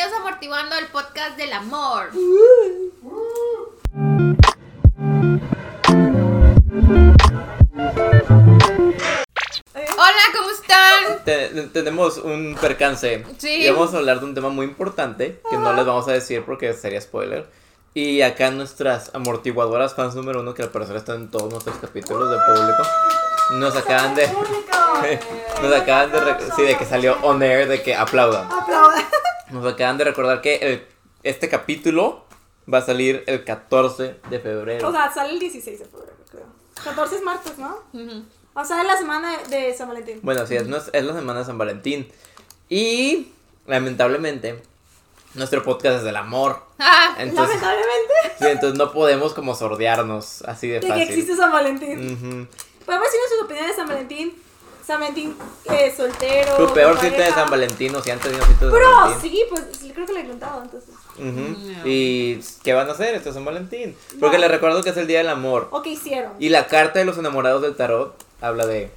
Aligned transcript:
bienvenidos 0.00 0.12
a 0.12 0.16
Amortiguando 0.28 0.76
el 0.78 0.86
podcast 0.86 1.36
del 1.36 1.52
amor. 1.52 2.08
Hola, 9.72 10.22
¿cómo 10.36 10.50
están? 10.50 11.24
Te- 11.24 11.48
tenemos 11.72 12.18
un 12.18 12.56
percance. 12.60 13.24
Sí. 13.38 13.62
Y 13.66 13.70
vamos 13.70 13.94
a 13.94 13.98
hablar 13.98 14.20
de 14.20 14.26
un 14.26 14.34
tema 14.34 14.48
muy 14.48 14.66
importante 14.66 15.40
que 15.48 15.56
no 15.56 15.72
les 15.72 15.86
vamos 15.86 16.08
a 16.08 16.12
decir 16.12 16.42
porque 16.44 16.72
sería 16.74 17.00
spoiler. 17.00 17.46
Y 17.94 18.22
acá 18.22 18.50
nuestras 18.50 19.14
amortiguadoras 19.14 19.94
fans 19.94 20.14
número 20.14 20.40
uno, 20.40 20.54
que 20.54 20.62
al 20.62 20.70
parecer 20.70 20.96
están 20.96 21.16
en 21.16 21.30
todos 21.30 21.50
nuestros 21.52 21.76
capítulos 21.76 22.30
de 22.30 22.36
público, 22.36 22.82
nos 23.52 23.76
acaban 23.76 24.14
de. 24.14 24.28
Nos 25.62 25.72
acaban 25.74 26.10
de. 26.12 26.18
Sí, 26.56 26.62
de 26.62 26.76
que 26.76 26.84
salió 26.84 27.16
on 27.22 27.42
air, 27.42 27.66
de 27.68 27.82
que 27.82 27.94
aplaudan. 27.94 28.46
Aplauda. 28.50 29.08
Nos 29.52 29.66
acaban 29.72 29.98
de 29.98 30.04
recordar 30.04 30.40
que 30.40 30.56
el- 30.56 30.86
este 31.22 31.48
capítulo 31.48 32.24
va 32.72 32.78
a 32.78 32.82
salir 32.82 33.24
el 33.26 33.44
14 33.44 34.16
de 34.30 34.40
febrero. 34.40 34.88
O 34.88 34.92
sea, 34.92 35.12
sale 35.12 35.32
el 35.32 35.38
16 35.38 35.78
de 35.80 35.84
febrero, 35.86 36.12
creo. 36.30 36.46
14 36.84 37.16
es 37.16 37.22
martes, 37.22 37.58
¿no? 37.58 37.78
Ujú. 37.92 38.24
O 38.54 38.64
sea, 38.64 38.80
es 38.80 38.86
la 38.86 38.96
semana 38.96 39.36
de, 39.48 39.56
de 39.56 39.74
San 39.74 39.88
Valentín. 39.88 40.20
Bueno, 40.22 40.46
sí, 40.46 40.54
es, 40.56 40.66
es 40.92 41.04
la 41.04 41.14
semana 41.14 41.40
de 41.40 41.44
San 41.44 41.58
Valentín. 41.58 42.10
Y 42.68 43.32
lamentablemente, 43.66 44.62
nuestro 45.34 45.62
podcast 45.62 45.98
es 45.98 46.02
del 46.04 46.16
amor. 46.16 46.62
Ah, 46.82 47.14
Entonces, 47.18 47.56
Lamentablemente, 47.60 48.14
sí, 48.38 48.46
entonces 48.46 48.78
no 48.78 48.90
podemos 48.92 49.34
como 49.34 49.54
sordearnos 49.54 50.42
así 50.42 50.66
de 50.68 50.74
de 50.74 50.80
que 50.80 50.86
fácil. 50.88 51.02
existe 51.10 51.36
San 51.36 51.52
Valentín. 51.52 51.98
Ujú. 51.98 52.46
Podemos 52.86 53.06
decir 53.06 53.20
nuestras 53.20 53.42
opiniones 53.44 53.68
de 53.70 53.76
San 53.76 53.88
Valentín. 53.88 54.42
San 54.90 55.00
Valentín 55.00 55.36
eh, 55.66 55.94
soltero. 55.96 56.56
Tu 56.56 56.74
peor 56.74 56.94
cita 56.94 57.06
de 57.06 57.18
pareja. 57.18 57.34
San 57.34 57.50
Valentín 57.50 57.94
o 57.94 58.02
si 58.02 58.10
han 58.10 58.18
tenido 58.18 58.44
cita 58.44 58.66
de 58.66 58.70
San 58.70 58.78
Pero 58.80 58.96
Valentín. 58.96 59.30
sí, 59.30 59.44
pues 59.48 59.62
creo 59.94 60.06
que 60.06 60.12
le 60.12 60.20
he 60.20 60.26
contado 60.28 60.62
entonces. 60.62 60.90
Ujú. 61.16 61.24
No. 61.28 61.82
¿Y 61.84 62.40
qué 62.64 62.72
van 62.74 62.88
a 62.88 62.92
hacer 62.92 63.14
este 63.14 63.32
San 63.32 63.44
Valentín? 63.44 63.96
Porque 64.18 64.36
No. 64.36 64.42
les 64.42 64.50
recuerdo 64.50 64.82
que 64.82 64.90
es 64.90 64.96
el 64.96 65.06
Día 65.06 65.18
del 65.18 65.28
Amor. 65.28 65.68
O 65.70 65.82
qué 65.82 65.90
hicieron. 65.90 66.32
Y 66.38 66.48
la 66.48 66.66
carta 66.66 66.98
de 66.98 67.04
los 67.04 67.18
enamorados 67.18 67.62
del 67.62 67.76
tarot 67.76 68.14
habla 68.40 68.66
de 68.66 68.90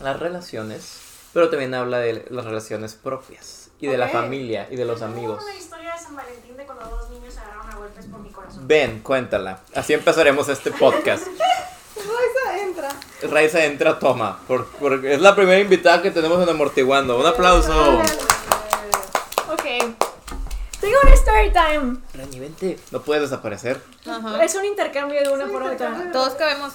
las 0.00 0.18
relaciones, 0.20 0.98
pero 1.32 1.48
también 1.48 1.74
habla 1.74 1.98
de 1.98 2.26
las 2.30 2.44
relaciones 2.44 2.94
propias 2.94 3.70
y 3.80 3.86
de 3.86 3.96
la 3.98 4.08
familia 4.08 4.68
y 4.70 4.76
de 4.76 4.84
los 4.84 5.00
amigos. 5.02 5.42
una 5.42 5.54
historia 5.54 5.92
de 5.94 5.98
San 5.98 6.14
Valentín 6.16 6.56
de 6.56 6.64
cuando 6.66 6.84
dos 6.88 7.10
niños 7.10 7.32
se 7.34 7.40
agarraron 7.40 7.70
a 7.70 7.76
golpes 7.76 8.06
por 8.06 8.20
mi 8.20 8.30
corazón. 8.30 8.66
Ven, 8.68 9.00
cuéntala. 9.00 9.60
Así 9.74 9.92
empezaremos 9.94 10.48
este 10.48 10.70
podcast. 10.72 11.26
Esa 11.96 12.58
entra. 12.62 12.88
Raiza 13.30 13.64
entra, 13.64 13.98
toma. 13.98 14.38
por- 14.46 14.66
porque 14.80 15.14
es 15.14 15.20
la 15.20 15.34
primera 15.34 15.58
invitada 15.60 16.02
que 16.02 16.10
tenemos 16.10 16.42
en 16.42 16.48
Amortiguando. 16.48 17.18
Un 17.18 17.26
aplauso. 17.26 17.98
Ok. 19.50 19.64
Tengo 20.80 20.96
un 21.04 21.12
story 21.12 21.52
time. 21.52 21.96
Rani, 22.14 22.40
vente. 22.40 22.78
No 22.90 23.00
puedes 23.02 23.22
desaparecer. 23.22 23.80
ajá. 24.06 24.42
Es 24.44 24.54
un 24.56 24.64
intercambio 24.64 25.20
de 25.22 25.28
una 25.28 25.46
por 25.46 25.62
otra. 25.62 26.10
Todos 26.12 26.34
cabemos. 26.34 26.72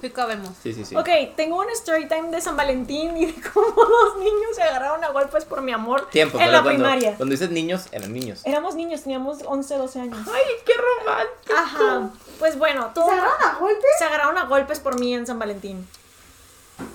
Sí, 0.00 0.10
cabemos. 0.10 0.50
Sí, 0.62 0.74
sí, 0.74 0.84
sí. 0.84 0.96
Ok, 0.96 1.08
tengo 1.36 1.58
un 1.58 1.70
story 1.70 2.06
time 2.06 2.30
de 2.30 2.40
San 2.40 2.56
Valentín 2.56 3.16
y 3.16 3.26
de 3.26 3.50
cómo 3.50 3.66
dos 3.76 4.18
niños 4.18 4.54
se 4.54 4.62
agarraron 4.62 5.02
a 5.04 5.08
golpes 5.10 5.44
por 5.44 5.62
mi 5.62 5.72
amor 5.72 6.08
Tiempo, 6.10 6.38
en 6.38 6.52
la 6.52 6.62
cuando, 6.62 6.82
primaria. 6.82 7.14
cuando 7.16 7.32
dices 7.32 7.50
niños, 7.50 7.86
eran 7.92 8.12
niños. 8.12 8.42
Éramos 8.44 8.74
niños, 8.74 9.02
teníamos 9.02 9.38
11, 9.44 9.76
12 9.76 10.00
años. 10.00 10.18
¡Ay, 10.32 10.42
qué 10.66 10.72
romántico! 10.74 11.54
Ajá. 11.56 12.10
Pues 12.38 12.58
bueno, 12.58 12.90
todo. 12.94 13.10
a 13.10 13.54
golpes? 13.58 13.90
Se 13.98 14.04
agarraron 14.04 14.36
a 14.36 14.44
golpes 14.44 14.80
por 14.80 14.98
mí 14.98 15.14
en 15.14 15.26
San 15.26 15.38
Valentín. 15.38 15.86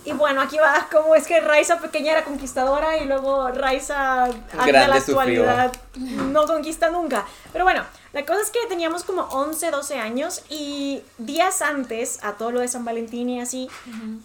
Y 0.06 0.12
bueno, 0.14 0.42
aquí 0.42 0.58
va 0.58 0.88
como 0.92 1.16
es 1.16 1.28
que 1.28 1.40
Raiza 1.40 1.80
pequeña 1.80 2.12
era 2.14 2.24
conquistadora 2.24 2.98
y 2.98 3.06
luego 3.06 3.50
Raiza 3.50 4.26
hasta 4.26 4.88
la 4.88 5.00
sufrió. 5.00 5.20
actualidad 5.20 5.72
no 5.96 6.46
conquista 6.46 6.90
nunca. 6.90 7.26
Pero 7.52 7.64
bueno, 7.64 7.84
la 8.18 8.26
cosa 8.26 8.42
es 8.42 8.50
que 8.50 8.58
teníamos 8.68 9.04
como 9.04 9.22
11, 9.22 9.70
12 9.70 10.00
años 10.00 10.42
y 10.50 11.04
días 11.20 11.62
antes 11.62 12.18
a 12.24 12.34
todo 12.34 12.50
lo 12.50 12.62
de 12.62 12.68
San 12.68 12.84
Valentín 12.84 13.30
y 13.30 13.40
así, 13.40 13.70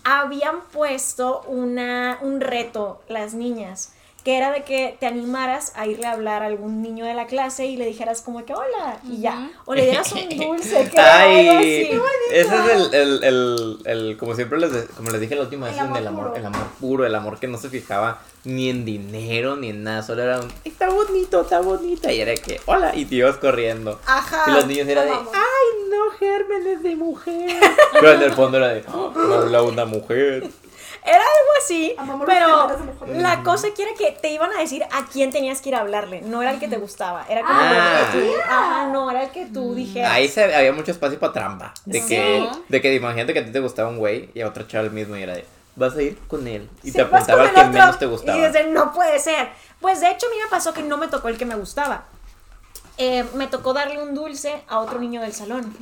habían 0.02 0.62
puesto 0.72 1.42
una, 1.42 2.16
un 2.22 2.40
reto 2.40 3.02
las 3.08 3.34
niñas. 3.34 3.92
Que 4.24 4.36
era 4.38 4.52
de 4.52 4.62
que 4.62 4.96
te 5.00 5.06
animaras 5.06 5.72
a 5.74 5.86
irle 5.88 6.06
a 6.06 6.12
hablar 6.12 6.42
a 6.44 6.46
algún 6.46 6.80
niño 6.80 7.04
de 7.04 7.12
la 7.12 7.26
clase 7.26 7.66
y 7.66 7.76
le 7.76 7.86
dijeras 7.86 8.22
como 8.22 8.44
que 8.44 8.54
hola 8.54 8.98
y 9.02 9.20
ya. 9.20 9.50
O 9.64 9.74
le 9.74 9.82
dieras 9.84 10.12
un 10.12 10.28
dulce, 10.38 10.88
que 10.88 10.96
era 10.96 11.22
algo 11.22 11.28
Ay, 11.38 11.48
así. 11.48 12.00
ese 12.30 12.54
es 12.54 12.70
el, 12.70 12.94
el, 12.94 13.24
el, 13.24 13.78
el- 13.84 14.16
como 14.18 14.36
siempre 14.36 14.60
les, 14.60 14.72
de- 14.72 14.86
como 14.86 15.10
les 15.10 15.20
dije 15.20 15.34
la 15.34 15.42
última 15.42 15.66
vez, 15.66 15.74
El 15.74 15.80
amor 15.80 15.98
el 15.98 16.06
amor, 16.06 16.24
puro. 16.28 16.36
el 16.36 16.46
amor 16.46 16.66
puro, 16.80 17.06
el 17.06 17.14
amor 17.16 17.40
que 17.40 17.48
no 17.48 17.58
se 17.58 17.68
fijaba 17.68 18.20
ni 18.44 18.70
en 18.70 18.84
dinero 18.84 19.56
ni 19.56 19.70
en 19.70 19.82
nada, 19.82 20.02
solo 20.02 20.22
era 20.22 20.38
un, 20.40 20.52
está 20.64 20.88
bonito, 20.90 21.40
está 21.42 21.60
bonita, 21.60 22.12
y 22.12 22.20
era 22.20 22.34
que, 22.34 22.60
hola, 22.66 22.94
y 22.94 23.04
te 23.06 23.16
ibas 23.16 23.36
corriendo. 23.38 24.00
Ajá. 24.06 24.44
Y 24.46 24.50
los 24.52 24.66
niños 24.68 24.86
eran 24.88 25.06
de, 25.06 25.10
Vamos. 25.12 25.32
ay, 25.34 25.88
no, 25.90 26.10
gérmenes 26.18 26.82
de 26.82 26.94
mujer. 26.96 27.60
Pero 27.92 28.12
en 28.12 28.22
el 28.22 28.32
fondo 28.32 28.58
era 28.58 28.68
de, 28.68 28.84
oh, 28.92 29.12
no 29.16 29.34
habla 29.34 29.62
una 29.62 29.84
mujer. 29.84 30.48
Era 31.04 31.16
algo 31.16 31.50
así, 31.60 31.94
Amor, 31.98 32.26
pero 32.26 32.68
la 33.16 33.42
cosa 33.42 33.68
que 33.74 33.82
era 33.82 33.92
que 33.94 34.12
te 34.12 34.30
iban 34.32 34.52
a 34.52 34.58
decir 34.60 34.84
a 34.84 35.04
quién 35.06 35.32
tenías 35.32 35.60
que 35.60 35.70
ir 35.70 35.74
a 35.74 35.80
hablarle, 35.80 36.20
no 36.22 36.42
era 36.42 36.52
el 36.52 36.60
que 36.60 36.68
te 36.68 36.76
gustaba, 36.76 37.26
era 37.28 37.40
como 37.40 37.52
Ah. 37.60 38.00
el 38.06 38.12
que 38.20 38.26
tú, 38.26 38.32
ajá, 38.44 38.86
no, 38.86 39.10
era 39.10 39.24
el 39.24 39.30
que 39.30 39.46
tú 39.46 39.74
dijeras. 39.74 40.12
Ahí 40.12 40.28
se, 40.28 40.54
había 40.54 40.72
mucho 40.72 40.92
espacio 40.92 41.18
para 41.18 41.32
trampa. 41.32 41.74
De 41.86 42.00
Sí. 42.00 42.06
que, 42.08 42.48
de 42.68 42.80
que 42.80 42.94
imagínate 42.94 43.32
que 43.32 43.40
a 43.40 43.44
ti 43.44 43.50
te 43.50 43.58
gustaba 43.58 43.88
un 43.88 43.98
güey 43.98 44.30
y 44.32 44.42
a 44.42 44.48
otra 44.48 44.64
chava 44.68 44.84
el 44.84 44.92
mismo 44.92 45.16
y 45.16 45.22
era 45.24 45.34
de, 45.34 45.44
vas 45.74 45.96
a 45.96 46.02
ir 46.02 46.16
con 46.28 46.46
él. 46.46 46.68
Y 46.84 46.92
Sí, 46.92 46.96
te 46.96 47.02
apuntaba 47.02 47.42
al 47.42 47.52
que 47.52 47.60
otro, 47.60 47.72
menos 47.72 47.98
te 47.98 48.06
gustaba. 48.06 48.38
Y 48.38 48.46
dices, 48.46 48.68
no 48.68 48.92
puede 48.92 49.18
ser. 49.18 49.48
Pues 49.80 50.00
de 50.00 50.08
hecho 50.08 50.26
a 50.28 50.30
mí 50.30 50.36
me 50.40 50.48
pasó 50.50 50.72
que 50.72 50.84
no 50.84 50.98
me 50.98 51.08
tocó 51.08 51.26
el 51.28 51.36
que 51.36 51.46
me 51.46 51.56
gustaba. 51.56 52.04
Eh, 52.98 53.24
me 53.34 53.48
tocó 53.48 53.72
darle 53.72 54.00
un 54.00 54.14
dulce 54.14 54.62
a 54.68 54.78
otro 54.78 55.00
niño 55.00 55.20
del 55.22 55.32
salón. 55.32 55.74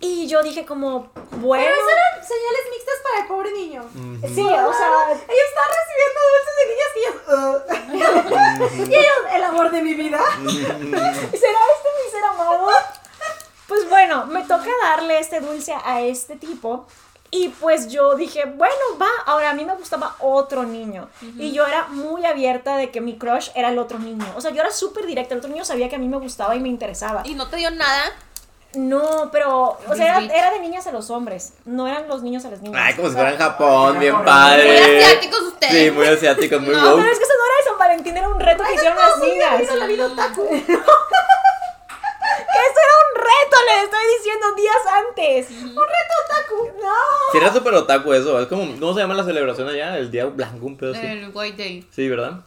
Y 0.00 0.26
yo 0.28 0.42
dije 0.42 0.64
como, 0.64 1.10
bueno... 1.32 1.64
Pero 1.64 1.76
eso 1.76 1.88
eran 1.90 2.24
señales 2.24 2.64
mixtas 2.70 2.94
para 3.02 3.20
el 3.20 3.26
pobre 3.26 3.52
niño. 3.52 3.82
Sí, 3.92 4.42
o 4.42 4.72
sea, 4.72 5.12
Ellos 5.12 5.48
están 5.48 5.68
recibiendo 5.78 6.20
dulces 6.34 6.54
de 6.58 6.64
niñas 6.70 6.90
que 6.94 7.00
ellos... 7.00 7.16
y 8.88 8.94
ellos, 8.94 9.16
el 9.32 9.44
amor 9.44 9.70
de 9.70 9.82
mi 9.82 9.94
vida. 9.94 10.18
¿Será 10.38 11.60
este 11.74 11.88
mi 11.94 12.10
ser 12.10 12.24
amado? 12.24 12.68
Pues 13.66 13.88
bueno, 13.88 14.26
me 14.26 14.42
toca 14.42 14.70
darle 14.82 15.18
este 15.18 15.40
dulce 15.40 15.74
a 15.84 16.00
este 16.00 16.36
tipo. 16.36 16.86
Y 17.30 17.48
pues 17.48 17.88
yo 17.88 18.14
dije, 18.14 18.46
bueno, 18.46 18.74
va. 19.00 19.08
Ahora 19.26 19.50
a 19.50 19.54
mí 19.54 19.64
me 19.64 19.74
gustaba 19.74 20.16
otro 20.20 20.62
niño. 20.62 21.10
Y 21.36 21.52
yo 21.52 21.66
era 21.66 21.88
muy 21.88 22.24
abierta 22.24 22.76
de 22.76 22.90
que 22.90 23.00
mi 23.00 23.18
crush 23.18 23.50
era 23.54 23.68
el 23.68 23.78
otro 23.78 23.98
niño. 23.98 24.24
O 24.36 24.40
sea, 24.40 24.50
yo 24.50 24.60
era 24.62 24.70
súper 24.70 25.06
directa. 25.06 25.34
El 25.34 25.40
otro 25.40 25.50
niño 25.50 25.64
sabía 25.64 25.88
que 25.90 25.96
a 25.96 25.98
mí 25.98 26.08
me 26.08 26.16
gustaba 26.16 26.56
y 26.56 26.60
me 26.60 26.70
interesaba. 26.70 27.22
Y 27.26 27.34
no 27.34 27.48
te 27.48 27.56
dio 27.56 27.70
nada. 27.70 28.12
No, 28.78 29.28
pero, 29.32 29.76
o 29.88 29.94
sea, 29.96 30.18
era, 30.18 30.32
era 30.34 30.50
de 30.52 30.60
niñas 30.60 30.86
a 30.86 30.92
los 30.92 31.10
hombres. 31.10 31.52
No 31.64 31.88
eran 31.88 32.06
los 32.06 32.22
niños 32.22 32.44
a 32.44 32.50
las 32.50 32.60
niñas. 32.62 32.80
Ay, 32.80 32.94
como 32.94 33.08
si 33.08 33.14
fuera 33.14 33.32
en 33.32 33.38
Japón, 33.38 33.98
bien 33.98 34.14
Muy 34.14 34.24
padre. 34.24 34.98
asiáticos 35.04 35.40
ustedes. 35.40 35.72
Sí, 35.72 35.90
muy 35.90 36.06
asiáticos, 36.06 36.60
muy 36.60 36.72
No, 36.74 36.94
Pero 36.96 37.08
es 37.08 37.18
que 37.18 37.24
eso 37.24 37.32
no 37.36 37.44
era 37.44 37.56
de 37.56 37.64
San 37.68 37.76
Valentín, 37.78 38.16
era 38.16 38.28
un 38.28 38.38
reto 38.38 38.62
que 38.62 38.74
hicieron 38.74 38.96
las 38.96 39.18
niñas. 39.18 39.58
Mira 39.60 39.74
la 39.74 39.86
vida 39.86 40.06
otaku. 40.06 40.48
Que 40.48 40.56
eso 42.58 42.78
era 42.84 42.94
un 43.04 43.12
reto, 43.16 43.56
les 43.66 43.84
estoy 43.84 44.04
diciendo 44.16 44.46
días 44.54 44.82
antes. 45.06 45.50
Un 45.50 45.86
reto 45.86 46.14
otaku. 46.24 46.70
No. 46.80 46.94
Si 47.32 47.38
era 47.38 47.52
súper 47.52 47.74
otaku 47.74 48.12
eso, 48.12 48.40
es 48.40 48.46
como, 48.46 48.62
¿cómo 48.78 48.94
se 48.94 49.00
llama 49.00 49.14
la 49.14 49.24
celebración 49.24 49.68
allá? 49.68 49.98
El 49.98 50.08
día 50.10 50.26
blanco, 50.26 50.66
un 50.66 50.76
pedo 50.76 50.92
así. 50.92 51.04
El 51.04 51.30
White 51.34 51.56
Day. 51.60 51.84
Sí, 51.90 52.08
¿verdad? 52.08 52.40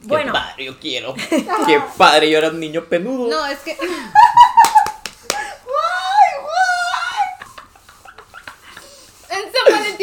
Bueno. 0.00 0.32
Qué 0.32 0.38
padre, 0.38 0.64
yo 0.64 0.78
quiero. 0.78 1.14
Qué 1.66 1.80
padre, 1.96 2.28
yo 2.30 2.36
era 2.38 2.48
un 2.48 2.60
niño 2.60 2.84
penudo. 2.84 3.28
No, 3.30 3.46
es 3.46 3.58
que. 3.60 3.76
En 9.30 9.52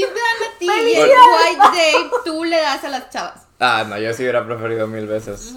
Te 0.02 0.08
dan 0.08 0.52
a 0.54 0.60
ti. 0.60 0.66
Y 0.66 0.96
el 0.96 1.10
White 1.10 1.78
Day 1.78 1.94
tú 2.26 2.44
le 2.44 2.58
das 2.62 2.84
a 2.84 2.90
las 2.90 3.10
chavas. 3.10 3.42
Ah, 3.60 3.84
no, 3.88 3.98
yo 3.98 4.14
sí 4.14 4.24
hubiera 4.24 4.46
preferido 4.46 4.88
mil 4.88 5.08
veces. 5.08 5.54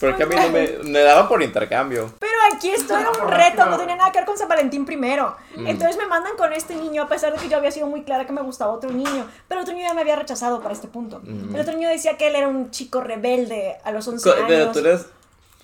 Porque 0.00 0.22
a 0.22 0.26
mí 0.26 0.36
no 0.36 0.48
me, 0.50 0.68
me 0.84 1.00
daban 1.00 1.26
por 1.28 1.42
intercambio. 1.42 2.12
Pero 2.20 2.32
aquí 2.54 2.70
esto 2.70 2.96
era 2.96 3.10
un 3.10 3.28
reto, 3.28 3.66
no 3.66 3.76
tenía 3.78 3.96
nada 3.96 4.12
que 4.12 4.18
ver 4.18 4.26
con 4.26 4.38
San 4.38 4.46
Valentín 4.48 4.84
primero. 4.86 5.36
Mm. 5.56 5.66
Entonces 5.66 5.96
me 5.96 6.06
mandan 6.06 6.36
con 6.36 6.52
este 6.52 6.76
niño, 6.76 7.02
a 7.02 7.08
pesar 7.08 7.32
de 7.32 7.38
que 7.40 7.48
yo 7.48 7.56
había 7.56 7.72
sido 7.72 7.88
muy 7.88 8.04
clara 8.04 8.24
que 8.24 8.32
me 8.32 8.42
gustaba 8.42 8.70
otro 8.72 8.90
niño. 8.92 9.26
Pero 9.48 9.62
otro 9.62 9.74
niño 9.74 9.86
ya 9.88 9.94
me 9.94 10.02
había 10.02 10.14
rechazado 10.14 10.60
para 10.62 10.72
este 10.72 10.86
punto. 10.86 11.20
Mm. 11.24 11.54
El 11.54 11.60
otro 11.60 11.72
niño 11.74 11.88
decía 11.88 12.16
que 12.16 12.28
él 12.28 12.36
era 12.36 12.46
un 12.46 12.70
chico 12.70 13.00
rebelde 13.00 13.76
a 13.82 13.90
los 13.90 14.06
11 14.06 14.22
Co- 14.22 14.36
años. 14.36 14.44
Pero 14.46 14.70
tú 14.72 14.78
eres. 14.80 15.06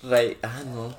Rey. 0.03 0.37
Ah, 0.43 0.59
no. 0.65 0.93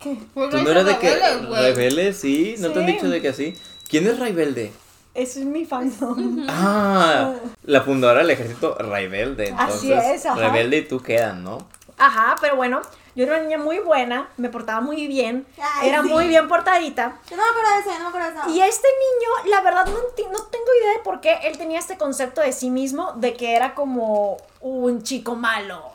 ¿Qué? 0.00 0.16
Tú 0.34 0.40
no 0.62 0.70
eres 0.70 0.84
de 0.86 0.98
que. 0.98 1.14
Rebelde, 1.14 1.46
güey. 1.46 1.62
Rebelde, 1.62 2.12
sí. 2.14 2.56
¿No 2.58 2.70
te 2.72 2.80
han 2.80 2.86
dicho 2.86 3.08
de 3.08 3.22
que 3.22 3.28
así? 3.28 3.56
¿Quién 3.88 4.08
es 4.08 4.18
Rebelde? 4.18 4.72
Eso 5.14 5.40
es 5.40 5.44
mi 5.44 5.64
fandom. 5.66 6.46
Ah, 6.48 7.34
la 7.64 7.82
fundadora 7.82 8.20
del 8.20 8.30
ejército 8.30 8.76
rebelde. 8.78 9.48
Entonces, 9.48 9.76
Así 9.76 9.92
es, 9.92 10.26
ajá. 10.26 10.40
Rebelde 10.40 10.78
y 10.78 10.88
tú 10.88 11.00
quedan, 11.00 11.44
¿no? 11.44 11.58
Ajá, 11.98 12.36
pero 12.40 12.56
bueno, 12.56 12.80
yo 13.14 13.24
era 13.24 13.34
una 13.34 13.42
niña 13.42 13.58
muy 13.58 13.78
buena, 13.78 14.28
me 14.38 14.48
portaba 14.48 14.80
muy 14.80 15.06
bien, 15.06 15.46
Ay, 15.60 15.90
era 15.90 16.02
sí. 16.02 16.08
muy 16.08 16.28
bien 16.28 16.48
portadita. 16.48 17.18
Yo 17.30 17.36
no 17.36 17.42
me 17.44 17.50
acuerdo 17.50 17.70
de 17.70 17.80
eso, 17.80 17.90
yo 17.90 17.98
no 17.98 18.04
me 18.04 18.08
acuerdo 18.08 18.28
de 18.28 18.40
eso. 18.40 18.50
Y 18.50 18.62
este 18.62 18.88
niño, 18.88 19.50
la 19.54 19.60
verdad, 19.60 19.86
no, 19.86 19.92
tengo 19.92 20.66
idea 20.80 20.92
de 20.94 20.98
por 21.04 21.20
qué 21.20 21.40
él 21.44 21.58
tenía 21.58 21.78
este 21.78 21.98
concepto 21.98 22.40
de 22.40 22.52
sí 22.52 22.70
mismo 22.70 23.12
de 23.16 23.34
que 23.34 23.54
era 23.54 23.74
como 23.74 24.38
un 24.60 25.02
chico 25.02 25.36
malo. 25.36 25.92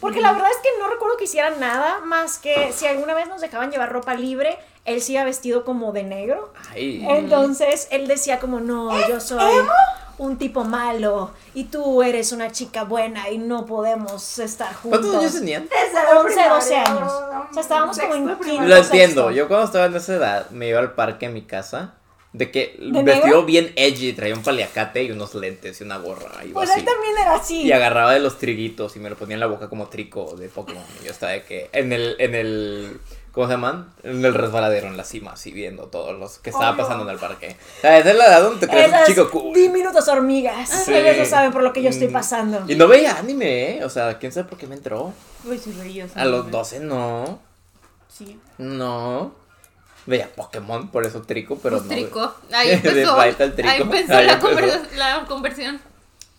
Porque 0.00 0.20
la 0.20 0.32
verdad 0.32 0.50
es 0.50 0.58
que 0.58 0.68
no 0.80 0.88
recuerdo 0.88 1.16
que 1.16 1.24
hicieran 1.24 1.58
nada 1.60 2.00
más 2.00 2.38
que 2.38 2.72
si 2.72 2.86
alguna 2.86 3.14
vez 3.14 3.26
nos 3.28 3.40
dejaban 3.40 3.70
llevar 3.70 3.90
ropa 3.90 4.14
libre, 4.14 4.58
él 4.84 5.00
sí 5.00 5.14
iba 5.14 5.24
vestido 5.24 5.64
como 5.64 5.92
de 5.92 6.02
negro. 6.04 6.52
Ay. 6.72 7.04
Entonces 7.08 7.88
él 7.90 8.06
decía 8.06 8.38
como, 8.38 8.60
no, 8.60 8.90
yo 9.08 9.20
soy 9.20 9.52
un 10.18 10.38
tipo 10.38 10.62
malo 10.64 11.32
y 11.54 11.64
tú 11.64 12.02
eres 12.02 12.30
una 12.32 12.52
chica 12.52 12.84
buena 12.84 13.30
y 13.30 13.38
no 13.38 13.66
podemos 13.66 14.38
estar 14.38 14.72
juntos. 14.74 15.00
¿Cuántos 15.00 15.20
años 15.22 15.34
tenían? 15.40 15.64
Desde 15.64 15.94
la 15.94 16.20
11, 16.20 16.26
primaria, 16.34 16.54
12 16.54 16.76
años. 16.76 17.12
O 17.12 17.52
sea, 17.52 17.62
estábamos 17.62 17.98
como 17.98 18.14
en 18.14 18.38
quinto. 18.38 18.62
Lo 18.66 18.76
entiendo. 18.76 18.82
sexto. 18.82 19.30
Yo 19.32 19.48
cuando 19.48 19.66
estaba 19.66 19.86
en 19.86 19.96
esa 19.96 20.14
edad 20.14 20.50
me 20.50 20.68
iba 20.68 20.78
al 20.78 20.92
parque 20.92 21.26
en 21.26 21.34
mi 21.34 21.42
casa. 21.42 21.94
De 22.32 22.50
que 22.50 22.76
¿De 22.80 23.02
vestido 23.04 23.26
negro? 23.26 23.42
bien 23.44 23.72
edgy, 23.76 24.12
traía 24.12 24.34
un 24.34 24.42
paliacate 24.42 25.04
y 25.04 25.12
unos 25.12 25.36
lentes 25.36 25.80
y 25.80 25.84
una 25.84 25.98
gorra. 25.98 26.44
Y, 26.44 26.48
Pues 26.48 26.68
así. 26.68 26.80
él 26.80 26.84
también 26.84 27.12
era 27.16 27.34
así. 27.36 27.62
y 27.62 27.70
agarraba 27.70 28.12
de 28.12 28.18
los 28.18 28.38
triguitos 28.38 28.96
y 28.96 28.98
me 28.98 29.08
lo 29.08 29.16
ponía 29.16 29.34
en 29.34 29.40
la 29.40 29.46
boca 29.46 29.68
como 29.68 29.86
trico 29.86 30.34
de 30.36 30.48
Pokémon. 30.48 30.82
Y 31.00 31.04
yo 31.04 31.12
estaba 31.12 31.30
de 31.30 31.44
que 31.44 31.70
en 31.72 31.92
el, 31.92 32.16
en 32.18 32.34
el, 32.34 33.00
¿cómo 33.34 33.46
se 33.46 33.52
llaman? 33.54 33.90
En 34.02 34.24
el 34.24 34.32
resbaladero, 34.32 34.86
en 34.86 34.96
la 34.96 35.04
cima, 35.04 35.32
así 35.32 35.50
viendo 35.52 35.84
todos 35.88 36.18
los 36.18 36.38
que 36.38 36.50
estaba 36.50 36.76
pasando 36.76 37.04
en 37.04 37.10
el 37.10 37.18
parque. 37.18 37.56
O 37.78 37.80
sea, 37.80 37.98
esa 37.98 38.10
es 38.10 38.16
la 38.16 38.26
edad 38.26 38.42
donde 38.42 38.60
te 38.66 38.68
crees 38.72 38.88
un 38.88 38.94
Esas 38.94 39.06
chico 39.08 39.30
cool. 39.30 39.52
diminutas 39.54 40.06
hormigas. 40.08 40.68
Sí. 40.84 40.94
Ellos 40.94 41.16
no 41.18 41.24
saben 41.24 41.52
por 41.52 41.62
lo 41.62 41.72
que 41.72 41.82
yo 41.82 41.90
estoy 41.90 42.08
Mm. 42.08 42.12
pasando. 42.12 42.64
Y 42.68 42.76
no 42.76 42.86
veía 42.88 43.16
anime, 43.18 43.78
¿eh? 43.78 43.84
O 43.84 43.90
sea, 43.90 44.18
quién 44.18 44.32
sabe 44.32 44.48
por 44.48 44.56
qué 44.58 44.66
me 44.66 44.76
entró. 44.76 45.12
Uy, 45.44 45.58
sí, 45.58 45.74
veía, 45.78 46.06
sí, 46.06 46.14
A 46.16 46.24
los 46.24 46.46
veía. 46.46 46.58
12 46.58 46.80
no. 46.80 47.40
Sí. 48.08 48.38
No. 48.58 49.34
Veía 50.06 50.28
Pokémon, 50.34 50.88
por 50.90 51.04
eso 51.06 51.22
trico, 51.22 51.58
pero 51.62 51.78
Pues 51.78 51.88
no. 51.88 51.94
trico. 51.96 52.34
Ahí 52.52 52.70
empezó. 52.72 53.18
Al 53.18 53.34
trico. 53.54 53.68
Ahí 53.70 53.80
empezó 53.80 54.12
Ahí 54.16 54.26
la, 54.26 54.32
empezó. 54.34 54.48
conversa- 54.54 54.96
la 54.96 55.24
conversión. 55.26 55.80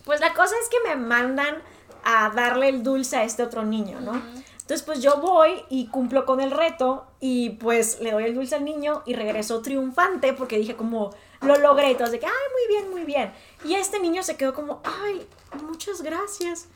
Pues 0.04 0.20
la 0.20 0.32
cosa 0.34 0.54
es 0.62 0.68
que 0.68 0.88
me 0.88 0.94
mandan 0.96 1.56
a 2.04 2.30
darle 2.30 2.68
el 2.68 2.82
dulce 2.84 3.16
a 3.16 3.24
este 3.24 3.42
otro 3.42 3.64
niño, 3.64 4.00
¿no? 4.00 4.22
Entonces 4.66 4.84
pues 4.84 5.00
yo 5.00 5.18
voy 5.18 5.62
y 5.68 5.86
cumplo 5.86 6.26
con 6.26 6.40
el 6.40 6.50
reto 6.50 7.06
y 7.20 7.50
pues 7.50 8.00
le 8.00 8.10
doy 8.10 8.24
el 8.24 8.34
dulce 8.34 8.56
al 8.56 8.64
niño 8.64 9.04
y 9.06 9.14
regreso 9.14 9.62
triunfante 9.62 10.32
porque 10.32 10.58
dije 10.58 10.74
como 10.74 11.14
lo 11.40 11.56
logré 11.58 11.94
todos 11.94 12.10
de 12.10 12.18
que, 12.18 12.26
ay, 12.26 12.32
muy 12.32 12.76
bien, 12.76 12.90
muy 12.90 13.04
bien. 13.04 13.32
Y 13.64 13.76
este 13.76 14.00
niño 14.00 14.24
se 14.24 14.36
quedó 14.36 14.54
como, 14.54 14.82
ay, 15.04 15.24
muchas 15.62 16.02
gracias. 16.02 16.66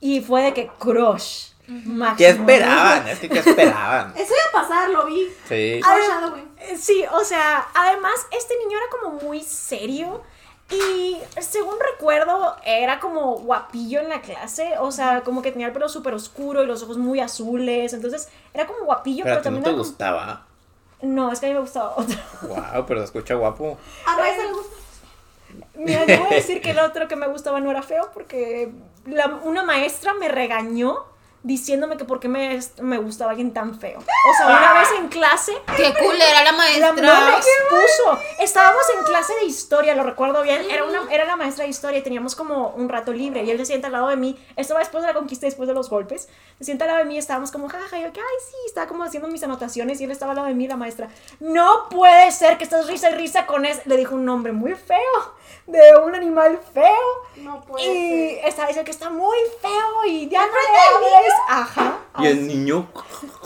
Y 0.00 0.22
fue 0.22 0.42
de 0.42 0.54
que 0.54 0.66
crush. 0.66 1.50
máximo, 1.68 2.16
¿Qué 2.16 2.28
esperaban? 2.30 3.06
Es 3.06 3.20
que 3.20 3.28
¿qué 3.28 3.38
esperaban? 3.38 4.12
Eso 4.16 4.32
iba 4.32 4.60
a 4.60 4.62
pasar, 4.62 4.90
lo 4.90 5.06
vi. 5.06 5.28
Sí. 5.48 5.80
Foreshadowing. 5.84 6.50
Eh, 6.58 6.76
Sí, 6.76 7.04
o 7.12 7.22
sea, 7.22 7.68
además 7.74 8.26
este 8.36 8.54
niño 8.58 8.76
era 8.76 8.86
como 8.90 9.20
muy 9.20 9.40
serio 9.40 10.24
y 10.70 11.18
según 11.40 11.74
recuerdo 11.92 12.56
era 12.64 12.98
como 12.98 13.36
guapillo 13.38 14.00
en 14.00 14.08
la 14.08 14.20
clase, 14.20 14.74
o 14.80 14.90
sea, 14.90 15.22
como 15.22 15.42
que 15.42 15.52
tenía 15.52 15.68
el 15.68 15.72
pelo 15.72 15.88
súper 15.88 16.14
oscuro 16.14 16.62
y 16.62 16.66
los 16.66 16.82
ojos 16.82 16.98
muy 16.98 17.20
azules, 17.20 17.92
entonces 17.92 18.28
era 18.52 18.66
como 18.66 18.84
guapillo, 18.84 19.24
Pero 19.24 19.36
pero, 19.36 19.40
a 19.40 19.42
ti 19.42 19.48
no 19.48 19.54
también 19.54 19.64
te 19.64 19.70
como- 19.70 19.82
gustaba. 19.84 20.46
No, 21.02 21.30
es 21.30 21.40
que 21.40 21.46
a 21.46 21.48
mí 21.50 21.54
me 21.54 21.60
gustaba 21.60 21.94
otro. 21.96 22.16
Wow, 22.42 22.86
pero 22.86 23.00
se 23.00 23.04
escucha 23.06 23.34
guapo. 23.34 23.76
A 24.06 24.16
Raiza 24.18 24.42
le 24.44 24.52
gusta. 24.54 24.76
Mira, 25.74 26.04
yo 26.06 26.18
voy 26.24 26.32
a 26.32 26.36
decir 26.36 26.60
que 26.62 26.70
el 26.70 26.78
otro 26.78 27.06
que 27.06 27.16
me 27.16 27.28
gustaba 27.28 27.60
no 27.60 27.70
era 27.70 27.82
feo 27.82 28.10
porque 28.14 28.72
la- 29.04 29.38
una 29.44 29.62
maestra 29.62 30.14
me 30.14 30.28
regañó 30.28 31.04
diciéndome 31.46 31.96
que 31.96 32.04
por 32.04 32.18
qué 32.18 32.28
me, 32.28 32.58
me 32.82 32.98
gustaba 32.98 33.30
alguien 33.30 33.54
tan 33.54 33.78
feo. 33.78 34.00
O 34.00 34.36
sea, 34.36 34.48
una 34.48 34.74
vez 34.74 34.88
en 34.98 35.06
clase 35.06 35.52
Qué 35.76 35.94
culera 35.94 36.42
la 36.42 36.50
La 36.56 36.58
maestra. 36.58 36.90
no 37.02 37.26
me 37.26 37.36
expuso. 37.36 38.18
Estábamos 38.40 38.82
en 38.98 39.04
clase 39.04 39.32
de 39.40 39.44
historia, 39.44 39.94
lo 39.94 40.02
recuerdo 40.02 40.42
bien. 40.42 40.68
Era, 40.68 40.84
una, 40.84 41.02
era 41.08 41.24
la 41.24 41.36
maestra 41.36 41.62
de 41.62 41.70
historia 41.70 42.00
y 42.00 42.02
teníamos 42.02 42.34
como 42.34 42.70
un 42.70 42.88
rato 42.88 43.12
libre. 43.12 43.44
Y 43.44 43.50
él 43.52 43.58
se 43.58 43.66
sienta 43.66 43.86
al 43.86 43.92
lado 43.92 44.08
de 44.08 44.16
mí. 44.16 44.36
Esto 44.56 44.74
va 44.74 44.80
después 44.80 45.02
de 45.02 45.08
la 45.08 45.14
conquista, 45.14 45.46
después 45.46 45.68
de 45.68 45.74
los 45.74 45.88
golpes. 45.88 46.28
Se 46.58 46.64
sienta 46.64 46.84
al 46.84 46.90
lado 46.90 46.98
de 47.04 47.04
mí 47.06 47.14
y 47.14 47.18
estábamos 47.18 47.52
como, 47.52 47.68
jaja. 47.68 47.96
Y 47.96 48.02
yo, 48.02 48.12
que, 48.12 48.20
ay, 48.20 48.36
sí, 48.50 48.56
estaba 48.66 48.88
como 48.88 49.04
haciendo 49.04 49.28
mis 49.28 49.42
anotaciones. 49.44 50.00
Y 50.00 50.04
él 50.04 50.10
estaba 50.10 50.32
al 50.32 50.36
lado 50.36 50.48
de 50.48 50.54
mí, 50.54 50.66
la 50.66 50.76
maestra. 50.76 51.08
No 51.38 51.88
puede 51.90 52.32
ser 52.32 52.58
que 52.58 52.64
estás 52.64 52.88
risa 52.88 53.10
y 53.10 53.14
risa 53.14 53.46
con 53.46 53.64
ese. 53.64 53.82
Le 53.84 53.96
dijo 53.96 54.16
un 54.16 54.24
nombre 54.24 54.50
muy 54.50 54.74
feo, 54.74 55.35
de 55.66 55.96
un 56.04 56.14
animal 56.14 56.58
feo. 56.72 56.86
No 57.36 57.60
puede 57.64 57.84
Y 57.84 58.30
ser. 58.36 58.48
estaba 58.48 58.68
diciendo 58.68 58.84
que 58.86 58.90
está 58.92 59.10
muy 59.10 59.36
feo 59.60 60.04
y 60.06 60.28
ya 60.28 60.40
no 60.40 60.46
¿Enfrente 60.46 60.70
le 61.00 61.16
hables. 61.16 61.32
Ajá. 61.48 61.98
Y 62.18 62.26
el 62.28 62.46
niño, 62.46 62.86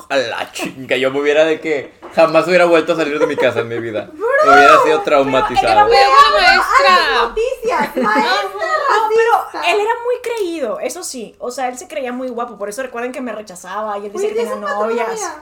a 0.09 0.17
la 0.17 0.53
chinga, 0.53 0.97
yo 0.97 1.11
me 1.11 1.21
hubiera 1.21 1.45
de 1.45 1.61
que 1.61 1.93
jamás 2.15 2.47
hubiera 2.47 2.67
vuelto 2.67 2.93
a 2.93 2.97
salir 2.97 3.19
de 3.19 3.27
mi 3.27 3.37
casa 3.37 3.61
en 3.61 3.69
mi 3.69 3.79
vida. 3.81 4.11
Me 4.13 4.53
hubiera 4.53 4.81
sido 4.83 5.01
traumatizado. 5.03 5.89
Pero 5.89 6.01
la 6.01 6.07
¡Ay, 6.39 6.57
maestra. 6.59 7.23
noticias! 7.23 7.97
¡Maestra 7.97 8.67
No, 8.91 9.09
pero 9.09 9.63
él 9.69 9.81
era 9.81 9.91
muy 10.05 10.15
creído, 10.23 10.79
eso 10.79 11.03
sí. 11.03 11.35
O 11.41 11.51
sea, 11.51 11.69
él 11.69 11.77
se 11.79 11.89
creía 11.89 12.13
muy 12.13 12.29
guapo. 12.29 12.57
Por 12.59 12.69
eso 12.69 12.83
recuerden 12.83 13.11
que 13.13 13.21
me 13.21 13.33
rechazaba 13.33 13.99
y 13.99 14.07
él 14.07 14.13
decía 14.13 14.29
Pues 14.29 14.39
que 14.39 14.47
tenía 14.51 14.55
novias. 14.55 15.33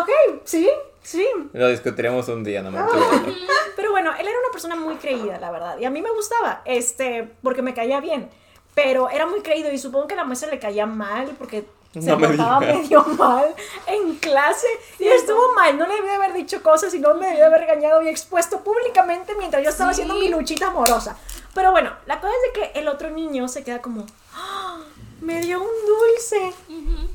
Ok, 0.00 0.08
sí, 0.44 0.70
sí. 1.06 1.26
Lo 1.52 1.68
discutiremos 1.68 2.28
un 2.28 2.44
día, 2.44 2.62
no 2.62 2.70
me 2.70 2.80
estoy 2.80 3.00
Pero 3.76 3.90
bueno, 3.92 4.10
él 4.18 4.26
era 4.26 4.38
una 4.38 4.50
persona 4.52 4.76
muy 4.76 4.96
creída, 4.96 5.38
la 5.38 5.50
verdad. 5.50 5.78
Y 5.78 5.84
a 5.84 5.90
mí 5.90 6.02
me 6.02 6.10
gustaba, 6.10 6.62
este, 6.64 7.28
porque 7.42 7.62
me 7.62 7.74
caía 7.74 8.00
bien. 8.00 8.28
Pero 8.74 9.08
era 9.08 9.26
muy 9.26 9.40
creído 9.40 9.72
y 9.72 9.78
supongo 9.78 10.06
que 10.06 10.14
a 10.14 10.18
la 10.18 10.24
maestra 10.24 10.50
le 10.50 10.58
caía 10.58 10.84
mal 10.86 11.34
porque 11.38 11.64
se 11.94 12.00
No 12.10 12.18
me 12.18 12.26
portaba 12.28 12.60
medio 12.60 13.02
mal 13.18 13.54
en 13.86 14.16
clase. 14.16 14.66
Y 14.98 15.04
estuvo 15.08 15.52
mal, 15.54 15.78
no 15.78 15.86
le 15.86 15.94
debía 15.94 16.16
haber 16.16 16.34
dicho 16.34 16.62
cosas 16.62 16.92
y 16.92 16.98
no 16.98 17.14
me 17.14 17.26
debía 17.26 17.46
haber 17.46 17.60
regañado 17.60 18.02
y 18.02 18.08
expuesto 18.08 18.60
públicamente 18.60 19.34
mientras 19.38 19.62
yo 19.62 19.70
estaba 19.70 19.94
Sí. 19.94 20.02
haciendo 20.02 20.20
mi 20.20 20.28
luchita 20.28 20.66
amorosa. 20.68 21.16
Pero 21.54 21.70
bueno, 21.70 21.90
la 22.06 22.20
cosa 22.20 22.34
es 22.34 22.52
de 22.52 22.60
que 22.72 22.78
el 22.80 22.88
otro 22.88 23.08
niño 23.08 23.48
se 23.48 23.64
queda 23.64 23.80
como, 23.80 24.04
"Ah, 24.34 24.78
me 25.26 25.40
dio 25.42 25.60
un 25.60 25.66
dulce. 25.86 26.52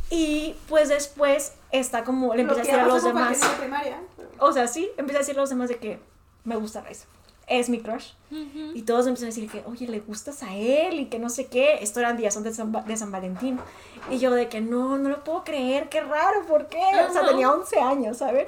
Y 0.09 0.55
pues 0.67 0.89
después 0.89 1.53
está 1.71 2.03
como, 2.03 2.33
le 2.35 2.41
empieza 2.41 2.61
a 2.61 2.65
decir 2.65 2.79
a 2.79 2.85
los 2.87 3.03
demás. 3.03 3.39
primaria. 3.59 4.01
O 4.39 4.51
sea, 4.51 4.67
sí, 4.67 4.89
empieza 4.97 5.19
a 5.19 5.21
decir 5.21 5.37
a 5.37 5.41
los 5.41 5.49
demás 5.49 5.69
de 5.69 5.77
que 5.77 5.99
me 6.43 6.55
gusta 6.55 6.81
Raiza. 6.81 7.05
Es 7.47 7.69
mi 7.69 7.79
crush. 7.81 8.11
Y 8.73 8.83
todos 8.83 9.07
empiezan 9.07 9.27
a 9.27 9.31
decir 9.33 9.49
que, 9.49 9.61
oye, 9.65 9.87
le 9.87 9.99
gustas 9.99 10.41
a 10.43 10.55
él 10.55 10.99
y 10.99 11.05
que 11.07 11.19
no 11.19 11.29
sé 11.29 11.47
qué. 11.47 11.79
Esto 11.81 11.99
eran 11.99 12.15
días 12.17 12.37
antes 12.37 12.53
de 12.53 12.57
San, 12.57 12.73
Va- 12.73 12.83
de 12.83 12.95
San 12.95 13.11
Valentín. 13.11 13.59
Y 14.09 14.19
yo 14.19 14.31
de 14.31 14.47
que 14.47 14.61
no, 14.61 14.97
no 14.97 15.09
lo 15.09 15.23
puedo 15.23 15.43
creer, 15.43 15.89
qué 15.89 16.01
raro, 16.01 16.45
¿por 16.47 16.67
qué? 16.67 16.79
O 17.09 17.11
sea, 17.13 17.25
tenía 17.27 17.51
11 17.51 17.79
años, 17.79 18.17
¿saben? 18.17 18.47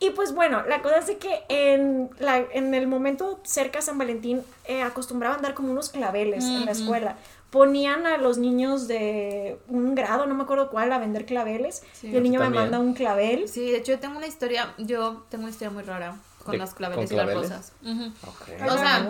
Y 0.00 0.10
pues 0.10 0.34
bueno, 0.34 0.62
la 0.66 0.82
cosa 0.82 0.98
es 0.98 1.06
de 1.06 1.16
que 1.16 1.44
en, 1.48 2.10
la, 2.18 2.36
en 2.38 2.74
el 2.74 2.86
momento 2.86 3.40
cerca 3.44 3.78
a 3.78 3.82
San 3.82 3.96
Valentín 3.96 4.42
eh, 4.66 4.82
acostumbraban 4.82 5.40
dar 5.40 5.54
como 5.54 5.70
unos 5.72 5.88
claveles 5.88 6.44
en 6.44 6.66
la 6.66 6.72
escuela. 6.72 7.16
Ponían 7.54 8.04
a 8.04 8.16
los 8.18 8.36
niños 8.36 8.88
de 8.88 9.60
un 9.68 9.94
grado, 9.94 10.26
no 10.26 10.34
me 10.34 10.42
acuerdo 10.42 10.70
cuál, 10.70 10.92
a 10.92 10.98
vender 10.98 11.24
claveles. 11.24 11.84
Sí. 11.92 12.08
y 12.08 12.16
el 12.16 12.24
niño 12.24 12.40
me 12.40 12.50
manda 12.50 12.80
un 12.80 12.94
clavel. 12.94 13.48
Sí, 13.48 13.70
de 13.70 13.78
hecho 13.78 13.92
yo 13.92 14.00
tengo 14.00 14.16
una 14.18 14.26
historia, 14.26 14.74
yo 14.76 15.22
tengo 15.28 15.44
una 15.44 15.52
historia 15.52 15.70
muy 15.70 15.84
rara 15.84 16.16
con 16.42 16.50
¿De- 16.50 16.58
las 16.58 16.74
claveles 16.74 17.08
con 17.08 17.14
y 17.14 17.16
las 17.16 17.26
claveles? 17.26 17.50
rosas. 17.50 17.72
Ujú. 17.84 18.06
Ok. 18.28 18.70
O 18.72 18.76
sea, 18.78 19.06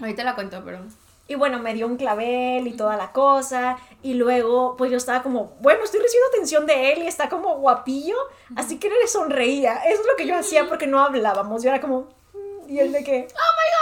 ahorita 0.00 0.22
la 0.22 0.34
cuento, 0.34 0.60
pero... 0.66 0.80
Y 1.28 1.34
bueno, 1.34 1.60
me 1.60 1.72
dio 1.72 1.86
un 1.86 1.96
clavel 1.96 2.66
y 2.66 2.72
toda 2.76 2.98
la 2.98 3.12
cosa. 3.12 3.78
Y 4.02 4.14
luego, 4.14 4.76
pues 4.76 4.90
yo 4.90 4.98
estaba 4.98 5.22
como, 5.22 5.56
bueno, 5.60 5.82
estoy 5.82 6.00
recibiendo 6.00 6.28
atención 6.28 6.66
de 6.66 6.92
él 6.92 7.02
y 7.04 7.06
está 7.06 7.30
como 7.30 7.56
guapillo. 7.56 8.16
Así 8.54 8.78
que 8.78 8.88
le 8.90 9.06
sonreía. 9.08 9.76
Eso 9.86 10.00
es 10.02 10.06
lo 10.06 10.16
que 10.16 10.26
yo 10.26 10.36
hacía 10.36 10.68
porque 10.68 10.86
no 10.86 11.00
hablábamos. 11.00 11.62
Yo 11.62 11.70
era 11.70 11.80
como, 11.80 12.08
"Mm", 12.34 12.70
y 12.70 12.78
él 12.80 12.92
de 12.92 13.02
que, 13.02 13.28
oh 13.30 13.50
my 13.58 13.68
god. 13.74 13.77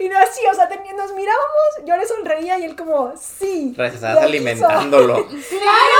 Y 0.00 0.08
no 0.08 0.16
así, 0.18 0.40
o 0.50 0.54
sea, 0.54 0.68
teni- 0.68 0.94
nos 0.94 1.12
mirábamos, 1.12 1.84
yo 1.84 1.96
le 1.96 2.06
sonreía 2.06 2.58
y 2.58 2.64
él 2.64 2.76
como, 2.76 3.12
sí. 3.16 3.70
Estabas 3.70 3.94
aquí 4.18 4.24
alimentándolo. 4.24 5.26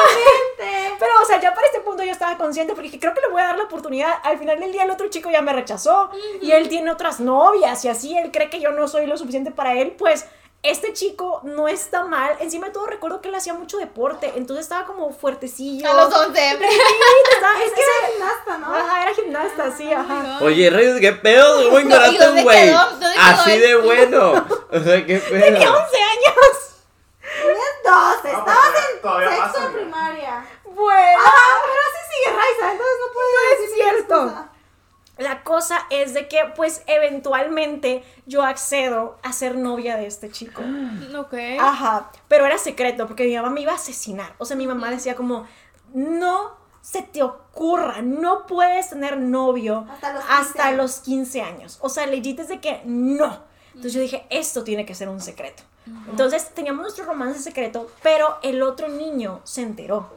¡Claramente! 0.06 0.96
Pero, 0.98 1.12
o 1.22 1.26
sea, 1.26 1.40
ya 1.40 1.54
para 1.54 1.66
este 1.66 1.80
punto 1.80 2.02
yo 2.02 2.12
estaba 2.12 2.36
consciente 2.36 2.74
porque 2.74 2.86
dije, 2.88 3.00
creo 3.00 3.14
que 3.14 3.20
le 3.20 3.28
voy 3.28 3.40
a 3.40 3.46
dar 3.46 3.58
la 3.58 3.64
oportunidad. 3.64 4.12
Al 4.22 4.38
final 4.38 4.60
del 4.60 4.72
día 4.72 4.84
el 4.84 4.90
otro 4.90 5.08
chico 5.08 5.30
ya 5.30 5.42
me 5.42 5.52
rechazó 5.52 6.10
y 6.40 6.50
él 6.52 6.68
tiene 6.68 6.90
otras 6.90 7.20
novias 7.20 7.84
y 7.84 7.88
así 7.88 8.16
él 8.16 8.30
cree 8.32 8.50
que 8.50 8.60
yo 8.60 8.70
no 8.72 8.88
soy 8.88 9.06
lo 9.06 9.16
suficiente 9.16 9.50
para 9.50 9.74
él, 9.74 9.92
pues 9.98 10.26
este 10.62 10.92
chico 10.92 11.40
no 11.44 11.68
está 11.68 12.04
mal. 12.04 12.36
Encima 12.40 12.66
de 12.66 12.72
todo 12.72 12.86
recuerdo 12.86 13.20
que 13.20 13.28
él 13.28 13.34
hacía 13.34 13.54
mucho 13.54 13.78
deporte, 13.78 14.32
entonces 14.36 14.64
estaba 14.66 14.84
como 14.86 15.12
fuertecillo. 15.12 15.88
A 15.90 15.94
los 15.94 16.12
11. 16.14 16.40
Sí, 16.40 16.64
estaba- 17.32 17.58
Es 17.64 17.72
que 17.72 17.80
era 17.80 18.08
gimnasta, 18.12 18.58
¿no? 18.58 18.74
Ajá, 18.74 19.02
era 19.02 19.14
gimnasta, 19.14 19.76
sí, 19.76 19.92
ajá. 19.92 20.38
Oye, 20.42 20.70
Reyes, 20.70 21.00
¿qué 21.00 21.12
pedo? 21.12 21.56
¿Cómo 21.56 21.70
No, 21.70 21.78
¿y 21.78 21.82
ignoraste 21.82 22.18
dónde 22.24 22.40
un 22.40 22.44
güey? 22.44 22.70
Así 23.18 23.58
de 23.58 23.76
bueno. 23.76 24.46
O 24.70 24.80
sea, 24.80 25.06
¿qué 25.06 25.18
Tenía 25.18 25.58
pedo? 25.58 25.78
11 25.78 25.96
años. 25.96 26.74
Tenías 27.20 27.74
12, 27.84 28.32
No, 28.32 28.38
estabas 28.38 28.74
en 28.94 29.00
todavía 29.02 29.30
sexto 29.44 29.60
de 29.60 29.68
primaria. 29.68 30.46
Bueno. 30.64 31.18
Ah, 31.24 31.60
pero 31.62 31.80
así 31.88 32.14
sigue 32.14 32.36
Raiza, 32.36 32.72
entonces 32.72 32.96
no 33.00 33.12
puedes 33.14 33.32
No 33.34 33.40
es 33.40 33.60
decir 33.60 33.84
ninguna 33.84 33.96
cierto. 33.96 34.47
La 35.18 35.42
cosa 35.42 35.78
es 35.90 36.14
de 36.14 36.28
que, 36.28 36.38
pues, 36.56 36.82
eventualmente 36.86 38.04
yo 38.26 38.42
accedo 38.44 39.18
a 39.22 39.32
ser 39.32 39.56
novia 39.56 39.96
de 39.96 40.06
este 40.06 40.30
chico. 40.30 40.62
Ok. 41.18 41.34
Ajá, 41.60 42.10
pero 42.28 42.46
era 42.46 42.58
secreto 42.58 43.06
porque 43.06 43.24
mi 43.24 43.34
mamá 43.36 43.50
me 43.50 43.60
iba 43.62 43.72
a 43.72 43.76
asesinar. 43.76 44.34
O 44.38 44.44
sea, 44.44 44.56
mi 44.56 44.66
mamá 44.66 44.90
decía 44.90 45.14
como, 45.16 45.46
no 45.92 46.56
se 46.80 47.02
te 47.02 47.22
ocurra, 47.22 48.00
no 48.02 48.46
puedes 48.46 48.90
tener 48.90 49.18
novio 49.18 49.86
Hasta 49.90 50.12
los 50.12 50.22
15 50.24 50.32
hasta 50.40 50.66
años. 50.66 50.76
los 50.78 51.00
15 51.00 51.42
años. 51.42 51.78
O 51.82 51.88
sea, 51.88 52.06
legit 52.06 52.38
es 52.40 52.48
de 52.48 52.60
que 52.60 52.82
no. 52.84 53.42
Entonces 53.68 53.92
yo 53.92 54.00
dije, 54.00 54.26
esto 54.30 54.64
tiene 54.64 54.86
que 54.86 54.94
ser 54.94 55.08
un 55.08 55.20
secreto. 55.20 55.62
Entonces 56.10 56.50
teníamos 56.54 56.82
nuestro 56.82 57.04
romance 57.04 57.40
secreto, 57.40 57.90
pero 58.02 58.38
el 58.42 58.62
otro 58.62 58.88
niño 58.88 59.40
se 59.44 59.62
enteró. 59.62 60.10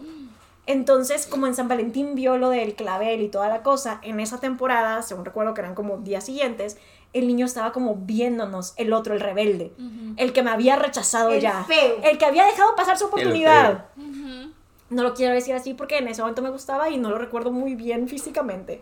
Entonces, 0.71 1.27
como 1.27 1.47
en 1.47 1.53
San 1.55 1.67
Valentín 1.67 2.15
vio 2.15 2.37
lo 2.37 2.49
del 2.49 2.75
clavel 2.75 3.21
y 3.21 3.27
toda 3.27 3.49
la 3.49 3.61
cosa, 3.61 3.99
en 4.03 4.21
esa 4.21 4.39
temporada, 4.39 5.01
según 5.01 5.25
recuerdo 5.25 5.53
que 5.53 5.59
eran 5.59 5.75
como 5.75 5.97
días 5.97 6.25
siguientes, 6.25 6.77
el 7.11 7.27
niño 7.27 7.45
estaba 7.45 7.73
como 7.73 7.95
viéndonos, 7.95 8.73
el 8.77 8.93
otro, 8.93 9.13
el 9.13 9.19
rebelde, 9.19 9.73
el 10.15 10.31
que 10.31 10.43
me 10.43 10.49
había 10.49 10.77
rechazado 10.77 11.31
El 11.31 11.41
ya, 11.41 11.65
feo. 11.65 11.97
el 12.03 12.17
que 12.17 12.25
había 12.25 12.45
dejado 12.45 12.73
pasar 12.75 12.97
su 12.97 13.07
oportunidad. 13.07 13.87
No 14.89 15.03
lo 15.03 15.13
quiero 15.13 15.33
decir 15.33 15.55
así 15.55 15.73
porque 15.73 15.97
en 15.97 16.07
ese 16.07 16.21
momento 16.21 16.41
me 16.41 16.49
gustaba 16.49 16.89
y 16.89 16.97
no 16.97 17.09
lo 17.09 17.17
recuerdo 17.17 17.51
muy 17.51 17.75
bien 17.75 18.07
físicamente. 18.07 18.81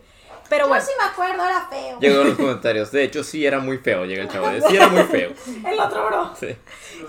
Pero 0.49 0.65
Yo 0.65 0.69
bueno, 0.69 0.83
sí 0.85 0.91
me 0.97 1.05
acuerdo, 1.05 1.45
era 1.45 1.67
feo. 1.69 1.99
Llegó 1.99 2.21
en 2.21 2.27
los 2.29 2.37
comentarios. 2.37 2.91
De 2.91 3.03
hecho, 3.03 3.23
sí 3.23 3.45
era 3.45 3.59
muy 3.59 3.77
feo. 3.77 4.05
Llega 4.05 4.23
el 4.23 4.29
chavo. 4.29 4.49
de, 4.49 4.61
Sí 4.67 4.75
era 4.75 4.87
muy 4.87 5.03
feo. 5.03 5.31
el 5.71 5.79
otro 5.79 6.05
bro. 6.07 6.33
Sí. 6.39 6.55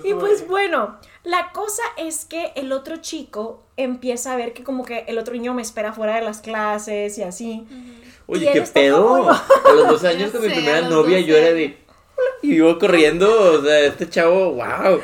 Y 0.04 0.14
pues 0.14 0.46
bueno, 0.46 0.98
la 1.24 1.50
cosa 1.52 1.82
es 1.96 2.24
que 2.24 2.52
el 2.56 2.72
otro 2.72 2.98
chico 2.98 3.62
empieza 3.76 4.32
a 4.32 4.36
ver 4.36 4.52
que 4.52 4.62
como 4.62 4.84
que 4.84 5.04
el 5.08 5.18
otro 5.18 5.32
niño 5.34 5.54
me 5.54 5.62
espera 5.62 5.92
fuera 5.92 6.16
de 6.16 6.22
las 6.22 6.40
clases 6.40 7.16
y 7.18 7.22
así. 7.22 7.66
Oye, 8.26 8.50
qué 8.52 8.60
pedo. 8.62 9.06
como- 9.08 9.30
A 9.30 9.72
los 9.74 9.88
12 9.88 10.08
años 10.08 10.30
con 10.32 10.42
mi 10.42 10.48
sé, 10.48 10.54
primera 10.54 10.82
novia, 10.82 11.16
12. 11.18 11.24
yo 11.24 11.36
era 11.36 11.52
de. 11.52 11.78
Y 12.42 12.54
iba 12.56 12.78
corriendo. 12.78 13.60
O 13.60 13.62
sea, 13.64 13.78
este 13.80 14.08
chavo, 14.08 14.52
wow. 14.52 15.00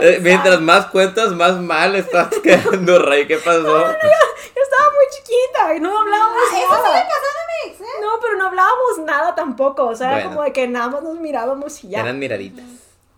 Eh, 0.00 0.18
mientras 0.22 0.60
más 0.60 0.86
cuentas, 0.86 1.32
más 1.32 1.58
mal 1.58 1.94
estás 1.96 2.28
quedando, 2.42 2.98
Ray. 2.98 3.26
¿Qué 3.26 3.36
pasó? 3.38 3.62
Yo 3.62 4.62
estaba 4.62 4.90
muy 4.94 5.06
chiquita 5.16 5.74
y 5.76 5.80
no 5.80 5.98
hablábamos 5.98 6.36
Ah, 6.52 6.58
Eso 6.58 6.68
nada. 6.68 6.82
sigue 6.82 7.08
pasando, 7.08 7.66
Mix, 7.66 7.80
¿eh? 7.80 7.84
No, 8.02 8.08
pero 8.20 8.36
no 8.38 8.46
hablábamos 8.46 8.98
nada 9.06 9.34
tampoco. 9.34 9.86
O 9.86 9.94
sea, 9.96 10.18
era 10.18 10.28
como 10.28 10.42
de 10.42 10.52
que 10.52 10.66
nada 10.68 10.88
más 10.88 11.02
nos 11.02 11.18
mirábamos 11.18 11.84
y 11.84 11.88
ya. 11.90 12.00
Eran 12.00 12.18
miraditas. 12.18 12.64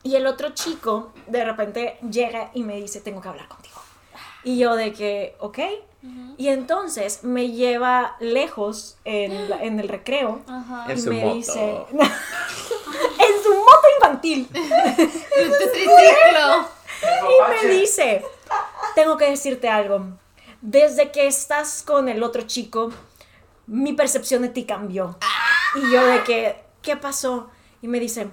Y 0.02 0.16
el 0.16 0.26
otro 0.26 0.50
chico 0.50 1.12
de 1.28 1.44
repente 1.44 1.98
llega 2.10 2.50
y 2.54 2.62
me 2.64 2.76
dice, 2.76 3.00
tengo 3.00 3.20
que 3.20 3.28
hablar 3.28 3.46
contigo. 3.48 3.80
Y 4.44 4.58
yo 4.58 4.74
de 4.74 4.92
que, 4.92 5.36
ok. 5.38 5.58
Y 6.36 6.48
entonces 6.48 7.22
me 7.22 7.50
lleva 7.52 8.16
lejos 8.18 8.96
en, 9.04 9.48
la- 9.48 9.62
en 9.62 9.78
el 9.78 9.88
recreo. 9.88 10.40
En 10.88 10.98
y 10.98 11.00
su 11.00 11.10
me 11.10 11.20
moto. 11.20 11.34
dice, 11.36 11.86
en 11.92 11.98
infantil. 13.96 14.48
Triciclo. 14.52 16.68
Y 17.02 17.50
me 17.50 17.74
dice, 17.74 18.24
tengo 18.94 19.16
que 19.16 19.30
decirte 19.30 19.68
algo. 19.68 20.06
Desde 20.60 21.10
que 21.10 21.26
estás 21.26 21.82
con 21.82 22.08
el 22.08 22.22
otro 22.22 22.42
chico, 22.42 22.92
mi 23.66 23.92
percepción 23.92 24.42
de 24.42 24.48
ti 24.48 24.64
cambió. 24.64 25.18
Y 25.74 25.92
yo 25.92 26.04
de 26.06 26.22
que, 26.22 26.62
¿qué 26.82 26.96
pasó? 26.96 27.50
Y 27.80 27.88
me 27.88 27.98
dice, 27.98 28.28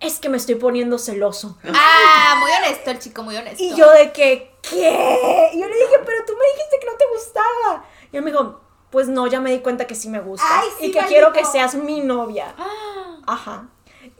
es 0.00 0.18
que 0.18 0.30
me 0.30 0.38
estoy 0.38 0.54
poniendo 0.54 0.98
celoso. 0.98 1.58
Ah, 1.74 2.36
muy 2.40 2.50
honesto 2.52 2.90
el 2.90 2.98
chico, 2.98 3.22
muy 3.22 3.36
honesto. 3.36 3.62
Y 3.62 3.74
yo 3.74 3.90
de 3.90 4.12
que, 4.12 4.54
¿qué? 4.62 5.50
Y 5.52 5.60
yo 5.60 5.68
le 5.68 5.74
dije, 5.74 5.98
pero 6.06 6.24
tú 6.26 6.32
me 6.32 6.44
dijiste 6.54 6.78
que 6.80 6.86
no 6.86 6.96
te 6.96 7.04
gustaba. 7.12 7.84
Y 8.10 8.16
él 8.16 8.22
me 8.22 8.30
dijo, 8.30 8.60
pues 8.90 9.08
no, 9.08 9.26
ya 9.26 9.40
me 9.40 9.50
di 9.50 9.60
cuenta 9.60 9.86
que 9.86 9.94
sí 9.94 10.08
me. 10.08 10.18
Ay, 10.18 10.68
sí, 10.78 10.86
y 10.86 10.90
que 10.90 11.00
maldito. 11.00 11.06
quiero 11.06 11.32
que 11.32 11.44
seas 11.44 11.74
mi 11.74 12.00
novia. 12.00 12.54
Ah. 12.58 13.18
Ajá. 13.26 13.68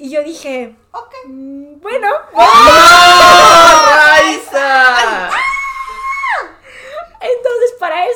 Y 0.02 0.08
yo 0.10 0.22
dije, 0.24 0.74
Ok. 0.92 1.12
"Mm, 1.26 1.78
bueno. 1.82 2.08
¡Raiza! 3.96 5.30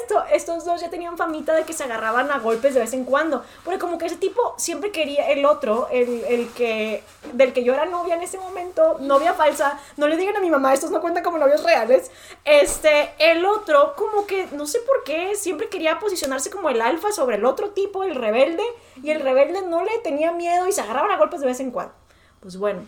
Esto, 0.04 0.22
estos 0.30 0.66
dos 0.66 0.82
ya 0.82 0.90
tenían 0.90 1.16
famita 1.16 1.54
de 1.54 1.64
que 1.64 1.72
se 1.72 1.82
agarraban 1.82 2.30
a 2.30 2.38
golpes 2.38 2.74
de 2.74 2.80
vez 2.80 2.92
en 2.92 3.04
cuando. 3.04 3.42
Porque 3.64 3.78
como 3.78 3.96
que 3.96 4.04
ese 4.04 4.16
tipo 4.16 4.54
siempre 4.58 4.90
quería 4.90 5.30
el 5.30 5.46
otro, 5.46 5.88
el, 5.90 6.24
el 6.24 6.50
que, 6.50 7.02
del 7.32 7.54
que 7.54 7.64
yo 7.64 7.72
era 7.72 7.86
novia 7.86 8.14
en 8.14 8.22
ese 8.22 8.38
momento, 8.38 8.98
novia 9.00 9.32
falsa, 9.32 9.80
no 9.96 10.06
le 10.06 10.18
digan 10.18 10.36
a 10.36 10.40
mi 10.40 10.50
mamá, 10.50 10.74
estos 10.74 10.90
no 10.90 11.00
cuentan 11.00 11.24
como 11.24 11.38
novios 11.38 11.62
reales. 11.62 12.10
Este, 12.44 13.12
el 13.18 13.46
otro, 13.46 13.94
como 13.96 14.26
que, 14.26 14.46
no 14.52 14.66
sé 14.66 14.80
por 14.80 15.04
qué, 15.04 15.34
siempre 15.36 15.70
quería 15.70 15.98
posicionarse 15.98 16.50
como 16.50 16.68
el 16.68 16.82
alfa 16.82 17.10
sobre 17.10 17.36
el 17.36 17.46
otro 17.46 17.70
tipo, 17.70 18.04
el 18.04 18.14
rebelde, 18.14 18.64
y 19.02 19.10
el 19.10 19.20
rebelde 19.20 19.62
no 19.62 19.82
le 19.82 19.98
tenía 20.02 20.32
miedo 20.32 20.68
y 20.68 20.72
se 20.72 20.82
agarraban 20.82 21.10
a 21.12 21.16
golpes 21.16 21.40
de 21.40 21.46
vez 21.46 21.60
en 21.60 21.70
cuando. 21.70 21.94
Pues 22.40 22.58
bueno, 22.58 22.82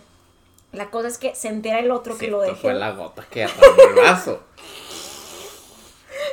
la 0.72 0.90
cosa 0.90 1.08
es 1.08 1.16
que 1.16 1.34
se 1.34 1.48
entera 1.48 1.78
el 1.78 1.90
otro 1.90 2.18
que 2.18 2.28
lo 2.28 2.42
dejé. 2.42 2.56
fue 2.56 2.74
la 2.74 2.90
gota 2.90 3.24
que 3.30 3.40
derramó 3.40 3.82
el 3.88 3.94
vaso. 3.94 4.40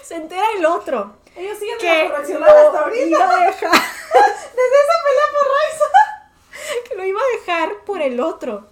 Se 0.03 0.15
entera 0.15 0.45
el 0.57 0.65
otro. 0.65 1.13
Ellos 1.35 1.57
siguen 1.57 1.77
que 1.79 1.89
hasta 1.89 2.39
lo 2.39 2.45
ahorita. 2.45 3.05
iba 3.05 3.23
a 3.23 3.45
dejar, 3.45 3.71
Desde 3.71 4.77
esa 4.83 4.95
pelea 5.03 5.27
por 5.33 5.47
Raiza. 5.53 6.87
que 6.89 6.95
lo 6.95 7.05
iba 7.05 7.19
a 7.21 7.39
dejar 7.39 7.77
por 7.85 8.01
el 8.01 8.19
otro. 8.19 8.67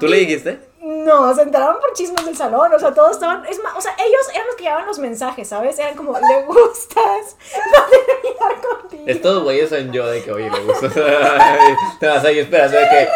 ¿Tú 0.00 0.06
le 0.06 0.18
dijiste? 0.18 0.60
No, 0.80 1.34
se 1.34 1.42
enteraron 1.42 1.80
por 1.80 1.92
chismes 1.92 2.24
del 2.24 2.36
salón, 2.36 2.72
o 2.72 2.78
sea, 2.78 2.94
todos 2.94 3.10
estaban, 3.12 3.44
es 3.46 3.60
más, 3.62 3.74
o 3.76 3.80
sea, 3.80 3.96
ellos 3.98 4.28
eran 4.32 4.46
los 4.46 4.54
que 4.54 4.62
llevaban 4.62 4.86
los 4.86 5.00
mensajes, 5.00 5.48
¿sabes? 5.48 5.76
Eran 5.78 5.96
como, 5.96 6.12
le 6.12 6.44
gustas, 6.44 6.96
va 7.74 7.80
a 7.80 7.86
terminar 7.90 8.60
contigo. 8.60 9.02
Estos 9.06 9.42
güeyes 9.42 9.70
son 9.70 9.90
yo 9.92 10.06
de 10.06 10.22
que, 10.22 10.30
oye, 10.30 10.48
le 10.48 10.60
gusta. 10.60 10.88
Te 12.00 12.06
vas 12.06 12.24
ahí 12.24 12.38
esperando 12.38 12.78
de 12.78 12.88
que. 12.88 13.08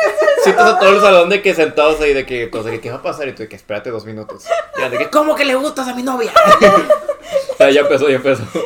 Sientas 0.43 0.75
a 0.75 0.79
todo 0.79 0.91
el 0.91 1.01
salón 1.01 1.29
de 1.29 1.41
que 1.41 1.55
sentados 1.55 2.01
ahí 2.01 2.13
de 2.13 2.27
que, 2.27 2.49
pues, 2.49 2.65
de 2.65 2.73
que, 2.73 2.81
¿qué 2.81 2.91
va 2.91 2.97
a 2.97 3.03
pasar? 3.03 3.29
Y 3.29 3.33
tú 3.33 3.45
de 3.45 3.49
que, 3.49 3.55
espérate 3.55 3.91
dos 3.91 4.05
minutos. 4.05 4.45
Y 4.77 4.81
de 4.91 4.99
que, 4.99 5.09
¿cómo 5.09 5.37
que 5.37 5.45
le 5.45 5.55
gustas 5.55 5.87
a 5.87 5.95
mi 5.95 6.03
novia? 6.03 6.33
o 7.53 7.57
sea, 7.57 7.71
ya 7.71 7.83
empezó, 7.83 8.09
ya 8.09 8.17
empezó. 8.17 8.43
O 8.43 8.47
sea, 8.49 8.61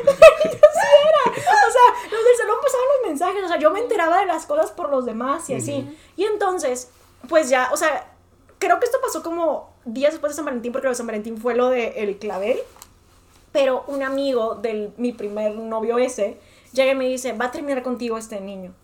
los 2.11 2.25
del 2.25 2.37
salón 2.39 2.57
pasaban 2.63 2.87
los 2.97 3.09
mensajes, 3.09 3.45
o 3.45 3.49
sea, 3.49 3.59
yo 3.59 3.71
me 3.71 3.81
enteraba 3.81 4.21
de 4.21 4.27
las 4.27 4.47
cosas 4.47 4.71
por 4.71 4.89
los 4.89 5.05
demás 5.05 5.51
y 5.51 5.55
así. 5.55 5.87
Y 6.17 6.25
entonces, 6.25 6.89
pues 7.29 7.51
ya, 7.51 7.69
o 7.73 7.77
sea, 7.77 8.07
creo 8.59 8.79
que 8.79 8.87
esto 8.87 8.99
pasó 9.03 9.23
como 9.23 9.75
días 9.85 10.13
después 10.13 10.33
de 10.33 10.37
San 10.37 10.45
Valentín, 10.45 10.73
porque 10.73 10.87
lo 10.87 10.91
de 10.91 10.97
San 10.97 11.07
Valentín 11.07 11.39
fue 11.39 11.55
lo 11.55 11.69
de 11.69 11.89
el 12.03 12.19
clavel. 12.19 12.59
Pero 13.53 13.85
un 13.87 14.03
amigo 14.03 14.55
de 14.55 14.91
mi 14.97 15.13
primer 15.13 15.55
novio 15.57 15.99
ese 15.99 16.39
llega 16.73 16.93
y 16.93 16.95
me 16.95 17.07
dice, 17.07 17.33
va 17.33 17.47
a 17.47 17.51
terminar 17.51 17.83
contigo 17.83 18.19
este 18.19 18.41
niño. 18.41 18.75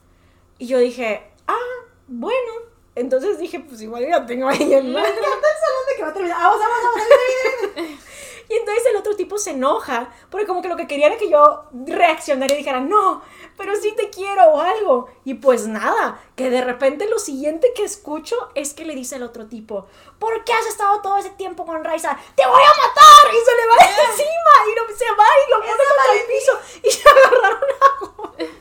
Y 0.58 0.66
yo 0.66 0.78
dije, 0.78 1.22
ah, 1.46 1.86
bueno. 2.06 2.52
Entonces 2.94 3.38
dije, 3.38 3.60
pues 3.60 3.80
igual 3.80 4.06
ya 4.06 4.24
tengo 4.26 4.48
ahí 4.48 4.72
el 4.72 4.84
Me 4.84 5.00
encanta 5.00 5.10
el 5.10 5.16
salón 5.24 5.86
de 5.88 5.96
que 5.96 6.02
va 6.02 6.08
a 6.08 6.12
terminar. 6.12 6.38
Vamos, 6.38 6.58
vamos, 6.58 6.78
vamos. 6.82 7.08
vamos, 7.08 7.74
vamos. 7.76 8.11
Y 8.52 8.56
entonces 8.56 8.84
el 8.84 8.96
otro 8.96 9.16
tipo 9.16 9.38
se 9.38 9.52
enoja, 9.52 10.12
porque 10.30 10.46
como 10.46 10.60
que 10.60 10.68
lo 10.68 10.76
que 10.76 10.86
quería 10.86 11.06
era 11.06 11.16
que 11.16 11.30
yo 11.30 11.64
reaccionara 11.86 12.52
y 12.52 12.58
dijera, 12.58 12.80
no, 12.80 13.22
pero 13.56 13.74
sí 13.76 13.94
te 13.96 14.10
quiero 14.10 14.44
o 14.48 14.60
algo. 14.60 15.08
Y 15.24 15.32
pues 15.34 15.66
nada, 15.66 16.20
que 16.36 16.50
de 16.50 16.60
repente 16.60 17.08
lo 17.08 17.18
siguiente 17.18 17.72
que 17.74 17.82
escucho 17.82 18.36
es 18.54 18.74
que 18.74 18.84
le 18.84 18.94
dice 18.94 19.16
el 19.16 19.22
otro 19.22 19.46
tipo, 19.46 19.86
¿por 20.18 20.44
qué 20.44 20.52
has 20.52 20.66
estado 20.66 21.00
todo 21.00 21.16
ese 21.16 21.30
tiempo 21.30 21.64
con 21.64 21.82
Raiza? 21.82 22.14
¡Te 22.36 22.46
voy 22.46 22.60
a 22.60 22.88
matar! 22.88 23.32
Y 23.32 23.42
se 23.42 23.56
le 23.56 23.66
va 23.68 23.76
de 23.86 24.10
encima 24.10 24.54
y 24.70 24.74
lo, 24.76 24.96
se 24.98 25.06
va 25.12 25.26
y 25.40 25.50
lo 25.50 25.58
pone 25.60 25.82
contra 25.88 26.12
el 26.12 26.26
piso 26.26 26.52
y 26.82 26.90
se 26.90 27.08
agarraron 27.08 27.62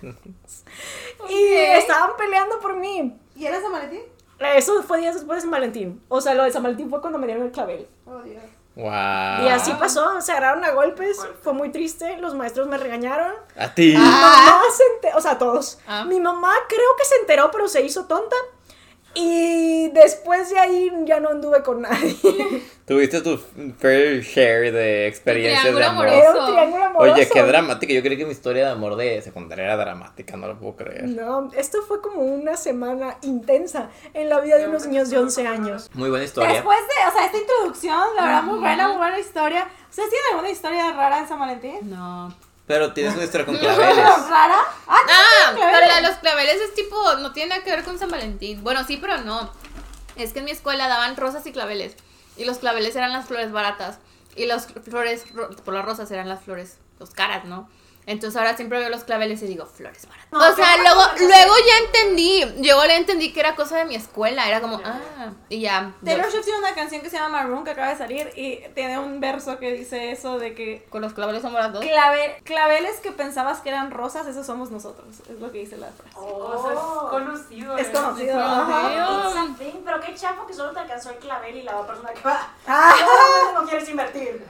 a. 0.07 1.27
Y 1.29 1.53
estaban 1.53 2.15
peleando 2.15 2.61
por 2.61 2.77
mí. 2.77 3.19
¿Y 3.35 3.45
era 3.45 3.61
San 3.61 3.73
Valentín? 3.73 4.03
Eso 4.39 4.81
fue 4.83 4.99
días 4.99 5.15
después 5.15 5.35
de 5.35 5.41
San 5.41 5.51
Valentín. 5.51 6.01
O 6.07 6.21
sea, 6.21 6.33
lo 6.33 6.43
de 6.45 6.51
San 6.51 6.63
Valentín 6.63 6.89
fue 6.89 7.01
cuando 7.01 7.19
me 7.19 7.27
dieron 7.27 7.43
el 7.43 7.51
clavel. 7.51 7.89
Oh, 8.05 8.21
Dios. 8.21 8.41
Wow. 8.75 9.45
Y 9.45 9.49
así 9.49 9.73
pasó, 9.73 10.21
se 10.21 10.31
agarraron 10.31 10.63
a 10.63 10.71
golpes, 10.71 11.17
fue 11.41 11.53
muy 11.53 11.71
triste, 11.71 12.17
los 12.17 12.35
maestros 12.35 12.67
me 12.67 12.77
regañaron. 12.77 13.33
A 13.57 13.73
ti. 13.73 13.89
Mi 13.89 13.97
mamá 13.97 14.61
se 14.75 14.83
enteró, 14.95 15.17
o 15.17 15.21
sea, 15.21 15.37
todos. 15.37 15.79
Ah. 15.87 16.05
Mi 16.05 16.19
mamá 16.21 16.53
creo 16.69 16.95
que 16.97 17.05
se 17.05 17.15
enteró, 17.15 17.51
pero 17.51 17.67
se 17.67 17.81
hizo 17.81 18.05
tonta. 18.05 18.35
Y 19.13 19.89
después 19.89 20.49
de 20.49 20.59
ahí 20.59 20.91
ya 21.05 21.19
no 21.19 21.29
anduve 21.29 21.61
con 21.63 21.81
nadie. 21.81 22.15
Tuviste 22.85 23.21
tu 23.21 23.37
fair 23.77 24.21
share 24.21 24.71
de 24.71 25.07
experiencias 25.07 25.75
de 25.75 25.83
amor. 25.83 26.07
amoroso. 26.07 26.17
Era 26.17 26.31
un 26.45 26.51
triángulo 26.51 26.85
amoroso. 26.85 27.13
Oye, 27.13 27.29
qué 27.31 27.43
dramática. 27.43 27.93
Yo 27.93 28.01
creí 28.01 28.17
que 28.17 28.25
mi 28.25 28.31
historia 28.31 28.65
de 28.65 28.71
amor 28.71 28.95
de 28.95 29.21
secundaria 29.21 29.65
era 29.65 29.77
dramática, 29.77 30.37
no 30.37 30.47
lo 30.47 30.57
puedo 30.57 30.75
creer. 30.77 31.07
No, 31.07 31.49
esto 31.55 31.81
fue 31.87 32.01
como 32.01 32.21
una 32.21 32.55
semana 32.57 33.17
intensa 33.21 33.89
en 34.13 34.29
la 34.29 34.39
vida 34.39 34.57
de 34.57 34.67
unos 34.67 34.87
niños 34.87 35.09
de 35.09 35.19
11 35.19 35.47
años. 35.47 35.89
Muy 35.93 36.09
buena 36.09 36.25
historia. 36.25 36.53
Después 36.53 36.79
de, 36.79 37.09
o 37.09 37.11
sea, 37.13 37.25
esta 37.25 37.37
introducción, 37.37 38.15
la 38.15 38.23
verdad, 38.23 38.43
muy 38.43 38.59
buena, 38.59 38.87
muy 38.87 38.97
buena 38.97 39.19
historia. 39.19 39.67
¿Ustedes 39.89 40.09
tienen 40.09 40.27
alguna 40.31 40.49
historia 40.49 40.91
rara 40.93 41.19
en 41.19 41.27
San 41.27 41.39
Valentín? 41.39 41.89
No. 41.89 42.33
Pero 42.67 42.93
tienes 42.93 43.13
una 43.15 43.23
historia 43.23 43.45
con 43.45 43.57
claveles. 43.57 43.97
¿Rara? 44.29 44.59
Ah, 44.87 44.97
Ah, 45.09 45.51
¿tú 45.53 45.59
pero 45.59 45.87
la 45.87 45.95
de 45.95 46.01
los 46.03 46.15
claveles 46.17 46.61
es 46.61 46.73
tipo, 46.73 47.15
no 47.15 47.33
tiene 47.33 47.49
nada 47.49 47.63
que 47.63 47.71
ver 47.71 47.83
con 47.83 47.97
San 47.99 48.09
Valentín. 48.09 48.63
Bueno, 48.63 48.83
sí, 48.85 48.97
pero 48.97 49.17
no. 49.19 49.51
Es 50.15 50.31
que 50.33 50.39
en 50.39 50.45
mi 50.45 50.51
escuela 50.51 50.87
daban 50.87 51.17
rosas 51.17 51.45
y 51.47 51.51
claveles. 51.51 51.95
Y 52.37 52.45
los 52.45 52.59
claveles 52.59 52.95
eran 52.95 53.11
las 53.11 53.25
flores 53.25 53.51
baratas. 53.51 53.97
Y 54.35 54.45
las 54.45 54.67
flores, 54.67 55.25
ro- 55.33 55.49
por 55.49 55.73
las 55.73 55.83
rosas 55.83 56.09
eran 56.11 56.29
las 56.29 56.41
flores, 56.43 56.77
los 56.99 57.09
caras, 57.09 57.43
¿no? 57.45 57.67
Entonces 58.07 58.35
ahora 58.37 58.55
siempre 58.55 58.79
veo 58.79 58.89
los 58.89 59.03
claveles 59.03 59.41
y 59.43 59.47
digo, 59.47 59.65
flores 59.65 60.07
baratas. 60.07 60.31
No, 60.31 60.39
o 60.39 60.55
sea, 60.55 60.77
luego, 60.77 61.01
luego 61.19 61.53
ya 61.67 61.85
entendí. 61.85 62.43
Luego 62.63 62.85
le 62.85 62.95
entendí 62.97 63.31
que 63.31 63.39
era 63.41 63.55
cosa 63.55 63.77
de 63.77 63.85
mi 63.85 63.95
escuela. 63.95 64.47
Era 64.47 64.59
como, 64.59 64.81
ah, 64.83 65.31
y 65.49 65.61
ya. 65.61 65.93
Taylor 66.03 66.25
yo- 66.25 66.31
Swift 66.31 66.45
tiene 66.45 66.59
una 66.59 66.73
canción 66.73 67.01
que 67.01 67.09
se 67.09 67.17
llama 67.17 67.43
Maroon 67.43 67.63
que 67.63 67.71
acaba 67.71 67.89
de 67.89 67.97
salir 67.97 68.31
y 68.35 68.57
tiene 68.73 68.97
un 68.97 69.19
verso 69.19 69.59
que 69.59 69.73
dice 69.73 70.11
eso 70.11 70.39
de 70.39 70.55
que 70.55 70.85
con 70.89 71.01
los 71.01 71.13
claveles 71.13 71.43
son 71.43 71.53
baratos. 71.53 71.85
clave- 71.85 72.41
claveles 72.43 72.99
que 73.01 73.11
pensabas 73.11 73.59
que 73.59 73.69
eran 73.69 73.91
rosas, 73.91 74.25
esos 74.25 74.45
somos 74.47 74.71
nosotros. 74.71 75.07
Es 75.29 75.39
lo 75.39 75.51
que 75.51 75.59
dice 75.59 75.77
la 75.77 75.87
frase. 75.91 76.15
O 76.17 76.63
sea, 76.63 76.73
es 76.73 77.09
conocido. 77.11 77.77
Es 77.77 77.87
¿eh? 77.87 77.91
conocido. 77.93 79.55
Thing, 79.59 79.81
pero 79.85 79.99
qué 80.01 80.15
chafo 80.15 80.47
que 80.47 80.53
solo 80.53 80.71
te 80.71 80.79
alcanzó 80.79 81.11
el 81.11 81.17
clavel 81.17 81.55
y 81.55 81.61
la 81.63 81.85
persona 81.85 82.09
que 82.13 82.21
va. 82.23 82.51
Ah. 82.67 83.51
no 83.53 83.67
quieres 83.67 83.87
invertir. 83.89 84.43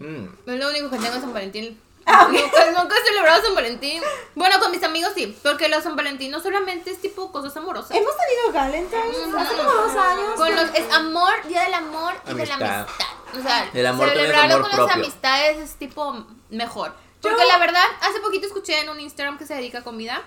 Mm. 0.00 0.26
Es 0.50 0.58
lo 0.58 0.68
único 0.70 0.90
que 0.90 0.98
tengo 0.98 1.14
en 1.14 1.20
San 1.20 1.32
Valentín. 1.32 1.80
Ah, 2.10 2.26
nunca, 2.30 2.70
nunca 2.82 2.96
he 2.96 3.04
celebrado 3.06 3.42
San 3.42 3.54
Valentín. 3.54 4.02
Bueno, 4.34 4.58
con 4.60 4.70
mis 4.70 4.82
amigos 4.82 5.12
sí, 5.14 5.38
porque 5.42 5.68
los 5.68 5.82
San 5.82 5.94
Valentín 5.94 6.30
no 6.30 6.40
solamente 6.40 6.90
es 6.90 7.00
tipo 7.00 7.30
cosas 7.30 7.56
amorosas. 7.56 7.90
Hemos 7.96 8.12
tenido 8.16 8.52
Valentine's 8.52 9.34
hace 9.34 9.56
como 9.56 9.70
dos 9.72 9.96
años. 9.96 10.34
Con 10.36 10.56
los, 10.56 10.70
es 10.74 10.92
amor, 10.92 11.46
día 11.46 11.62
del 11.64 11.74
amor 11.74 12.14
y 12.26 12.34
de 12.34 12.46
la 12.46 12.54
Amistad. 12.54 12.80
amistad. 12.80 13.06
O 13.38 13.42
sea, 13.42 13.70
El 13.74 13.86
amor 13.86 14.08
celebrarlo 14.08 14.54
amor 14.54 14.60
con 14.62 14.70
las 14.70 14.78
propio. 14.86 14.94
amistades 15.04 15.58
es 15.58 15.74
tipo 15.76 16.24
mejor. 16.50 16.94
Porque 17.20 17.42
Yo- 17.42 17.48
la 17.48 17.58
verdad, 17.58 17.84
hace 18.00 18.20
poquito 18.20 18.46
escuché 18.46 18.80
en 18.80 18.88
un 18.88 19.00
Instagram 19.00 19.36
que 19.38 19.46
se 19.46 19.54
dedica 19.54 19.78
a 19.80 19.84
comida 19.84 20.22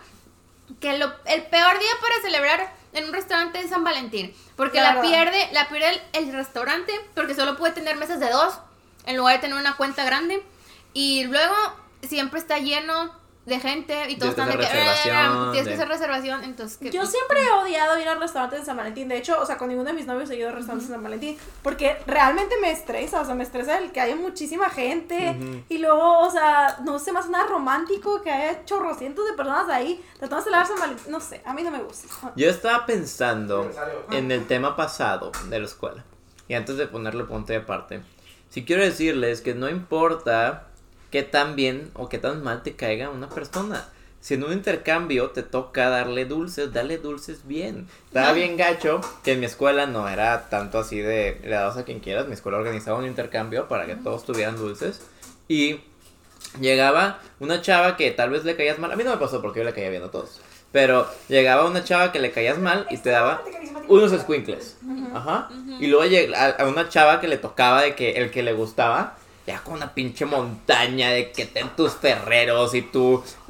que 0.80 0.98
lo, 0.98 1.12
el 1.26 1.44
peor 1.48 1.80
día 1.80 1.92
para 2.02 2.22
celebrar 2.22 2.74
en 2.94 3.06
un 3.06 3.14
restaurante 3.14 3.60
es 3.60 3.70
San 3.72 3.84
Valentín. 3.84 4.34
Porque 4.56 4.80
La 4.82 4.96
la, 4.96 5.02
pierde, 5.02 5.50
la 5.52 5.68
pierde 5.68 5.90
el, 6.14 6.26
el 6.28 6.34
restaurante 6.34 6.94
porque 7.16 7.34
solo 7.36 7.58
puede 7.58 7.74
tener 7.74 7.96
mesas 7.98 8.20
de 8.20 8.30
dos 8.30 8.54
en 9.06 9.18
lugar 9.18 9.36
de 9.36 9.42
tener 9.42 9.58
una 9.58 9.76
cuenta 9.78 10.04
grande. 10.06 10.44
Y 10.94 11.26
luego 11.26 11.56
siempre 12.02 12.40
está 12.40 12.58
lleno 12.60 13.22
de 13.46 13.60
gente 13.60 14.10
y 14.10 14.18
todos 14.18 14.32
están 14.32 14.50
de 14.50 14.58
que 14.58 14.62
reservación, 14.62 15.52
tienes 15.52 15.68
que 15.68 15.74
hacer 15.74 15.88
reservación. 15.88 16.44
Entonces, 16.44 16.78
que, 16.78 16.92
Yo 16.92 17.06
siempre 17.06 17.44
he 17.44 17.52
odiado 17.52 18.00
ir 18.00 18.08
a 18.08 18.16
restaurantes 18.16 18.60
de 18.60 18.66
San 18.66 18.78
Valentín. 18.78 19.08
De 19.08 19.18
hecho, 19.18 19.40
o 19.42 19.46
sea, 19.46 19.58
con 19.58 19.70
ninguno 19.70 19.90
de 19.90 19.96
mis 19.96 20.06
novios 20.06 20.30
he 20.30 20.38
ido 20.38 20.50
a 20.50 20.52
restaurantes 20.52 20.88
de 20.88 20.94
San 20.94 21.04
Valentín. 21.04 21.38
Porque 21.64 21.98
realmente 22.06 22.56
me 22.62 22.72
estresa. 22.72 23.22
O 23.22 23.26
sea, 23.26 23.34
me 23.34 23.44
estresa 23.44 23.80
el 23.80 23.92
que 23.92 24.00
haya 24.00 24.16
muchísima 24.16 24.70
gente. 24.70 25.38
Ujú. 25.40 25.64
Y 25.70 25.80
luego, 25.80 26.20
o 26.20 26.30
sea, 26.30 26.78
no 26.84 27.00
sé, 27.00 27.12
más 27.12 27.30
nada 27.30 27.48
romántico 27.48 28.22
que 28.22 28.30
haya 28.30 28.64
chorrocientos 28.66 29.26
de 29.26 29.34
personas 29.34 29.70
ahí 29.70 30.04
tratando 30.20 30.38
de 30.38 30.44
celebrar 30.44 30.68
San 30.68 30.80
Valentín. 30.80 31.12
No 31.12 31.20
sé, 31.20 31.42
a 31.44 31.54
mí 31.54 31.64
no 31.64 31.72
me 31.72 31.82
gusta. 31.82 32.34
Yo 32.36 32.50
estaba 32.50 32.86
pensando 32.86 33.72
en 34.12 34.32
el 34.32 34.46
tema 34.46 34.76
pasado 34.76 35.32
de 35.50 35.60
la 35.60 35.66
escuela. 35.66 36.06
Y 36.48 36.54
antes 36.54 36.78
de 36.78 36.86
ponerle 36.86 37.24
punto 37.24 37.54
de 37.54 37.60
aparte, 37.60 38.04
si 38.50 38.66
quiero 38.66 38.84
decirles 38.84 39.42
que 39.42 39.56
no 39.56 39.70
importa 39.70 40.68
qué 41.12 41.24
tan 41.24 41.56
bien 41.56 41.92
o 41.94 42.10
qué 42.10 42.18
tan 42.18 42.44
mal 42.44 42.64
te 42.64 42.74
caiga 42.74 43.10
una 43.10 43.30
persona. 43.30 43.86
Si 44.22 44.36
en 44.36 44.44
un 44.44 44.54
intercambio 44.54 45.32
te 45.32 45.42
toca 45.42 45.90
darle 45.90 46.26
dulces, 46.26 46.72
dale 46.72 47.00
dulces 47.00 47.48
bien. 47.48 47.88
Estaba 48.06 48.34
bien 48.34 48.56
gacho 48.56 49.02
que 49.24 49.34
en 49.34 49.40
mi 49.40 49.48
escuela 49.48 49.88
no 49.88 50.08
era 50.08 50.48
tanto 50.50 50.78
así 50.78 51.00
de 51.00 51.40
le 51.44 51.50
das 51.50 51.76
a 51.76 51.86
quien 51.86 52.00
quieras. 52.00 52.28
Mi 52.28 52.34
escuela 52.34 52.60
organizaba 52.60 53.00
un 53.00 53.08
intercambio 53.08 53.68
para 53.68 53.88
que 53.88 53.96
todos 53.96 54.24
tuvieran 54.24 54.58
dulces. 54.58 55.02
Y 55.48 55.82
llegaba 56.60 57.20
una 57.40 57.62
chava 57.62 57.98
que 57.98 58.12
tal 58.12 58.30
vez 58.30 58.46
le 58.46 58.56
caías 58.56 58.78
mal. 58.78 58.92
A 58.92 58.96
mí 58.96 59.04
no 59.04 59.10
me 59.10 59.18
pasó 59.18 59.42
porque 59.42 59.60
yo 59.60 59.66
le 59.66 59.74
caía 59.74 59.90
bien 59.90 60.04
a 60.04 60.12
todos. 60.12 60.40
Pero 60.72 61.08
llegaba 61.28 61.66
una 61.66 61.84
chava 61.84 62.12
que 62.12 62.20
le 62.20 62.32
caías 62.32 62.60
mal 62.60 62.86
y 62.92 62.98
te 62.98 63.10
daba 63.10 63.42
unos 63.88 64.12
squinkles. 64.12 64.78
Ajá. 65.16 65.50
Y 65.80 65.88
luego 65.88 66.06
a 66.38 66.66
una 66.68 66.90
chava 66.90 67.20
que 67.20 67.28
le 67.28 67.38
tocaba 67.38 67.82
de 67.82 67.96
que 67.96 68.12
el 68.12 68.30
que 68.30 68.44
le 68.44 68.54
gustaba, 68.54 69.18
con 69.60 69.74
una 69.74 69.94
pinche 69.94 70.26
montaña 70.26 71.10
de 71.10 71.32
que 71.32 71.46
ten 71.46 71.70
tus 71.76 71.92
ferreros 71.94 72.74
y 72.74 72.90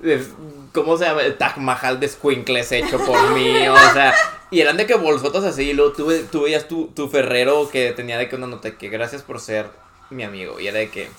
eh, 0.03 0.27
¿Cómo 0.73 0.97
se 0.97 1.05
llama? 1.05 1.21
El 1.21 1.37
Taj 1.37 1.57
Mahal 1.57 1.99
de 1.99 2.07
squinkles 2.07 2.71
hecho 2.71 2.97
por 3.05 3.29
mí. 3.31 3.67
O 3.67 3.93
sea. 3.93 4.13
Y 4.49 4.59
eran 4.59 4.77
de 4.77 4.85
que 4.85 4.95
bolsotas 4.95 5.43
así. 5.43 5.69
Y 5.69 5.73
luego 5.73 5.91
tú, 5.93 6.11
tú 6.31 6.43
veías 6.43 6.67
tu, 6.67 6.87
tu 6.87 7.07
ferrero 7.07 7.69
que 7.69 7.91
tenía 7.91 8.17
de 8.17 8.27
que 8.27 8.35
una 8.35 8.47
nota 8.47 8.71
que 8.71 8.89
gracias 8.89 9.21
por 9.21 9.39
ser 9.39 9.67
mi 10.09 10.23
amigo. 10.23 10.59
Y 10.59 10.67
era 10.67 10.79
de 10.79 10.89
que. 10.89 11.09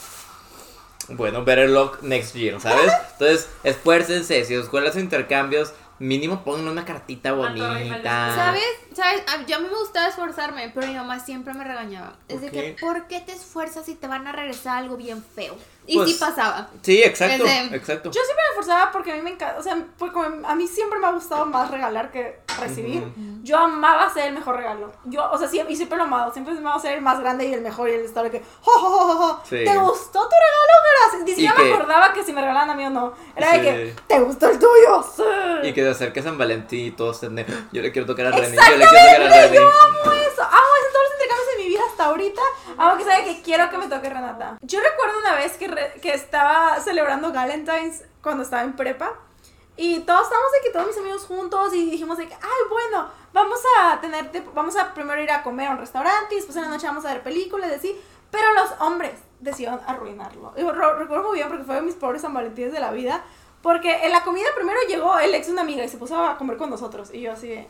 Bueno, 1.09 1.45
better 1.45 1.69
luck 1.69 2.03
next 2.03 2.35
year, 2.35 2.61
¿sabes? 2.61 2.93
Entonces, 3.13 3.49
esfuércense. 3.65 4.45
Si 4.45 4.55
su 4.55 4.61
escuela 4.61 4.91
hace 4.91 5.01
intercambios, 5.01 5.73
mínimo 5.99 6.43
pongan 6.45 6.69
una 6.69 6.85
cartita 6.85 7.33
bonita. 7.33 8.35
¿Sabes? 8.35 8.63
¿Sabes? 8.95 9.23
A- 9.29 9.47
Yo 9.47 9.57
a 9.57 9.59
mí 9.61 9.69
me 9.71 9.79
gustaba 9.79 10.09
esforzarme, 10.09 10.71
pero 10.75 10.87
mi 10.87 10.95
mamá 10.95 11.21
siempre 11.21 11.55
me 11.55 11.65
regañaba. 11.65 12.17
Es 12.29 12.41
de 12.41 12.51
¿Por 12.51 12.61
que? 12.63 12.77
¿por 12.81 13.07
qué 13.07 13.21
te 13.21 13.33
esfuerzas 13.33 13.87
si 13.87 13.95
te 13.95 14.07
van 14.07 14.27
a 14.27 14.33
regresar 14.33 14.79
algo 14.79 14.97
bien 14.97 15.23
feo? 15.23 15.57
Y 15.85 15.97
Pues, 15.97 16.11
sí 16.13 16.17
pasaba. 16.19 16.69
Sí, 16.81 17.03
exacto. 17.03 17.43
Desde- 17.45 17.75
Exacto. 17.77 18.11
Yo 18.11 18.21
siempre 18.23 18.45
me 18.45 18.51
esforzaba 18.51 18.93
porque 18.93 19.13
a 19.13 19.17
mí 19.17 19.23
me 19.23 19.31
encanta, 19.31 19.59
o 19.59 19.63
sea, 19.63 19.77
porque 19.99 20.19
a 20.45 20.55
mí 20.55 20.69
siempre 20.69 20.99
me 21.01 21.07
ha 21.09 21.11
gustado 21.11 21.45
más 21.47 21.71
regalar 21.71 22.11
que 22.13 22.41
recibir. 22.61 23.03
Yo 23.43 23.59
amaba 23.59 24.05
hacer 24.05 24.29
el 24.29 24.35
mejor 24.35 24.57
regalo. 24.57 24.93
Yo, 25.07 25.29
o 25.31 25.37
sea, 25.37 25.49
siempre, 25.49 25.73
y 25.75 25.77
siempre 25.77 25.99
lo 25.99 26.05
he 26.05 26.07
amado. 26.07 26.33
Siempre 26.33 26.55
me 26.55 26.61
amado 26.61 26.79
ser 26.79 26.93
el 26.95 27.01
más 27.03 27.19
grande 27.19 27.47
y 27.47 27.55
el 27.55 27.63
mejor 27.63 27.89
y 27.89 27.95
el 27.95 28.05
estar 28.05 28.23
de 28.23 28.31
que, 28.31 28.39
"Jo, 28.61 28.73
jo, 28.73 28.91
jo, 28.91 28.99
jo, 29.09 29.15
jo, 29.17 29.41
Sí. 29.45 29.65
¿te 29.65 29.77
gustó 29.77 30.21
tu 30.21 30.37
regalo? 30.37 30.73
Gracias. 31.03 31.23
Ni 31.25 31.31
siquiera 31.33 31.55
que- 31.57 31.63
me 31.65 31.75
acordaba 31.75 32.13
que 32.13 32.23
si 32.23 32.33
me 32.33 32.41
regalaban 32.41 32.71
a 32.71 32.75
mí 32.75 32.85
o 32.87 32.91
no. 32.91 33.13
Era 33.35 33.53
de 33.53 33.59
Sí. 33.59 33.65
que, 33.65 33.95
¿te 34.07 34.21
gustó 34.21 34.49
el 34.51 34.59
tuyo? 34.61 35.05
Sí. 35.17 35.69
Y 35.69 35.73
que 35.73 35.83
se 35.83 35.89
acerque 35.91 36.23
San 36.23 36.39
Valentín 36.39 36.87
y 36.87 36.91
todos 36.93 37.21
de, 37.23 37.45
Yo 37.73 37.83
le 37.83 37.91
quiero 37.91 38.07
tocar 38.07 38.27
a 38.27 38.31
René. 38.31 38.57
Yo 38.57 38.77
le 38.77 38.87
quiero 38.87 38.91
tocar 38.91 39.23
a 39.23 39.43
René. 39.47 39.57
yo 39.57 39.63
amo 39.63 40.13
eso. 40.13 40.43
Amo 40.43 40.73
eso 40.79 40.87
en 40.87 40.93
todos 40.93 41.05
los 41.05 41.13
intercambios 41.15 41.49
de 41.57 41.63
mi 41.63 41.69
vida 41.69 41.81
hasta 42.03 42.11
ahorita. 42.11 42.43
Amo 42.79 42.97
que 42.97 43.05
sabe 43.05 43.25
que 43.25 43.43
quiero 43.43 43.71
que 43.71 43.79
me 43.79 43.87
toque 43.89 44.09
Renata. 44.11 44.59
Yo 44.63 44.81
recuerdo 44.81 45.19
una 45.21 45.35
vez 45.35 45.57
que, 45.57 45.69
re- 45.69 45.95
que 46.01 46.13
estaba 46.15 46.79
celebrando 46.81 47.33
Valentine's 47.33 48.03
cuando 48.23 48.43
estaba 48.43 48.63
en 48.63 48.75
prepa. 48.75 49.13
Y 49.77 50.01
todos 50.01 50.23
estábamos 50.25 50.51
que 50.63 50.71
todos 50.71 50.87
mis 50.87 50.99
amigos 50.99 51.25
juntos 51.25 51.75
y 51.75 51.91
dijimos 51.91 52.19
de 52.19 52.29
que, 52.29 52.35
ay, 52.35 52.63
bueno, 52.69 53.09
vamos 53.33 53.59
a 53.81 54.01
tener, 54.01 54.31
vamos 54.53 54.77
a 54.77 54.93
primero 54.93 55.21
ir 55.23 55.31
a 55.31 55.43
comer 55.43 55.69
a 55.69 55.71
un 55.73 55.79
restaurante 55.79 56.35
y 56.35 56.37
después 56.37 56.57
en 56.57 56.63
la 56.65 56.69
noche 56.69 56.87
vamos 56.87 57.07
a 57.07 57.13
ver 57.13 57.23
películas 57.23 57.71
y 57.71 57.75
así. 57.75 58.01
Pero 58.31 58.53
los 58.55 58.71
hombres 58.81 59.13
decidieron 59.41 59.81
arruinarlo. 59.87 60.53
Y 60.57 60.63
recuerdo 60.63 61.29
muy 61.29 61.37
bien 61.39 61.49
porque 61.49 61.65
fue 61.65 61.77
de 61.77 61.83
mis 61.83 61.95
pobres 61.95 62.23
San 62.23 62.35
Valentines 62.35 62.73
de 62.73 62.81
la 62.81 62.91
vida. 62.91 63.23
Porque 63.63 64.05
en 64.05 64.11
la 64.11 64.25
comida 64.25 64.49
primero 64.57 64.79
llegó 64.89 65.19
el 65.21 65.35
ex 65.35 65.47
de 65.47 65.53
una 65.53 65.63
amiga 65.63 65.85
y 65.85 65.89
se 65.89 65.97
puso 65.97 66.23
a 66.23 66.37
comer 66.37 66.57
con 66.57 66.69
nosotros. 66.69 67.11
Y 67.15 67.21
yo 67.21 67.33
así 67.33 67.49
de, 67.49 67.69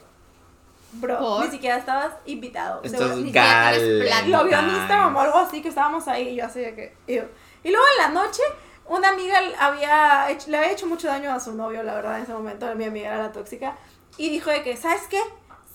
bro, 0.93 1.19
¿Por? 1.19 1.45
ni 1.45 1.51
siquiera 1.51 1.77
estabas 1.77 2.13
invitado. 2.27 2.81
Esto 2.85 3.05
es 3.13 3.17
ni 3.19 3.33
gal. 3.33 4.31
lo 4.31 4.45
vio 4.45 4.59
en 4.59 4.69
Instagram 4.69 5.17
o 5.17 5.21
algo 5.21 5.39
así 5.39 5.63
que 5.63 5.69
estábamos 5.69 6.07
ahí 6.09 6.29
y 6.31 6.37
yo 6.37 6.47
así 6.47 6.61
de 6.61 6.75
que 6.75 6.97
ew. 7.07 7.25
y 7.65 7.71
luego 7.71 7.85
en 7.97 8.03
la 8.03 8.09
noche 8.23 8.43
una 8.87 9.11
amiga 9.11 9.39
había 9.59 10.31
hecho- 10.31 10.51
le 10.51 10.59
había 10.59 10.73
hecho 10.73 10.87
mucho 10.87 11.07
daño 11.09 11.33
a 11.33 11.41
su 11.41 11.55
novio 11.55 11.83
la 11.83 11.95
verdad 11.95 12.17
en 12.19 12.25
ese 12.25 12.33
momento 12.33 12.73
mi 12.75 12.85
amiga 12.85 13.09
era 13.09 13.19
la 13.23 13.33
tóxica 13.33 13.77
y 14.19 14.29
dijo 14.29 14.51
de 14.51 14.63
que 14.63 14.77
sabes 14.77 15.03
qué 15.09 15.21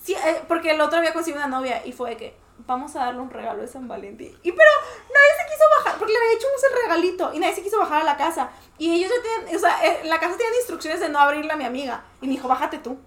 Sí, 0.03 0.13
eh, 0.13 0.41
porque 0.47 0.71
el 0.71 0.79
otro 0.79 0.99
había 0.99 1.11
conseguido 1.11 1.43
una 1.45 1.53
novia 1.57 1.85
y 1.85 1.91
fue 1.91 2.11
de 2.11 2.17
que 2.17 2.37
vamos 2.65 2.95
a 2.95 2.99
darle 3.05 3.19
un 3.19 3.29
regalo 3.29 3.61
de 3.61 3.67
San 3.67 3.87
Valentín 3.89 4.37
y 4.41 4.51
pero 4.51 4.69
nadie 5.13 5.31
se 5.37 5.51
quiso 5.51 5.63
bajar 5.77 5.97
porque 5.99 6.13
le 6.13 6.19
había 6.19 6.31
hecho 6.37 6.47
un 6.47 6.81
regalito 6.83 7.31
y 7.33 7.39
nadie 7.39 7.55
se 7.55 7.61
quiso 7.63 7.77
bajar 7.79 8.01
a 8.01 8.05
la 8.05 8.15
casa 8.17 8.49
y 8.77 8.93
ellos 8.93 9.09
ya 9.09 9.21
tenían 9.21 9.55
o 9.55 9.59
sea 9.59 9.85
eh, 9.85 10.01
la 10.05 10.19
casa 10.19 10.37
tenía 10.37 10.55
instrucciones 10.59 10.99
de 11.01 11.09
no 11.09 11.19
abrirle 11.19 11.51
a 11.51 11.55
mi 11.57 11.65
amiga 11.65 12.03
y 12.21 12.27
me 12.27 12.33
dijo 12.33 12.47
bájate 12.47 12.77
tú 12.77 12.97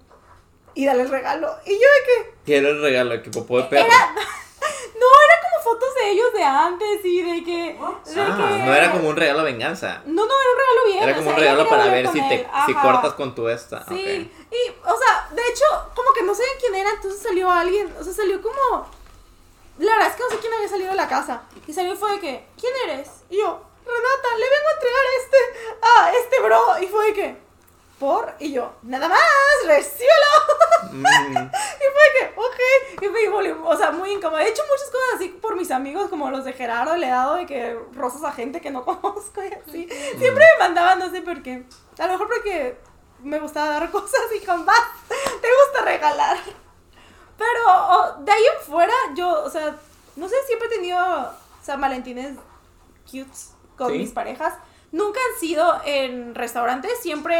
y 0.75 0.87
dale 0.87 1.03
el 1.03 1.09
regalo 1.11 1.55
y 1.65 1.73
yo 1.73 1.79
de 1.79 2.05
que 2.07 2.35
¿Qué 2.47 2.57
era 2.59 2.69
el 2.71 2.81
regalo? 2.81 3.23
¿Que 3.23 3.31
popó 3.31 3.59
de 3.59 3.65
perro? 3.65 3.87
era, 3.87 4.13
no, 4.15 5.07
era 5.25 5.41
como 5.43 5.63
fotos 5.63 5.95
de 5.95 6.11
ellos 6.11 6.33
de 6.33 6.43
antes 6.43 7.05
y 7.05 7.23
de 7.23 7.45
que... 7.45 7.53
de 7.75 7.79
Ah, 7.81 8.01
que- 8.05 8.65
no 8.65 8.75
era 8.75 8.91
como 8.93 9.09
un 9.09 9.17
regalo 9.17 9.43
venganza. 9.45 10.03
No, 10.07 10.27
no, 10.27 10.33
era 10.41 10.51
un 10.53 10.59
regalo 10.59 10.87
bien. 10.87 11.03
Era 11.03 11.13
o 11.13 11.15
como 11.17 11.25
sea, 11.31 11.35
un 11.35 11.41
regalo 11.41 11.69
para 11.69 11.85
ver 11.87 12.09
si, 12.09 12.21
te, 12.29 12.49
si 12.67 12.75
cortas 12.75 13.15
con 13.15 13.35
tu 13.35 13.49
esta. 13.49 13.85
Sí, 13.87 13.95
ok. 13.95 14.53
y, 14.53 14.71
o 14.85 14.99
sea, 14.99 15.29
de 15.33 15.43
hecho, 15.49 15.65
como 15.95 16.13
que 16.13 16.23
no 16.23 16.35
sé 16.35 16.43
quién 16.59 16.75
era, 16.75 16.91
entonces 16.91 17.23
salió 17.23 17.51
alguien, 17.51 17.95
o 17.99 18.03
sea, 18.05 18.13
salió 18.13 18.41
como... 18.43 18.89
La 19.79 19.93
verdad 19.93 20.09
es 20.09 20.17
que 20.17 20.23
no 20.25 20.31
sé 20.31 20.39
quién 20.41 20.53
había 20.53 20.69
salido 20.69 20.91
de 20.91 20.97
la 20.97 21.09
casa. 21.09 21.43
Y 21.67 21.73
salió 21.73 21.95
y 21.95 21.97
fue 21.97 22.13
de 22.13 22.21
que, 22.21 22.45
¿quién 22.61 22.73
eres? 22.85 23.09
Y 23.31 23.39
yo, 23.39 23.63
Renata, 23.87 24.29
le 24.39 24.45
vengo 24.51 24.69
a 24.69 24.73
entregar 24.75 25.05
este, 25.23 25.39
a 25.83 26.13
este 26.13 26.41
bro. 26.43 26.83
Y 26.83 26.87
fue 26.89 27.07
de 27.07 27.13
que, 27.15 27.37
¿por? 28.01 28.35
Y 28.41 28.53
yo, 28.53 28.73
nada 28.83 29.09
más, 29.09 29.21
recíbelo. 29.67 30.91
Mm, 30.91 31.05
Y 31.37 31.87
fue 31.93 32.05
que, 32.19 32.33
ok. 32.37 33.03
Y 33.03 33.09
me 33.09 33.29
volvió, 33.29 33.65
o 33.65 33.77
sea, 33.77 33.93
muy 33.93 34.11
incómodo. 34.11 34.41
He 34.41 34.49
hecho 34.49 34.63
muchas 34.69 34.91
cosas 34.91 35.09
así 35.17 35.29
por 35.29 35.55
mis 35.55 35.71
amigos, 35.71 36.09
como 36.11 36.31
los 36.31 36.45
de 36.45 36.53
Gerardo, 36.55 36.97
le 36.97 37.07
he 37.07 37.11
dado 37.11 37.37
de 37.37 37.47
que 37.47 37.79
rosas 37.93 38.25
a 38.25 38.33
gente 38.33 38.61
que 38.61 38.71
no 38.73 38.85
conozco 38.87 39.43
y 39.45 39.49
así. 39.55 39.89
Siempre 40.19 40.45
me 40.59 40.65
mandaban, 40.65 40.99
no 40.99 41.11
sé 41.11 41.23
por 41.23 41.43
qué. 41.43 41.65
A 41.99 42.07
lo 42.07 42.13
mejor 42.15 42.29
porque 42.29 42.81
me 43.23 43.39
gustaba 43.39 43.69
dar 43.79 43.91
cosas 43.91 44.21
y 44.35 44.45
con 44.45 44.65
más, 44.65 44.81
te 45.09 45.49
gusta 45.67 45.85
regalar. 45.85 46.39
Pero 47.37 47.61
o, 47.67 48.17
de 48.25 48.33
ahí 48.33 48.43
en 48.57 48.65
fuera, 48.67 48.95
yo, 49.15 49.45
o 49.45 49.51
sea, 49.51 49.77
no 50.17 50.29
sé, 50.29 50.35
siempre 50.47 50.69
he 50.69 50.71
tenido 50.73 50.99
San 51.63 51.81
Valentines 51.81 52.39
cutes 53.11 53.53
con 53.77 53.93
Sí. 53.93 53.99
mis 53.99 54.11
parejas. 54.13 54.55
Nunca 54.93 55.21
han 55.33 55.41
sido 55.41 55.81
en 55.85 56.35
restaurantes, 56.35 56.91
siempre 57.01 57.37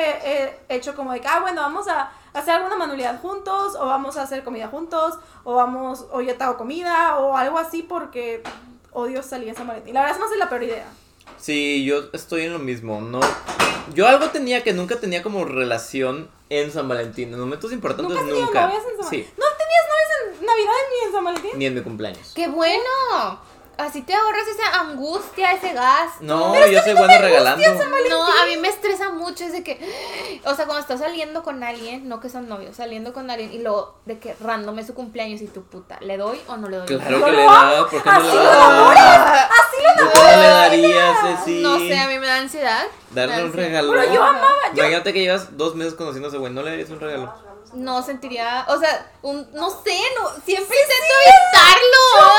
he 0.69 0.77
hecho 0.77 0.95
como 0.95 1.13
de 1.13 1.21
que, 1.21 1.27
ah, 1.29 1.41
bueno, 1.41 1.63
vamos 1.63 1.89
a 1.89 2.13
hacer 2.33 2.55
alguna 2.55 2.77
manualidad 2.77 3.21
juntos, 3.21 3.75
o 3.75 3.87
vamos 3.87 4.17
a 4.17 4.23
hacer 4.23 4.45
comida 4.45 4.69
juntos, 4.69 5.15
o 5.43 5.55
vamos, 5.55 6.07
o 6.13 6.21
yo 6.21 6.37
te 6.37 6.45
hago 6.45 6.57
comida, 6.57 7.17
o 7.19 7.37
algo 7.37 7.59
así, 7.59 7.83
porque 7.83 8.43
odio 8.93 9.23
salir 9.25 9.49
en 9.49 9.57
San 9.57 9.67
Valentín. 9.67 9.95
La 9.95 10.01
verdad 10.03 10.17
es 10.17 10.21
más 10.21 10.31
de 10.31 10.37
la 10.37 10.49
peor 10.49 10.63
idea. 10.63 10.87
Sí, 11.39 11.85
yo 11.85 12.05
estoy 12.13 12.43
en 12.43 12.53
lo 12.53 12.59
mismo. 12.59 13.01
No, 13.01 13.21
Yo 13.95 14.07
algo 14.07 14.29
tenía 14.29 14.63
que 14.63 14.73
nunca 14.73 15.01
tenía 15.01 15.23
como 15.23 15.45
relación 15.45 16.29
en 16.51 16.71
San 16.71 16.87
Valentín. 16.89 17.33
En 17.33 17.41
momentos 17.41 17.73
importantes 17.73 18.15
¿Nunca 18.15 18.21
has 18.33 18.41
nunca. 18.41 18.67
novias 18.67 18.83
en 18.93 19.01
San 19.03 19.11
Sí, 19.11 19.27
¿No 19.39 19.45
tenías 19.59 19.87
novias 19.89 20.41
en 20.41 20.47
Navidad 20.47 20.73
ni 20.91 21.07
en 21.07 21.13
San 21.13 21.25
Valentín? 21.25 21.51
ni 21.57 21.67
en 21.67 21.75
mi 21.75 21.81
cumpleaños. 21.81 22.33
¡Qué 22.35 22.47
bueno! 22.49 23.41
Así 23.81 24.03
te 24.03 24.15
ahorras 24.15 24.47
esa 24.47 24.81
angustia, 24.81 25.53
ese 25.53 25.73
gasto. 25.73 26.19
No, 26.21 26.55
yo 26.67 26.83
soy 26.83 26.95
bueno 26.95 27.15
regalando. 27.19 27.63
No, 28.11 28.25
a 28.27 28.47
mí 28.47 28.57
me 28.57 28.69
estresa 28.69 29.11
mucho, 29.11 29.45
es 29.45 29.53
de 29.53 29.63
que, 29.63 29.79
o 30.45 30.55
sea, 30.55 30.67
cuando 30.67 30.81
estás 30.81 31.01
saliendo 31.01 31.43
con 31.43 31.63
alguien, 31.63 32.09
no 32.09 32.21
que 32.21 32.29
son 32.29 32.49
novios, 32.49 32.77
saliendo 32.77 33.13
con 33.13 33.31
alguien 33.31 33.53
y 33.53 33.59
luego 33.59 33.97
de 34.07 34.19
que 34.19 34.35
random 34.41 34.79
es 34.79 34.87
su 34.89 34.95
cumpleaños 34.95 35.41
y 35.43 35.47
tu 35.47 35.63
puta, 35.65 35.99
¿le 36.01 36.17
doy 36.17 36.41
o 36.47 36.57
no 36.57 36.69
le 36.69 36.79
doy? 36.79 36.87
Claro 36.87 37.25
que 37.25 37.33
le 37.33 37.43
da, 37.45 37.79
¿por 37.79 37.91
qué 37.91 38.11
no 38.11 38.21
le 38.21 38.29
da? 38.37 39.51
¿Por 39.99 40.13
qué 40.13 40.19
no 40.37 40.43
le 40.43 40.49
darías, 40.49 41.17
Ceci? 41.23 41.63
No 41.63 41.79
sé, 41.79 41.99
a 41.99 42.07
mí 42.09 42.19
me 42.19 42.27
da 42.27 42.37
ansiedad. 42.37 42.85
Darle 43.11 43.37
da 43.39 43.45
un 43.45 43.53
regalo. 43.53 43.93
Pero 43.93 44.13
yo 44.15 44.23
amaba, 44.23 44.49
yo- 44.75 44.79
Imagínate 44.83 45.13
que 45.13 45.21
llevas 45.23 45.57
dos 45.57 45.75
meses 45.75 45.95
conociendo 45.95 46.29
a 46.29 46.31
ese 46.31 46.39
güey, 46.39 46.53
¿no 46.53 46.63
le 46.63 46.71
darías 46.71 46.91
un 46.91 47.01
regalo? 47.01 47.33
No 47.73 48.03
sentiría, 48.03 48.65
o 48.69 48.79
sea, 48.79 49.11
un, 49.23 49.49
no 49.53 49.71
sé, 49.71 49.97
no, 50.19 50.29
siempre 50.45 50.77
intento 50.77 51.15
evitarlo. 51.25 52.31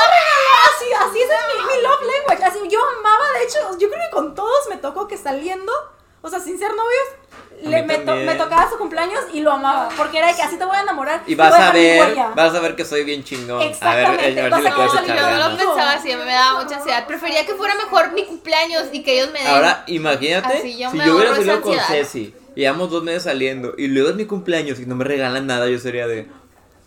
Así, 0.66 0.84
así 0.92 1.22
ese 1.22 1.32
es 1.32 1.40
mi, 1.66 1.76
mi 1.76 1.82
love 1.82 2.00
language. 2.02 2.44
Así, 2.44 2.58
yo 2.68 2.78
amaba, 2.98 3.24
de 3.38 3.44
hecho, 3.44 3.58
yo 3.78 3.88
creo 3.88 4.00
que 4.08 4.10
con 4.14 4.34
todos 4.34 4.68
me 4.68 4.76
tocó 4.76 5.08
que 5.08 5.16
saliendo, 5.16 5.72
o 6.20 6.28
sea, 6.28 6.38
sin 6.40 6.58
ser 6.58 6.70
novios, 6.70 7.62
le, 7.62 7.82
me, 7.84 7.98
to- 7.98 8.14
me 8.16 8.34
tocaba 8.34 8.68
su 8.68 8.76
cumpleaños 8.76 9.24
y 9.32 9.40
lo 9.40 9.52
amaba. 9.52 9.88
Porque 9.96 10.18
era 10.18 10.26
de 10.28 10.34
que 10.34 10.42
así 10.42 10.56
te 10.58 10.64
voy 10.64 10.76
a 10.76 10.82
enamorar. 10.82 11.22
Y 11.26 11.34
vas 11.34 11.54
a 11.54 11.70
ver, 11.70 12.14
vas 12.34 12.54
a 12.54 12.60
ver 12.60 12.74
que 12.76 12.84
soy 12.84 13.04
bien 13.04 13.22
chingón. 13.24 13.56
A 13.56 13.64
ver, 13.64 13.70
Exactamente, 13.70 14.40
a 14.40 14.44
ver 14.44 14.54
si 14.54 14.60
le 14.62 14.68
a 14.68 14.74
puedes 14.74 14.90
No, 14.92 14.96
salir 14.98 15.10
echar 15.14 15.30
yo 15.30 15.38
no 15.38 15.48
lo 15.50 15.56
pensaba 15.56 15.92
así, 15.92 16.08
me 16.16 16.24
daba 16.32 16.62
mucha 16.62 16.76
ansiedad. 16.76 17.06
Prefería 17.06 17.46
que 17.46 17.54
fuera 17.54 17.74
mejor 17.76 18.12
mi 18.12 18.26
cumpleaños 18.26 18.84
y 18.92 19.02
que 19.02 19.14
ellos 19.20 19.32
me 19.32 19.38
den. 19.38 19.48
Ahora, 19.48 19.84
imagínate 19.86 20.58
Así 20.58 20.76
yo 20.76 20.90
si 20.90 20.96
me 20.98 21.06
yo 21.06 21.14
hubiera 21.16 21.34
salido 21.36 21.62
con. 21.62 21.78
Ceci 21.78 22.34
llevamos 22.54 22.90
dos 22.90 23.02
meses 23.02 23.24
saliendo 23.24 23.74
y 23.76 23.88
luego 23.88 24.10
es 24.10 24.16
mi 24.16 24.26
cumpleaños 24.26 24.80
y 24.80 24.86
no 24.86 24.94
me 24.94 25.04
regalan 25.04 25.46
nada, 25.46 25.68
yo 25.68 25.78
sería 25.78 26.06
de. 26.06 26.28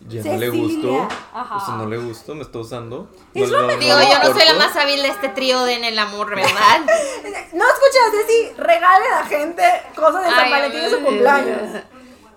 Ya 0.08 0.22
no 0.22 0.36
le 0.38 0.50
gustó. 0.50 1.08
Ajá. 1.32 1.56
O 1.56 1.64
sea, 1.66 1.74
no 1.76 1.86
le 1.86 1.96
gustó, 1.96 2.34
me 2.34 2.42
está 2.42 2.58
usando. 2.58 3.08
Es 3.34 3.50
No- 3.50 3.62
lo 3.62 3.66
no-. 3.66 3.76
Digo, 3.78 3.94
no 3.94 4.02
yo 4.02 4.18
no 4.22 4.38
soy 4.38 4.46
la 4.46 4.54
más 4.54 4.76
hábil 4.76 5.00
de 5.02 5.08
este 5.08 5.30
trío 5.30 5.64
de 5.64 5.74
en 5.74 5.84
el 5.84 5.98
amor, 5.98 6.28
¿verdad? 6.30 6.50
No 7.52 7.64
escuchas, 7.64 8.12
Ceci, 8.12 8.52
regale 8.60 9.04
a 9.06 9.20
la 9.20 9.26
gente 9.26 9.62
cosas 9.94 10.24
de 10.24 10.30
San 10.30 10.50
Valentín 10.50 10.80
y 10.84 10.90
su 10.90 11.00
cumpleaños. 11.00 11.60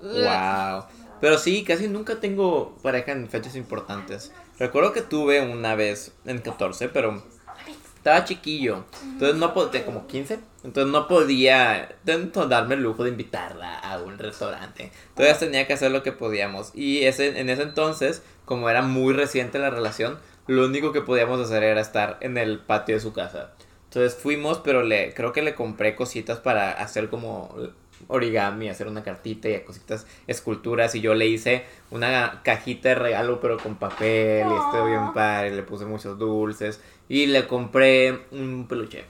Wow. 0.02 0.86
Pero 1.20 1.38
sí, 1.38 1.64
casi 1.66 1.88
nunca 1.90 2.16
tengo 2.22 2.78
pareja 2.82 3.12
en 3.12 3.28
fechas 3.30 3.56
importantes. 3.56 4.32
Recuerdo 4.58 4.94
que 4.94 5.02
tuve 5.02 5.42
una 5.42 5.76
vez 5.76 6.14
en 6.26 6.40
14, 6.40 6.88
pero 6.90 7.22
estaba 8.00 8.24
chiquillo. 8.24 8.86
Entonces 9.04 9.38
no 9.38 9.54
podía, 9.54 9.86
como 9.86 10.08
15. 10.08 10.40
Entonces 10.64 10.92
no 10.92 11.08
podía 11.08 11.96
darme 12.04 12.76
el 12.76 12.82
lujo 12.82 13.04
de 13.04 13.12
invitarla 13.12 13.78
a 13.78 14.00
un 14.00 14.18
restaurante. 14.18 14.92
Entonces 15.10 15.40
tenía 15.40 15.68
que 15.68 15.74
hacer 15.74 15.92
lo 15.92 16.02
que 16.02 16.12
podíamos. 16.12 16.72
Y 16.74 17.04
ese, 17.04 17.40
en 17.40 17.50
ese 17.50 17.64
entonces, 17.64 18.24
como 18.46 18.70
era 18.70 18.82
muy 18.82 19.14
reciente 19.14 19.60
la 19.60 19.70
relación, 19.70 20.18
lo 20.48 20.66
único 20.66 20.92
que 20.92 21.02
podíamos 21.02 21.40
hacer 21.40 21.64
era 21.64 21.82
estar 21.82 22.18
en 22.22 22.38
el 22.38 22.60
patio 22.60 22.96
de 22.96 23.02
su 23.02 23.14
casa. 23.14 23.52
Entonces 23.86 24.16
fuimos, 24.16 24.60
pero 24.60 24.84
le 24.84 25.14
creo 25.14 25.34
que 25.34 25.42
le 25.42 25.56
compré 25.56 25.96
cositas 25.96 26.40
para 26.40 26.72
hacer 26.72 27.10
como 27.10 27.56
origami, 28.08 28.70
hacer 28.70 28.88
una 28.88 29.04
cartita 29.04 29.50
y 29.50 29.60
cositas, 29.62 30.08
esculturas. 30.28 30.96
Y 30.96 31.02
yo 31.02 31.14
le 31.16 31.28
hice 31.28 31.66
una 31.92 32.42
cajita 32.44 32.90
de 32.90 32.96
regalo, 32.96 33.40
pero 33.40 33.58
con 33.58 33.76
papel. 33.76 34.48
Y 34.48 34.54
estuvo 34.54 34.86
bien 34.86 35.14
padre. 35.14 35.52
Le 35.52 35.64
puse 35.64 35.86
muchos 35.86 36.18
dulces. 36.18 36.82
Y 37.10 37.26
le 37.26 37.46
compré 37.48 38.28
un 38.32 38.68
peluche. 38.70 39.06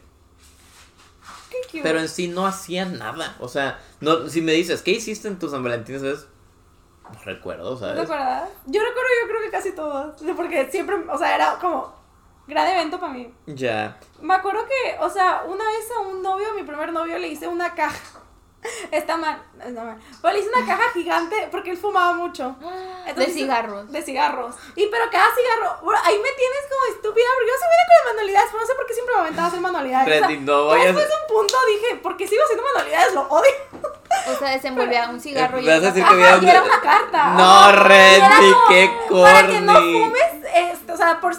Qué. 1.71 1.81
Pero 1.83 1.99
en 1.99 2.09
sí 2.09 2.27
no 2.27 2.47
hacía 2.47 2.85
nada. 2.85 3.35
O 3.39 3.47
sea, 3.47 3.79
no, 3.99 4.27
si 4.27 4.41
me 4.41 4.53
dices, 4.53 4.81
¿qué 4.81 4.91
hiciste 4.91 5.27
en 5.27 5.37
tu 5.37 5.49
San 5.49 5.61
Valentín? 5.63 5.99
¿Sabes? 5.99 6.25
No 7.03 7.19
recuerdo, 7.23 7.75
¿Te 7.75 7.81
¿sabes? 7.81 8.03
acuerdas? 8.03 8.49
Yo 8.65 8.81
recuerdo, 8.81 9.09
yo 9.21 9.27
creo 9.27 9.41
que 9.43 9.51
casi 9.51 9.71
todos. 9.73 10.21
Porque 10.35 10.71
siempre, 10.71 10.95
o 10.95 11.17
sea, 11.17 11.35
era 11.35 11.59
como 11.59 11.93
gran 12.47 12.67
evento 12.67 12.99
para 12.99 13.13
mí. 13.13 13.31
Ya. 13.45 13.99
Me 14.21 14.33
acuerdo 14.33 14.65
que, 14.65 14.97
o 14.99 15.09
sea, 15.09 15.43
una 15.47 15.63
vez 15.65 15.87
a 15.95 16.01
un 16.07 16.21
novio, 16.23 16.47
mi 16.55 16.63
primer 16.63 16.91
novio, 16.91 17.19
le 17.19 17.27
hice 17.27 17.47
una 17.47 17.75
caja. 17.75 18.19
Está 18.91 19.15
mal, 19.17 19.41
está 19.65 19.83
mal. 19.83 19.97
Pero 20.21 20.33
le 20.33 20.39
hice 20.41 20.49
una 20.49 20.65
caja 20.65 20.91
gigante 20.93 21.47
porque 21.51 21.71
él 21.71 21.77
fumaba 21.77 22.13
mucho. 22.13 22.55
de 22.59 23.09
Entonces, 23.09 23.33
cigarros. 23.33 23.89
De 23.91 24.01
cigarros. 24.01 24.55
Y 24.75 24.87
pero 24.87 25.05
cada 25.11 25.27
cigarro, 25.33 25.77
bueno, 25.83 26.01
ahí 26.03 26.15
me 26.17 26.29
tienes 26.31 26.59
como 26.69 26.95
estúpida 26.95 27.25
porque 27.35 27.51
yo 27.51 27.57
soy 27.57 27.67
buena 27.67 27.83
con 27.87 27.95
las 27.95 28.05
manualidades, 28.15 28.49
pero 28.51 28.61
no 28.61 28.67
sé 28.67 28.73
por 28.75 28.85
qué 28.87 28.93
siempre 28.93 29.15
me 29.15 29.21
aventaba 29.21 29.45
a 29.45 29.47
hacer 29.49 29.61
manualidades. 29.61 30.07
O 30.07 30.11
sea, 30.11 30.25
Freddy, 30.27 30.39
no 30.41 30.65
vayas- 30.67 30.85
después 30.87 31.07
de 31.07 31.13
un 31.13 31.27
punto 31.37 31.55
dije, 31.67 31.95
¿por 31.97 32.17
qué 32.17 32.27
sigo 32.27 32.43
haciendo 32.43 32.63
manualidades? 32.65 33.13
Lo 33.13 33.21
odio. 33.29 33.51
O 34.27 34.35
sea, 34.37 34.49
desenvolvía 34.51 35.09
un 35.09 35.19
cigarro 35.21 35.59
y 35.59 35.65
Vas 35.65 35.75
a 35.77 35.79
decir 35.79 36.03
que 36.03 36.23
Ajá, 36.23 36.39
y 36.43 36.49
era 36.49 36.61
una 36.63 36.81
carta. 36.81 37.23
No. 37.35 37.71
Randy, 37.71 38.53
qué 38.67 38.91
Para 39.09 39.47
que 39.47 39.61
no 39.61 39.73
corny. 39.73 39.93
fumes, 40.03 40.53
este, 40.53 40.91
o 40.91 40.97
sea, 40.97 41.19
por, 41.21 41.33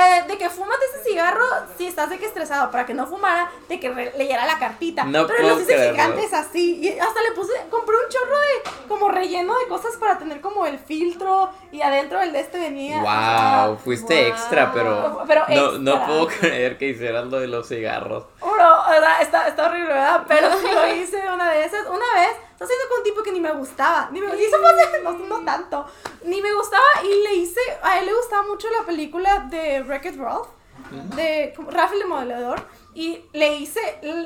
eh, 0.00 0.24
de 0.28 0.38
que 0.38 0.48
fumas 0.50 0.78
de 0.80 0.86
ese 0.98 1.10
cigarro, 1.10 1.44
si 1.76 1.86
estás 1.86 2.10
de 2.10 2.18
que 2.18 2.26
estresado, 2.26 2.70
para 2.70 2.86
que 2.86 2.94
no 2.94 3.06
fumara, 3.06 3.50
de 3.68 3.78
que 3.80 3.90
leyera 4.16 4.46
la 4.46 4.58
cartita. 4.58 5.04
No 5.04 5.26
Pero 5.26 5.42
los 5.48 5.60
hice 5.62 5.74
creerlo. 5.74 5.92
gigantes 5.92 6.32
así. 6.32 6.80
Y 6.80 6.98
hasta 6.98 7.22
le 7.22 7.32
puse, 7.32 7.52
compré 7.70 7.96
un 7.96 8.08
chorro 8.10 8.38
de, 8.38 8.88
como 8.88 9.08
relleno 9.10 9.54
de 9.58 9.66
cosas 9.68 9.96
para 9.96 10.18
tener 10.18 10.40
como 10.40 10.66
el 10.66 10.78
filtro. 10.78 11.50
Y 11.72 11.82
adentro 11.82 12.20
el 12.20 12.32
de 12.32 12.40
este 12.40 12.58
venía. 12.58 13.00
Wow, 13.00 13.78
fuiste 13.78 14.14
Wow. 14.24 14.32
extra, 14.32 14.72
pero, 14.72 15.22
Pero 15.26 15.44
no, 15.48 15.72
no 15.78 16.06
puedo 16.06 16.26
creer 16.26 16.78
que 16.78 16.86
hicieras 16.88 17.26
lo 17.26 17.38
de 17.40 17.46
los 17.46 17.68
cigarros. 17.68 18.24
Bro, 18.40 18.80
o 18.80 19.00
sea, 19.00 19.20
está, 19.20 19.48
está 19.48 19.66
horrible, 19.66 19.88
¿verdad? 19.88 20.22
Pero 20.26 20.48
lo 20.48 20.94
hice 20.94 21.16
una 21.32 21.52
de 21.52 21.64
esas. 21.64 21.86
Una 21.86 21.96
vez, 22.20 22.36
estaba 22.60 22.66
haciendo 22.68 22.88
con 22.90 22.98
un 22.98 23.04
tipo 23.04 23.22
que 23.22 23.32
ni 23.32 23.40
me 23.40 23.52
gustaba. 23.52 24.08
Ni 24.12 24.20
me, 24.20 24.26
y 24.36 24.44
eso 24.44 24.58
fue 24.58 24.70
hace- 24.70 25.02
no, 25.02 25.12
no 25.12 25.44
tanto. 25.44 25.86
Ni 26.24 26.42
me 26.42 26.52
gustaba 26.52 26.84
y 27.02 27.22
le 27.22 27.34
hice. 27.34 27.60
A 27.82 27.98
él 27.98 28.06
le 28.06 28.14
gustaba 28.14 28.42
mucho 28.42 28.68
la 28.70 28.84
película 28.84 29.46
de 29.50 29.82
Wreck-It 29.82 30.18
Ralph. 30.18 30.48
De 31.14 31.54
Rafael 31.68 32.02
el 32.02 32.08
modelador. 32.08 32.62
Y 32.94 33.24
le 33.32 33.54
hice 33.56 33.80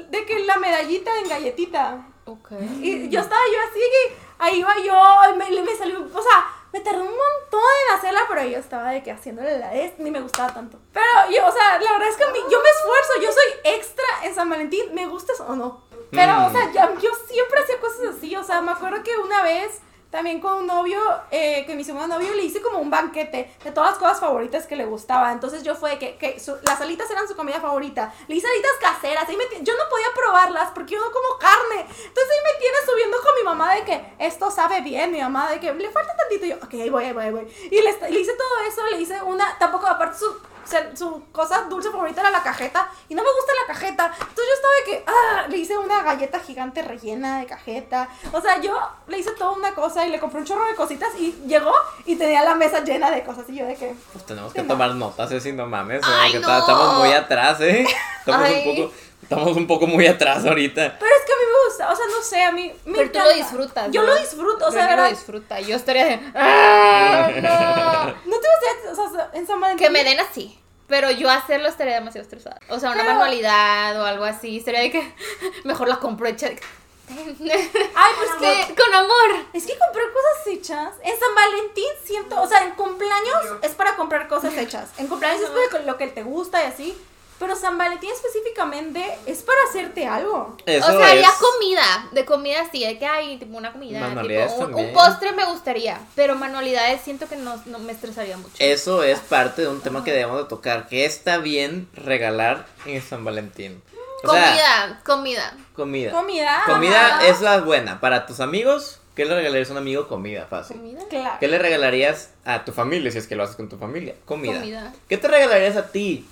de 0.08 0.24
que 0.26 0.40
la 0.40 0.56
medallita 0.56 1.16
en 1.18 1.28
galletita. 1.28 2.06
Ok. 2.26 2.52
Y 2.80 3.08
yo 3.10 3.20
estaba 3.20 3.42
yo 3.52 3.58
así 3.70 3.80
que 3.80 4.16
ahí 4.38 4.58
iba 4.60 4.74
yo, 4.78 5.36
me, 5.36 5.50
me 5.62 5.76
salió, 5.76 6.00
o 6.00 6.22
sea, 6.22 6.46
me 6.72 6.80
tardó 6.80 7.00
un 7.02 7.08
montón 7.10 7.60
en 7.88 7.94
hacerla, 7.94 8.20
pero 8.28 8.42
yo 8.44 8.58
estaba 8.58 8.90
de 8.92 9.02
que 9.02 9.12
haciéndole 9.12 9.58
la 9.58 9.74
es, 9.74 9.98
ni 9.98 10.10
me 10.10 10.20
gustaba 10.22 10.52
tanto. 10.54 10.78
Pero 10.92 11.04
yo, 11.30 11.46
o 11.46 11.52
sea, 11.52 11.78
la 11.78 11.92
verdad 11.92 12.08
es 12.08 12.16
que 12.16 12.24
a 12.24 12.30
mí- 12.30 12.38
yo 12.50 12.58
me 12.62 12.68
esfuerzo, 12.70 13.12
yo 13.22 13.30
soy 13.30 13.74
extra 13.74 14.04
en 14.22 14.34
San 14.34 14.48
Valentín, 14.48 14.94
me 14.94 15.06
gustes 15.06 15.38
o 15.40 15.54
no. 15.54 15.83
Pero, 16.14 16.32
Mm. 16.34 16.44
o 16.46 16.50
sea, 16.50 16.72
ya- 16.72 16.94
yo 17.00 17.10
siempre 17.28 17.60
hacía 17.62 17.80
cosas 17.80 18.14
así, 18.16 18.34
o 18.36 18.44
sea, 18.44 18.60
me 18.60 18.72
acuerdo 18.72 19.02
que 19.02 19.16
una 19.18 19.42
vez 19.42 19.80
también 20.10 20.40
con 20.40 20.52
un 20.54 20.66
novio, 20.68 21.00
eh, 21.32 21.64
que 21.66 21.74
mi 21.74 21.82
segundo 21.82 22.06
novio 22.06 22.32
le 22.34 22.44
hice 22.44 22.62
como 22.62 22.78
un 22.78 22.88
banquete 22.88 23.52
de 23.64 23.72
todas 23.72 23.90
las 23.90 23.98
cosas 23.98 24.20
favoritas 24.20 24.64
que 24.68 24.76
le 24.76 24.84
gustaba. 24.84 25.32
Entonces 25.32 25.64
yo 25.64 25.74
fue 25.74 25.90
de 25.90 25.98
que, 25.98 26.16
que 26.18 26.38
su- 26.38 26.56
las 26.62 26.80
alitas 26.80 27.10
eran 27.10 27.26
su 27.26 27.34
comida 27.34 27.60
favorita. 27.60 28.14
Le 28.28 28.36
hice 28.36 28.46
alitas 28.46 28.70
caseras. 28.80 29.28
Ahí 29.28 29.36
me 29.36 29.42
yo 29.64 29.74
no 29.76 29.82
podía 29.90 30.06
probarlas 30.14 30.70
porque 30.70 30.94
yo 30.94 31.00
no 31.00 31.10
como 31.10 31.36
carne. 31.40 31.80
Entonces 31.80 32.30
ahí 32.30 32.52
me 32.52 32.60
tienes 32.60 32.80
subiendo 32.88 33.16
con 33.16 33.34
mi 33.34 33.42
mamá 33.42 33.74
de 33.74 33.84
que 33.84 34.14
esto 34.20 34.52
sabe 34.52 34.82
bien. 34.82 35.10
Mi 35.10 35.20
mamá 35.20 35.50
de 35.50 35.58
que 35.58 35.74
le 35.74 35.90
falta 35.90 36.14
tantito. 36.16 36.46
Y 36.46 36.50
yo, 36.50 36.56
ok, 36.62 36.74
ahí 36.74 36.90
voy, 36.90 37.04
ahí 37.06 37.12
voy, 37.12 37.24
ahí 37.24 37.32
voy. 37.32 37.52
Y 37.72 37.80
le, 37.80 38.10
le 38.10 38.20
hice 38.20 38.34
todo 38.34 38.56
eso. 38.68 38.86
Le 38.92 39.00
hice 39.00 39.20
una, 39.20 39.58
tampoco 39.58 39.88
aparte 39.88 40.16
su, 40.16 40.32
se- 40.64 40.96
su 40.96 41.22
cosa 41.32 41.62
dulce 41.62 41.90
favorita 41.90 42.20
era 42.20 42.30
la 42.30 42.42
cajeta. 42.42 42.88
Y 43.08 43.14
no 43.14 43.22
me 43.22 43.28
gusta 43.32 43.52
la 43.66 43.72
cajeta. 43.74 44.06
Entonces 44.06 44.44
yo 44.48 44.54
estaba 44.54 44.74
de 44.78 44.84
que, 44.84 45.04
ah, 45.06 45.46
le 45.48 45.56
hice 45.58 45.76
una 45.78 46.02
galleta 46.02 46.40
gigante 46.40 46.82
rellena 46.82 47.40
de 47.40 47.46
cajeta. 47.46 48.08
O 48.32 48.40
sea, 48.40 48.60
yo 48.60 48.76
le 49.06 49.18
hice 49.18 49.32
toda 49.32 49.52
una 49.52 49.74
cosa 49.74 50.06
y 50.06 50.10
le 50.10 50.18
compré 50.20 50.40
un 50.40 50.46
chorro 50.46 50.64
de 50.66 50.74
cositas 50.74 51.10
y 51.18 51.32
llegó 51.46 51.72
y 52.06 52.16
tenía 52.16 52.42
la 52.42 52.54
mesa 52.54 52.80
llena 52.84 53.10
de 53.10 53.22
cosas. 53.24 53.44
Y 53.48 53.56
yo 53.56 53.66
de 53.66 53.76
que, 53.76 53.94
Pues 54.12 54.24
tenemos 54.26 54.52
que 54.52 54.62
tomar 54.62 54.94
notas, 54.94 55.30
¿eh? 55.32 55.40
Si 55.40 55.52
no 55.52 55.66
mames. 55.66 56.02
estamos 56.32 56.94
muy 56.98 57.12
atrás, 57.12 57.60
¿eh? 57.60 57.86
Estamos 58.26 58.48
Ay. 58.48 58.62
un 58.68 58.76
poco. 58.76 58.94
Estamos 59.22 59.56
un 59.56 59.66
poco 59.66 59.86
muy 59.86 60.06
atrás 60.06 60.44
ahorita. 60.44 60.96
pero 60.98 61.10
es 61.14 61.24
que 61.24 61.32
a 61.32 61.36
mí 61.36 61.42
me 61.46 61.68
gusta, 61.68 61.90
o 61.92 61.96
sea, 61.96 62.04
no 62.06 62.22
sé, 62.22 62.42
a 62.42 62.52
mí 62.52 62.72
me 62.84 62.98
Pero 62.98 63.10
tú 63.12 63.18
lo 63.20 63.32
disfrutas. 63.32 63.90
Yo 63.90 64.02
¿no? 64.02 64.08
lo 64.08 64.16
disfruto, 64.16 64.66
o 64.66 64.70
sea, 64.70 64.86
de 64.86 64.96
lo 64.96 65.08
disfruta. 65.08 65.60
Yo 65.60 65.76
estaría 65.76 66.04
de. 66.04 66.20
"Ah, 66.34 67.30
no". 67.34 68.30
No 68.30 68.40
te 68.40 68.48
gustaría, 68.48 68.92
o 68.92 69.10
sea, 69.12 69.30
en 69.32 69.46
San 69.46 69.60
Valentín. 69.60 69.86
Que 69.86 69.90
me 69.90 70.04
den 70.04 70.20
así. 70.20 70.58
Pero 70.88 71.10
yo 71.10 71.30
hacerlo 71.30 71.68
estaría 71.68 71.94
demasiado 71.94 72.22
estresada. 72.24 72.58
O 72.68 72.78
sea, 72.78 72.90
una 72.90 73.00
Pero- 73.00 73.12
manualidad 73.14 73.98
o 74.00 74.04
algo 74.04 74.24
así. 74.24 74.60
Sería 74.60 74.80
de 74.80 74.90
que 74.90 75.14
mejor 75.64 75.88
la 75.88 75.96
compro 75.96 76.26
hecha. 76.28 76.48
de- 76.50 76.60
Ay, 77.08 78.12
pues 78.18 78.30
que. 78.40 78.64
Sí, 78.66 78.74
con 78.74 78.94
amor. 78.94 79.46
Es 79.54 79.64
que 79.66 79.72
comprar 79.78 80.04
cosas 80.12 80.46
hechas. 80.48 80.90
En 81.02 81.18
San 81.18 81.34
Valentín 81.34 81.88
siento, 82.04 82.40
o 82.42 82.46
sea, 82.46 82.62
en 82.64 82.72
cumpleaños 82.72 83.40
es 83.62 83.72
para 83.72 83.96
comprar 83.96 84.28
cosas 84.28 84.54
hechas. 84.58 84.90
En 84.98 85.06
cumpleaños 85.06 85.40
es 85.42 85.48
para 85.70 85.84
lo 85.84 85.96
que 85.96 86.08
te 86.08 86.22
gusta 86.22 86.62
y 86.62 86.66
así. 86.66 86.98
Pero 87.44 87.56
San 87.56 87.76
Valentín 87.76 88.10
específicamente 88.10 89.04
es 89.26 89.42
para 89.42 89.58
hacerte 89.68 90.06
algo. 90.06 90.56
Eso 90.64 90.86
o 90.86 90.98
sea, 90.98 91.14
es. 91.14 91.20
ya 91.20 91.30
comida. 91.38 92.08
De 92.12 92.24
comida 92.24 92.66
sí, 92.72 92.86
de 92.86 92.98
que 92.98 93.04
hay 93.04 93.36
tipo 93.36 93.54
una 93.58 93.70
comida. 93.70 94.00
Manualidades 94.00 94.54
tipo, 94.54 94.64
un, 94.64 94.74
un 94.74 94.92
postre 94.94 95.32
me 95.32 95.44
gustaría. 95.44 96.00
Pero 96.14 96.36
manualidades 96.36 97.02
siento 97.02 97.28
que 97.28 97.36
no, 97.36 97.60
no 97.66 97.78
me 97.80 97.92
estresaría 97.92 98.38
mucho. 98.38 98.54
Eso 98.60 99.02
es 99.02 99.18
parte 99.20 99.60
de 99.60 99.68
un 99.68 99.82
tema 99.82 100.02
que 100.04 100.12
debemos 100.12 100.38
de 100.38 100.44
tocar. 100.44 100.88
Que 100.88 101.04
está 101.04 101.36
bien 101.36 101.86
regalar 101.92 102.66
en 102.86 103.02
San 103.02 103.26
Valentín. 103.26 103.82
O 104.22 104.32
sea, 104.32 104.42
Comida, 104.42 105.00
comida. 105.04 105.56
comida. 105.74 106.12
Comida. 106.12 106.62
Comida 106.64 107.26
es 107.26 107.42
la 107.42 107.60
buena. 107.60 108.00
Para 108.00 108.24
tus 108.24 108.40
amigos, 108.40 109.00
¿qué 109.14 109.26
le 109.26 109.34
regalarías 109.34 109.68
a 109.68 109.72
un 109.72 109.78
amigo? 109.78 110.08
Comida, 110.08 110.46
fácil. 110.48 110.78
Comida. 110.78 111.02
Claro. 111.10 111.36
¿Qué 111.40 111.48
le 111.48 111.58
regalarías 111.58 112.30
a 112.46 112.64
tu 112.64 112.72
familia 112.72 113.10
si 113.10 113.18
es 113.18 113.26
que 113.26 113.36
lo 113.36 113.42
haces 113.42 113.56
con 113.56 113.68
tu 113.68 113.76
familia? 113.76 114.14
Comida. 114.24 114.54
Comida. 114.60 114.94
¿Qué 115.10 115.18
te 115.18 115.28
regalarías 115.28 115.76
a 115.76 115.92
ti? 115.92 116.26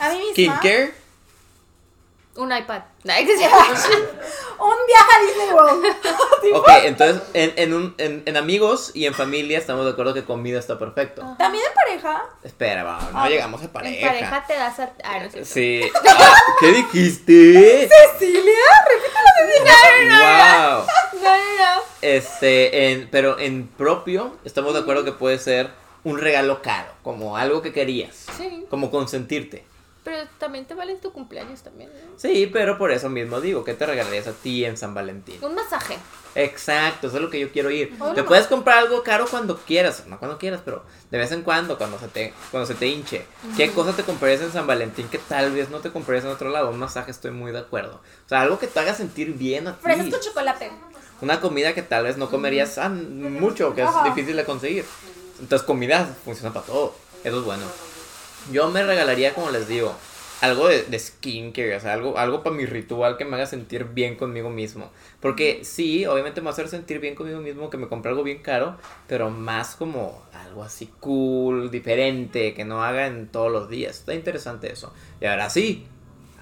A 0.00 0.08
mí 0.10 0.18
misma. 0.18 0.32
¿Skincare? 0.34 0.94
Un 2.36 2.56
iPad. 2.56 2.82
Un 3.02 4.76
viaje 4.86 5.10
a 5.16 5.20
Disney 5.26 5.50
World. 5.52 5.84
Ok, 6.54 6.68
entonces 6.84 7.22
en, 7.34 7.52
en, 7.56 7.74
un, 7.74 7.94
en, 7.98 8.22
en 8.24 8.36
amigos 8.38 8.92
y 8.94 9.04
en 9.06 9.12
familia 9.14 9.58
estamos 9.58 9.84
de 9.84 9.90
acuerdo 9.92 10.14
que 10.14 10.24
comida 10.24 10.58
está 10.58 10.78
perfecto. 10.78 11.22
También 11.38 11.64
en 11.66 11.74
pareja. 11.74 12.24
Espera, 12.42 12.82
va, 12.82 12.98
no 13.12 13.20
Ah, 13.22 13.28
llegamos 13.28 13.60
a 13.60 13.64
En 13.64 13.70
pareja. 13.70 14.06
pareja 14.08 14.44
te 14.46 14.54
das 14.54 14.78
a. 14.80 14.90
Ah, 15.04 15.18
no 15.20 15.30
cierto. 15.30 15.48
Sí. 15.48 15.82
Ah, 16.08 16.34
¿Qué 16.60 16.66
dijiste? 16.72 17.88
Cecilia, 17.88 18.54
wow. 20.08 20.86
No, 21.14 21.20
no, 21.22 21.36
no. 21.76 21.82
Este, 22.02 22.90
en, 22.92 23.08
pero 23.10 23.38
en 23.38 23.66
propio 23.68 24.36
estamos 24.44 24.72
de 24.74 24.80
acuerdo 24.80 25.04
que 25.04 25.12
puede 25.12 25.38
ser 25.38 25.70
un 26.04 26.18
regalo 26.18 26.62
caro, 26.62 26.88
como 27.02 27.36
algo 27.36 27.60
que 27.62 27.72
querías, 27.72 28.26
Sí. 28.36 28.66
como 28.70 28.90
consentirte. 28.90 29.64
Pero 30.02 30.26
también 30.38 30.64
te 30.64 30.74
vale 30.74 30.94
tu 30.96 31.12
cumpleaños 31.12 31.62
también. 31.62 31.90
¿no? 31.90 32.18
Sí, 32.18 32.48
pero 32.50 32.78
por 32.78 32.90
eso 32.90 33.10
mismo 33.10 33.40
digo, 33.40 33.64
¿qué 33.64 33.74
te 33.74 33.84
regalarías 33.84 34.26
a 34.28 34.32
ti 34.32 34.64
en 34.64 34.78
San 34.78 34.94
Valentín? 34.94 35.36
Un 35.44 35.54
masaje. 35.54 35.98
Exacto, 36.34 37.08
eso 37.08 37.16
es 37.16 37.22
lo 37.22 37.28
que 37.28 37.38
yo 37.38 37.52
quiero 37.52 37.70
ir. 37.70 37.94
Hola. 37.98 38.14
Te 38.14 38.22
puedes 38.22 38.46
comprar 38.46 38.78
algo 38.78 39.02
caro 39.02 39.26
cuando 39.28 39.58
quieras, 39.58 40.06
no 40.06 40.18
cuando 40.18 40.38
quieras, 40.38 40.62
pero 40.64 40.84
de 41.10 41.18
vez 41.18 41.32
en 41.32 41.42
cuando, 41.42 41.76
cuando 41.76 41.98
se 41.98 42.08
te, 42.08 42.32
cuando 42.50 42.66
se 42.66 42.74
te 42.74 42.86
hinche. 42.86 43.26
¿Qué 43.56 43.70
cosa 43.72 43.92
te 43.92 44.02
comprarías 44.02 44.40
en 44.40 44.52
San 44.52 44.66
Valentín 44.66 45.08
que 45.08 45.18
tal 45.18 45.52
vez 45.52 45.68
no 45.68 45.80
te 45.80 45.90
comprarías 45.90 46.24
en 46.24 46.30
otro 46.30 46.48
lado? 46.48 46.70
Un 46.70 46.78
masaje, 46.78 47.10
estoy 47.10 47.32
muy 47.32 47.52
de 47.52 47.58
acuerdo. 47.58 48.00
O 48.24 48.28
sea, 48.28 48.40
algo 48.40 48.58
que 48.58 48.68
te 48.68 48.80
haga 48.80 48.94
sentir 48.94 49.34
bien 49.34 49.68
a 49.68 49.76
ti. 49.76 49.82
fresas 49.82 50.08
con 50.08 50.20
chocolate. 50.20 50.70
Una 51.20 51.40
comida 51.40 51.74
que 51.74 51.82
tal 51.82 52.04
vez 52.04 52.16
no 52.16 52.30
comerías 52.30 52.78
mucho, 52.88 53.74
que 53.74 53.82
es 53.82 53.90
difícil 54.04 54.36
de 54.36 54.44
conseguir. 54.44 54.86
Entonces, 55.40 55.66
comida 55.66 56.06
funciona 56.24 56.54
para 56.54 56.64
todo. 56.64 56.94
Eso 57.22 57.38
es 57.40 57.44
bueno. 57.44 57.64
Yo 58.52 58.68
me 58.70 58.82
regalaría, 58.82 59.34
como 59.34 59.50
les 59.50 59.68
digo, 59.68 59.94
algo 60.40 60.68
de, 60.68 60.84
de 60.84 60.98
skincare, 60.98 61.76
o 61.76 61.80
sea, 61.80 61.92
algo, 61.92 62.18
algo 62.18 62.42
para 62.42 62.56
mi 62.56 62.66
ritual 62.66 63.16
que 63.16 63.24
me 63.24 63.36
haga 63.36 63.46
sentir 63.46 63.84
bien 63.84 64.16
conmigo 64.16 64.50
mismo. 64.50 64.90
Porque 65.20 65.64
sí, 65.64 66.06
obviamente 66.06 66.40
me 66.40 66.46
va 66.46 66.50
a 66.50 66.54
hacer 66.54 66.68
sentir 66.68 66.98
bien 66.98 67.14
conmigo 67.14 67.40
mismo 67.40 67.70
que 67.70 67.76
me 67.76 67.88
compre 67.88 68.10
algo 68.10 68.22
bien 68.22 68.42
caro, 68.42 68.76
pero 69.06 69.30
más 69.30 69.76
como 69.76 70.22
algo 70.32 70.62
así 70.62 70.90
cool, 71.00 71.70
diferente, 71.70 72.54
que 72.54 72.64
no 72.64 72.82
haga 72.82 73.06
en 73.06 73.28
todos 73.28 73.52
los 73.52 73.68
días. 73.68 73.98
Está 73.98 74.14
interesante 74.14 74.72
eso. 74.72 74.92
Y 75.20 75.26
ahora 75.26 75.50
sí, 75.50 75.86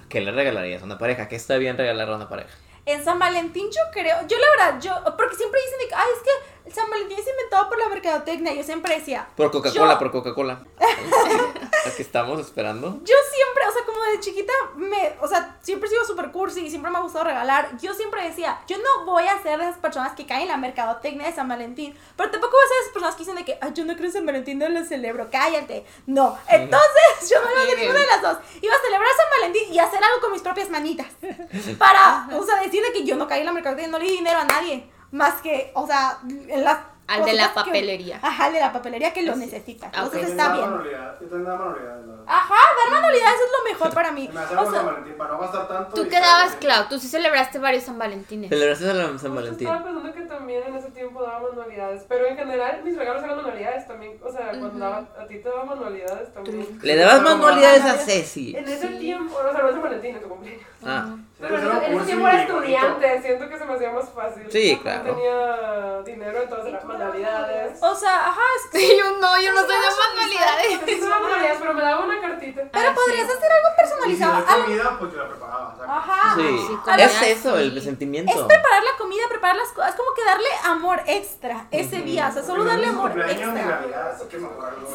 ¿a 0.03 0.07
qué 0.07 0.21
le 0.21 0.31
regalarías 0.31 0.81
a 0.81 0.85
una 0.85 0.97
pareja? 0.97 1.27
¿Qué 1.27 1.35
está 1.35 1.57
bien 1.57 1.77
regalarle 1.77 2.13
a 2.13 2.17
una 2.17 2.29
pareja? 2.29 2.49
En 2.85 3.03
San 3.03 3.19
Valentín 3.19 3.67
yo 3.69 3.81
creo, 3.91 4.15
yo 4.27 4.37
la 4.37 4.65
verdad, 4.65 4.81
yo, 4.81 5.15
porque 5.15 5.35
siempre 5.35 5.59
dicen 5.61 5.89
de 5.89 5.95
ay, 5.95 6.07
es 6.15 6.23
que 6.23 6.58
San 6.73 6.89
Valentín 6.89 7.17
es 7.19 7.27
inventado 7.27 7.67
por 7.69 7.79
la 7.79 7.89
mercadotecnia. 7.89 8.53
Yo 8.53 8.63
siempre 8.63 8.95
decía, 8.95 9.27
Por 9.35 9.51
Coca-Cola, 9.51 9.93
Yo- 9.93 9.99
por 9.99 10.11
Coca-Cola. 10.11 10.63
Aquí 11.85 12.01
estamos 12.01 12.39
esperando. 12.41 12.99
yo 13.03 13.15
siempre, 13.33 13.65
o 13.67 13.71
sea, 13.71 13.85
como 13.85 14.01
de 14.03 14.19
chiquita, 14.19 14.53
me, 14.75 15.13
o 15.21 15.27
sea, 15.27 15.57
siempre 15.61 15.87
he 15.87 15.91
sido 15.91 16.03
súper 16.05 16.29
cursi 16.31 16.65
y 16.65 16.69
siempre 16.69 16.91
me 16.91 16.97
ha 16.97 17.01
gustado 17.01 17.23
regalar. 17.25 17.69
Yo 17.81 17.93
siempre 17.93 18.23
decía, 18.23 18.59
yo 18.67 18.77
no 18.77 19.05
voy 19.05 19.25
a 19.27 19.41
ser 19.41 19.57
de 19.59 19.65
esas 19.65 19.77
personas 19.79 20.13
que 20.13 20.25
caen 20.25 20.43
en 20.43 20.47
la 20.49 20.57
mercadotecnia 20.57 21.27
de 21.27 21.33
San 21.33 21.47
Valentín, 21.47 21.95
pero 22.17 22.29
tampoco 22.29 22.51
voy 22.57 22.65
a 22.65 22.67
ser 22.67 22.75
de 22.77 22.81
esas 22.81 22.93
personas 22.93 23.15
que 23.15 23.19
dicen 23.19 23.35
de 23.35 23.45
que, 23.45 23.57
ay, 23.61 23.71
yo 23.73 23.85
no 23.85 23.93
creo 23.95 24.05
en 24.07 24.11
San 24.13 24.25
Valentín, 24.25 24.59
no 24.59 24.69
lo 24.69 24.83
celebro, 24.85 25.27
cállate. 25.31 25.85
No, 26.05 26.37
entonces 26.49 27.29
yo 27.29 27.41
no 27.41 27.49
iba 27.51 27.59
a 27.61 27.63
hacer 27.63 27.79
ninguna 27.79 27.99
de 27.99 28.07
las 28.07 28.21
dos. 28.21 28.37
Iba 28.61 28.75
a 28.75 28.79
celebrar 28.81 29.09
San 29.15 29.39
Valentín 29.39 29.73
y 29.73 29.79
hacer 29.79 30.03
algo 30.03 30.19
con 30.21 30.31
mis 30.33 30.41
propias 30.41 30.69
manitas. 30.69 31.07
Para, 31.77 32.27
o 32.37 32.43
sea, 32.43 32.61
decir 32.61 32.83
de 32.83 32.91
que 32.91 33.03
yo 33.05 33.15
no 33.15 33.27
caí 33.27 33.39
en 33.39 33.45
la 33.45 33.53
mercadotecnia, 33.53 33.91
no 33.91 33.99
le 33.99 34.05
di 34.05 34.17
dinero 34.17 34.39
a 34.39 34.43
nadie. 34.45 34.89
Más 35.11 35.41
que, 35.41 35.71
o 35.73 35.87
sea, 35.87 36.19
en 36.27 36.63
las 36.63 36.77
Al 37.07 37.25
de 37.25 37.33
la 37.33 37.47
que- 37.49 37.55
papelería. 37.55 38.19
Ajá, 38.21 38.45
al 38.45 38.53
de 38.53 38.59
la 38.59 38.71
papelería 38.71 39.11
que 39.11 39.23
lo 39.23 39.35
necesita. 39.35 39.87
Ah, 39.87 40.05
ok. 40.05 40.13
Entonces 40.13 40.21
Yo 40.21 40.27
está 40.29 40.53
bien. 40.53 40.69
manualidad, 40.69 41.19
Yo 41.19 41.27
tengo. 41.27 42.23
Ajá, 42.31 42.53
dar 42.53 42.93
manualidades 42.93 43.35
es 43.39 43.51
lo 43.57 43.71
mejor 43.73 43.93
para 43.95 44.11
mí. 44.11 44.29
Me 44.31 44.39
O 44.39 44.47
sea, 44.47 44.65
San 44.71 44.85
Valentín 44.85 45.15
para 45.17 45.31
no 45.31 45.39
gastar 45.39 45.67
tanto. 45.67 45.95
¿Tú 45.95 46.01
y 46.03 46.09
qué 46.09 46.15
estar 46.17 46.31
dabas, 46.31 46.49
bien. 46.49 46.59
Clau? 46.59 46.87
Tú 46.89 46.99
sí 46.99 47.07
celebraste 47.07 47.57
varios 47.57 47.83
San 47.85 47.97
Valentines. 47.97 48.49
¿Celebraste 48.49 48.85
San 49.17 49.33
Valentín? 49.33 49.67
Estaba 49.67 49.83
pensando 49.83 50.13
que 50.13 50.21
también 50.21 50.63
en 50.67 50.75
ese 50.75 50.91
tiempo 50.91 51.23
daba 51.23 51.39
manualidades, 51.39 52.05
pero 52.07 52.27
en 52.27 52.37
general 52.37 52.83
mis 52.83 52.95
regalos 52.95 53.23
eran 53.23 53.37
manualidades 53.37 53.87
también, 53.87 54.19
o 54.23 54.31
sea, 54.31 54.49
cuando 54.49 54.77
daba, 54.77 54.97
a 55.19 55.25
ti 55.25 55.39
te 55.39 55.49
daba 55.49 55.65
manualidades 55.65 56.31
también. 56.31 56.79
Le 56.83 56.95
dabas 56.95 57.21
manualidades 57.23 57.83
a. 57.83 57.97
Ceci. 57.97 58.55
En 58.55 58.67
ese 58.67 58.87
tiempo, 58.89 59.35
o 59.35 59.51
sea, 59.51 59.63
no 59.63 59.67
es 59.69 59.73
San 59.73 59.81
Valentín, 59.81 60.15
en 60.15 60.21
tu 60.21 60.29
cumpleaños. 60.29 60.61
Ah, 60.85 61.05
Pero 61.05 61.15
en 61.15 61.28
Pero 61.39 61.57
en 61.57 61.93
ese 61.93 62.05
tiempo 62.05 62.27
era 62.27 62.41
estudiante, 62.43 63.21
siento 63.21 63.47
que 63.47 63.57
se 63.57 63.63
me 63.65 63.73
hacía 63.73 63.91
más 63.91 64.09
fácil. 64.09 64.43
Sí, 64.51 64.73
No 64.75 64.81
claro. 64.81 65.03
tenía 65.15 66.01
dinero, 66.03 66.41
entonces 66.43 66.67
eran 66.73 66.85
manualidades. 66.87 67.79
o 67.81 67.95
sea, 67.95 68.27
ajá, 68.27 68.41
es 68.57 68.69
que- 68.71 68.79
Sí, 68.79 68.97
yo 68.99 69.11
no, 69.19 69.41
yo 69.41 69.53
no 69.53 69.59
soy 69.61 69.69
de 69.69 69.87
manualidades. 70.09 70.79
Sí, 70.85 71.01
manualidades, 71.01 71.57
pero 71.61 71.73
me 71.73 71.81
daba 71.81 72.03
una 72.05 72.19
cartita. 72.21 72.61
pero 72.71 72.89
Ah, 72.89 72.93
podrías 72.93 73.27
sí. 73.27 73.33
hacer 73.37 73.51
algo 73.51 73.67
Y 73.69 73.71
si 73.71 73.77
personalizado. 73.77 74.33
no 74.33 74.47
Algo- 74.47 74.65
comida, 74.65 74.95
pues 74.99 75.11
yo 75.13 75.17
la 75.17 75.29
preparaba. 75.29 75.75
¿sabes? 75.77 75.89
Ajá. 75.89 76.35
sí. 76.35 76.57
sí, 76.67 76.77
Es 76.97 77.21
eso, 77.37 77.57
el 77.57 77.81
sentimiento. 77.81 78.31
Es 78.31 78.37
preparar 78.45 78.83
la 78.83 78.97
comida, 78.97 79.23
preparar 79.29 79.55
las 79.55 79.69
cosas. 79.69 79.91
Es 79.91 79.95
como 79.95 80.13
que 80.13 80.25
darle 80.25 80.47
amor 80.65 81.01
extra 81.07 81.67
ese 81.71 82.01
día. 82.01 82.27
O 82.29 82.33
sea, 82.33 82.43
solo 82.43 82.65
darle 82.65 82.87
no 82.87 82.93
amor 83.05 83.11
extra. 83.17 83.81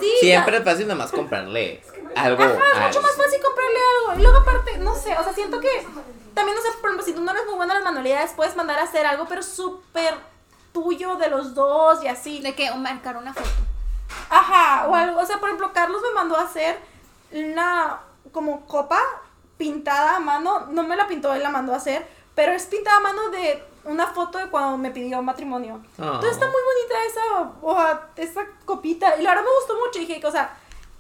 Sí, 0.01 0.13
Siempre 0.21 0.59
es 0.59 0.65
fácil 0.65 0.87
nada 0.89 0.99
más 0.99 1.11
comprarle 1.11 1.81
algo. 2.17 2.43
Ajá, 2.43 2.53
es 2.55 2.87
mucho 2.87 3.01
más 3.03 3.17
fácil 3.17 3.41
comprarle 3.43 3.79
algo. 4.09 4.21
Y 4.21 4.23
luego 4.23 4.39
aparte, 4.39 4.79
no 4.79 4.95
sé, 4.95 5.17
o 5.17 5.25
sea, 5.25 5.33
siento 5.33 5.59
que 5.61 5.87
también, 6.35 6.57
no 6.57 6.63
sé, 6.63 6.69
por 6.79 6.91
ejemplo, 6.91 7.05
si 7.05 7.13
tú 7.13 7.21
no 7.21 7.31
eres 7.31 7.47
muy 7.47 7.55
buena 7.55 7.75
en 7.75 7.81
las 7.81 7.85
manualidades, 7.85 8.33
puedes 8.35 8.57
mandar 8.57 8.79
a 8.79 8.85
hacer 8.85 9.07
algo, 9.07 9.27
pero 9.29 9.43
súper 9.43 10.15
tuyo 10.73 11.17
de 11.17 11.29
los 11.29 11.55
dos 11.55 12.03
y 12.03 12.09
así. 12.09 12.41
De 12.41 12.55
que 12.55 12.71
marcar 12.75 13.17
una 13.17 13.33
foto. 13.33 13.49
Ajá, 14.31 14.87
o 14.89 14.95
algo, 14.95 15.21
o 15.21 15.27
sea, 15.27 15.39
por 15.39 15.49
ejemplo, 15.49 15.73
Carlos 15.73 16.03
me 16.03 16.15
mandó 16.15 16.37
a 16.37 16.43
hacer 16.43 16.79
una 17.33 18.01
como 18.33 18.67
copa 18.67 19.01
pintada 19.57 20.17
a 20.17 20.21
mano, 20.21 20.67
no 20.71 20.83
me 20.83 20.97
la 20.97 21.07
pintó, 21.07 21.33
él 21.35 21.43
la 21.43 21.51
mandó 21.51 21.73
a 21.73 21.77
hacer, 21.77 22.07
pero 22.35 22.53
es 22.53 22.67
pintada 22.67 22.99
a 22.99 23.01
mano 23.01 23.31
de 23.31 23.63
una 23.85 24.07
foto 24.09 24.39
de 24.39 24.49
cuando 24.49 24.77
me 24.77 24.91
pidió 24.91 25.23
matrimonio. 25.23 25.81
Ah. 25.99 26.13
Entonces 26.15 26.33
está 26.33 26.47
muy 26.47 26.61
bonita 26.63 27.05
esa, 27.07 27.53
o 27.63 27.75
sea, 27.77 28.09
esa 28.17 28.47
copita, 28.65 29.17
y 29.19 29.23
la 29.23 29.31
verdad 29.31 29.45
me 29.45 29.55
gustó 29.61 29.75
mucho, 29.79 29.99
y 29.99 30.07
dije, 30.07 30.27
o 30.27 30.31
sea, 30.31 30.57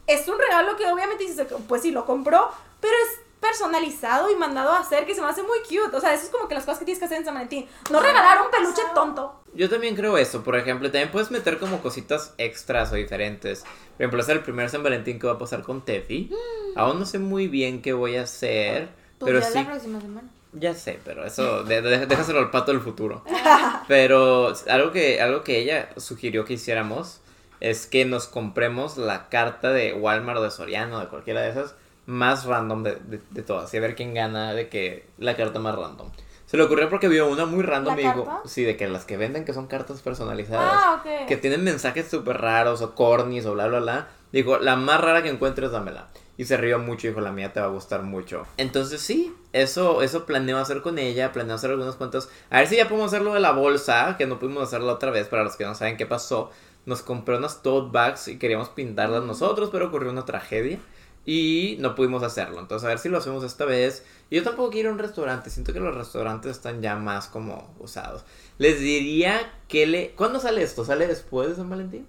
es 0.07 0.29
un 0.29 0.38
regalo 0.38 0.77
que 0.77 0.90
obviamente 0.90 1.25
dices, 1.25 1.47
pues 1.68 1.83
sí, 1.83 1.90
lo 1.90 2.05
compró, 2.05 2.51
pero 2.81 2.94
es 2.94 3.20
personalizado 3.40 4.31
y 4.31 4.37
mandado 4.37 4.70
a 4.73 4.79
hacer 4.81 5.07
que 5.07 5.14
se 5.14 5.20
me 5.20 5.29
hace 5.29 5.42
muy 5.42 5.59
cute, 5.61 5.94
o 5.97 6.01
sea, 6.01 6.14
eso 6.14 6.25
es 6.25 6.31
como 6.31 6.49
que 6.49 6.55
las 6.55 6.64
cosas 6.64 6.79
que 6.79 6.85
tienes 6.87 6.99
que 6.99 7.05
hacer 7.05 7.18
en 7.18 7.25
San 7.25 7.35
Valentín, 7.35 7.66
no 7.90 8.01
regalar 8.01 8.40
un 8.42 8.51
peluche 8.51 8.83
tonto. 8.94 9.40
Yo 9.55 9.68
también 9.68 9.94
creo 9.94 10.16
eso, 10.18 10.42
por 10.42 10.57
ejemplo, 10.57 10.90
también 10.90 11.11
puedes 11.12 11.31
meter 11.31 11.59
como 11.59 11.81
cositas 11.81 12.35
extras 12.38 12.90
o 12.92 12.97
diferentes. 12.97 13.61
Por 13.62 14.01
ejemplo, 14.01 14.20
es 14.23 14.29
el 14.29 14.40
primer 14.40 14.68
San 14.70 14.83
Valentín 14.83 15.18
que 15.18 15.27
va 15.27 15.35
a 15.35 15.38
pasar 15.38 15.62
con 15.62 15.85
Tefi. 15.85 16.31
Aún 16.75 16.99
no 16.99 17.07
sé 17.07 17.18
muy 17.18 17.47
bien 17.47 17.81
qué 17.83 17.92
voy 17.92 18.16
a 18.16 18.23
hacer, 18.23 18.88
Pues 19.18 19.31
pero 19.31 19.40
ya 19.40 19.47
sí 19.47 19.55
la 19.59 19.64
próxima 19.66 20.01
semana. 20.01 20.29
Ya 20.57 20.75
sé, 20.75 20.99
pero 21.05 21.25
eso, 21.25 21.64
de- 21.64 21.83
de- 21.83 22.07
déjaselo 22.07 22.38
al 22.38 22.51
pato 22.51 22.70
del 22.73 22.81
futuro. 22.81 23.25
Pero 23.88 24.53
algo 24.68 24.92
que, 24.92 25.20
algo 25.20 25.42
que 25.42 25.59
ella 25.59 25.90
sugirió 25.97 26.44
que 26.44 26.55
hiciéramos 26.55 27.20
es 27.61 27.87
que 27.87 28.05
nos 28.05 28.27
compremos 28.29 28.97
la 28.97 29.29
carta 29.29 29.70
de 29.70 29.92
Walmart 29.94 30.38
o 30.38 30.42
de 30.42 30.51
Soriano, 30.51 31.01
de 31.01 31.09
cualquiera 31.09 31.40
de 31.42 31.51
esas, 31.51 31.75
más 32.07 32.45
random 32.45 32.83
de, 32.83 32.97
de, 32.97 33.21
de 33.31 33.43
todas. 33.43 33.73
Y 33.75 33.77
a 33.77 33.81
ver 33.81 33.95
quién 33.95 34.14
gana 34.14 34.53
de 34.55 34.69
que 34.69 35.07
la 35.19 35.37
carta 35.37 35.59
más 35.59 35.75
random. 35.75 36.11
Se 36.47 36.57
le 36.59 36.62
ocurrió 36.62 36.88
porque 36.90 37.09
vio 37.09 37.27
una 37.29 37.47
muy 37.47 37.62
random 37.62 37.95
¿La 37.97 38.01
y 38.01 38.05
dijo, 38.05 38.25
carta? 38.27 38.49
sí, 38.49 38.62
de 38.62 38.77
que 38.77 38.87
las 38.87 39.05
que 39.05 39.17
venden 39.17 39.45
que 39.45 39.55
son 39.55 39.67
cartas 39.67 40.03
personalizadas 40.03 40.73
Ah, 40.85 41.03
que 41.27 41.37
tienen 41.37 41.64
mensajes 41.64 42.07
súper 42.09 42.40
raros 42.40 42.83
o 42.83 42.95
cornis 42.95 43.47
o 43.47 43.55
bla, 43.55 43.67
bla, 43.67 43.81
bla. 43.81 44.09
Dijo, 44.31 44.59
la 44.59 44.77
más 44.77 45.01
rara 45.01 45.23
que 45.23 45.31
encuentres, 45.31 45.71
dámela. 45.73 46.09
Y 46.37 46.45
se 46.45 46.57
rió 46.57 46.79
mucho 46.81 47.07
y 47.07 47.11
dijo, 47.11 47.21
la 47.21 47.33
mía 47.33 47.53
te 47.53 47.61
va 47.61 47.67
a 47.67 47.71
gustar 47.71 48.03
mucho. 48.03 48.45
Entonces 48.57 49.01
sí, 49.01 49.35
eso, 49.53 50.03
eso 50.03 50.27
planeo 50.27 50.59
hacer 50.59 50.83
con 50.83 50.99
ella, 50.99 51.33
planeo 51.33 51.55
hacer 51.55 51.71
algunos 51.71 51.97
cuantos. 51.97 52.29
A 52.51 52.59
ver 52.59 52.69
si 52.69 52.77
ya 52.77 52.88
podemos 52.88 53.12
hacer 53.12 53.23
lo 53.23 53.33
de 53.35 53.40
la 53.40 53.53
bolsa, 53.53 54.17
que 54.19 54.27
no 54.27 54.38
pudimos 54.38 54.64
hacerlo 54.64 54.93
otra 54.93 55.11
vez, 55.12 55.29
para 55.29 55.45
los 55.45 55.57
que 55.57 55.64
no 55.64 55.75
saben 55.75 55.97
qué 55.97 56.07
pasó. 56.07 56.51
Nos 56.87 57.03
compré 57.03 57.37
unas 57.38 57.62
tote 57.62 57.88
bags 57.93 58.29
y 58.29 58.38
queríamos 58.38 58.69
pintarlas 58.69 59.23
nosotros, 59.25 59.71
pero 59.73 59.87
ocurrió 59.87 60.11
una 60.11 60.25
tragedia. 60.25 60.79
Y 61.26 61.76
no 61.80 61.94
pudimos 61.94 62.22
hacerlo. 62.22 62.60
Entonces, 62.60 62.84
a 62.84 62.88
ver 62.88 62.98
si 62.98 63.08
lo 63.08 63.18
hacemos 63.18 63.44
esta 63.44 63.64
vez. 63.64 64.04
Yo 64.30 64.42
tampoco 64.42 64.70
quiero 64.70 64.90
un 64.92 64.98
restaurante. 64.98 65.50
Siento 65.50 65.72
que 65.72 65.80
los 65.80 65.94
restaurantes 65.94 66.52
están 66.52 66.82
ya 66.82 66.96
más 66.96 67.28
como 67.28 67.74
usados. 67.80 68.24
Les 68.58 68.80
diría 68.80 69.52
que 69.68 69.87
le. 69.87 70.10
¿Cuándo 70.10 70.40
sale 70.40 70.62
esto? 70.62 70.84
¿Sale 70.84 71.06
después 71.06 71.48
de 71.48 71.56
San 71.56 71.70
Valentín? 71.70 72.06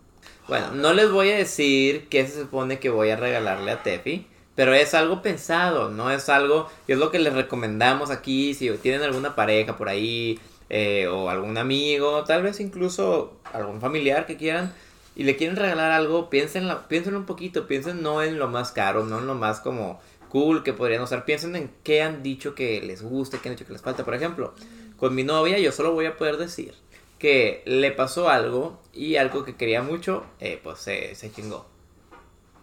Bueno, 0.47 0.71
no 0.71 0.93
les 0.93 1.09
voy 1.11 1.31
a 1.31 1.37
decir 1.37 2.07
qué 2.09 2.27
se 2.27 2.41
supone 2.41 2.79
que 2.79 2.89
voy 2.89 3.09
a 3.09 3.15
regalarle 3.15 3.71
a 3.71 3.83
Tefi. 3.83 4.27
Pero 4.55 4.73
es 4.73 4.93
algo 4.93 5.21
pensado, 5.21 5.89
no 5.89 6.11
es 6.11 6.29
algo. 6.29 6.69
Es 6.87 6.97
lo 6.97 7.11
que 7.11 7.19
les 7.19 7.33
recomendamos 7.33 8.09
aquí. 8.09 8.53
Si 8.53 8.69
tienen 8.77 9.01
alguna 9.03 9.35
pareja 9.35 9.77
por 9.77 9.89
ahí. 9.89 10.39
eh, 10.69 11.07
o 11.07 11.29
algún 11.29 11.57
amigo. 11.57 12.23
Tal 12.23 12.43
vez 12.43 12.59
incluso 12.59 13.37
algún 13.53 13.79
familiar 13.81 14.25
que 14.25 14.37
quieran 14.37 14.73
y 15.15 15.23
le 15.23 15.37
quieren 15.37 15.55
regalar 15.55 15.91
algo, 15.91 16.29
piénsenlo, 16.29 16.87
piénsenlo 16.87 17.19
un 17.19 17.25
poquito, 17.25 17.67
piensen 17.67 18.01
no 18.01 18.21
en 18.21 18.37
lo 18.37 18.47
más 18.47 18.71
caro, 18.71 19.05
no 19.05 19.19
en 19.19 19.27
lo 19.27 19.35
más 19.35 19.61
como 19.61 19.99
cool 20.29 20.63
que 20.63 20.73
podrían 20.73 21.01
usar. 21.01 21.23
Piensen 21.23 21.55
en 21.55 21.71
qué 21.83 22.01
han 22.01 22.21
dicho 22.21 22.53
que 22.53 22.81
les 22.81 23.01
guste, 23.01 23.39
qué 23.39 23.49
han 23.49 23.55
dicho 23.55 23.65
que 23.65 23.73
les 23.73 23.81
falta. 23.81 24.03
Por 24.03 24.13
ejemplo, 24.13 24.53
con 24.97 25.15
mi 25.15 25.23
novia 25.23 25.57
yo 25.59 25.71
solo 25.71 25.93
voy 25.93 26.05
a 26.05 26.17
poder 26.17 26.37
decir 26.37 26.73
que 27.17 27.63
le 27.65 27.91
pasó 27.91 28.29
algo 28.29 28.79
y 28.93 29.15
algo 29.15 29.45
que 29.45 29.55
quería 29.55 29.81
mucho, 29.81 30.25
eh, 30.39 30.59
pues 30.61 30.79
se, 30.79 31.15
se 31.15 31.31
chingó. 31.31 31.65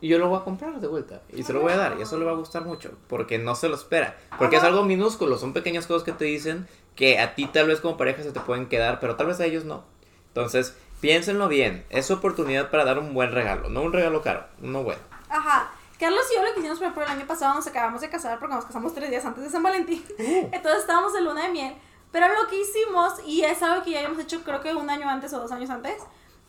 Y 0.03 0.09
yo 0.09 0.19
lo 0.19 0.29
voy 0.29 0.41
a 0.41 0.45
comprar 0.45 0.81
de 0.81 0.89
vuelta 0.89 1.23
y 1.33 1.45
se 1.45 1.53
lo 1.53 1.61
voy 1.61 1.73
a 1.73 1.77
dar 1.77 1.97
y 1.97 2.03
eso 2.03 2.19
le 2.19 2.25
va 2.25 2.33
a 2.33 2.35
gustar 2.35 2.65
mucho 2.65 2.91
porque 3.07 3.39
no 3.39 3.55
se 3.55 3.69
lo 3.69 3.77
espera. 3.77 4.19
Porque 4.37 4.57
es 4.57 4.65
algo 4.65 4.85
minúsculo, 4.85 5.39
son 5.39 5.53
pequeñas 5.53 5.87
cosas 5.87 6.03
que 6.03 6.13
te 6.13 6.25
dicen 6.25 6.67
que 6.97 7.21
a 7.21 7.35
ti 7.35 7.47
tal 7.47 7.69
vez 7.69 7.81
como 7.81 7.97
pareja 7.97 8.23
se 8.23 8.33
te 8.33 8.41
pueden 8.41 8.67
quedar, 8.67 8.99
pero 9.01 9.15
tal 9.17 9.29
vez 9.29 9.41
a 9.41 9.47
ellos 9.47 9.65
no. 9.65 9.85
Entonces, 10.29 10.77
piénsenlo 11.03 11.49
bien, 11.49 11.85
es 11.91 12.13
oportunidad 12.13 12.71
para 12.71 12.85
dar 12.85 13.01
un 13.01 13.13
buen 13.13 13.33
regalo, 13.33 13.69
no 13.69 13.83
un 13.83 13.93
regalo 13.93 14.23
caro, 14.23 14.47
uno 14.63 14.85
bueno. 14.85 15.03
Ajá. 15.29 15.73
Carlos 15.99 16.25
y 16.31 16.37
yo 16.37 16.45
lo 16.45 16.55
que 16.55 16.61
hicimos 16.61 16.79
por 16.79 17.03
el 17.03 17.09
año 17.09 17.27
pasado 17.27 17.55
nos 17.55 17.67
acabamos 17.67 18.01
de 18.01 18.09
casar 18.09 18.39
porque 18.39 18.55
nos 18.55 18.65
casamos 18.65 18.95
tres 18.95 19.11
días 19.11 19.25
antes 19.25 19.43
de 19.43 19.51
San 19.51 19.63
Valentín. 19.63 20.05
Entonces 20.19 20.81
estábamos 20.81 21.15
en 21.17 21.25
luna 21.25 21.47
de 21.47 21.53
miel. 21.53 21.75
Pero 22.13 22.29
lo 22.29 22.49
que 22.49 22.61
hicimos, 22.61 23.15
y 23.27 23.43
es 23.43 23.63
algo 23.63 23.83
que 23.83 23.91
ya 23.91 23.99
habíamos 23.99 24.21
hecho 24.21 24.43
creo 24.45 24.61
que 24.61 24.75
un 24.75 24.89
año 24.91 25.09
antes 25.09 25.33
o 25.33 25.41
dos 25.41 25.51
años 25.51 25.71
antes, 25.71 25.97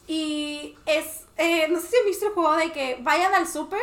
y 0.08 0.78
es, 0.86 1.26
eh, 1.38 1.68
no 1.70 1.80
sé 1.80 1.88
si 1.88 1.98
han 1.98 2.06
visto 2.06 2.28
el 2.28 2.34
juego 2.34 2.56
de 2.56 2.72
que 2.72 3.00
vayan 3.02 3.34
al 3.34 3.48
súper 3.48 3.82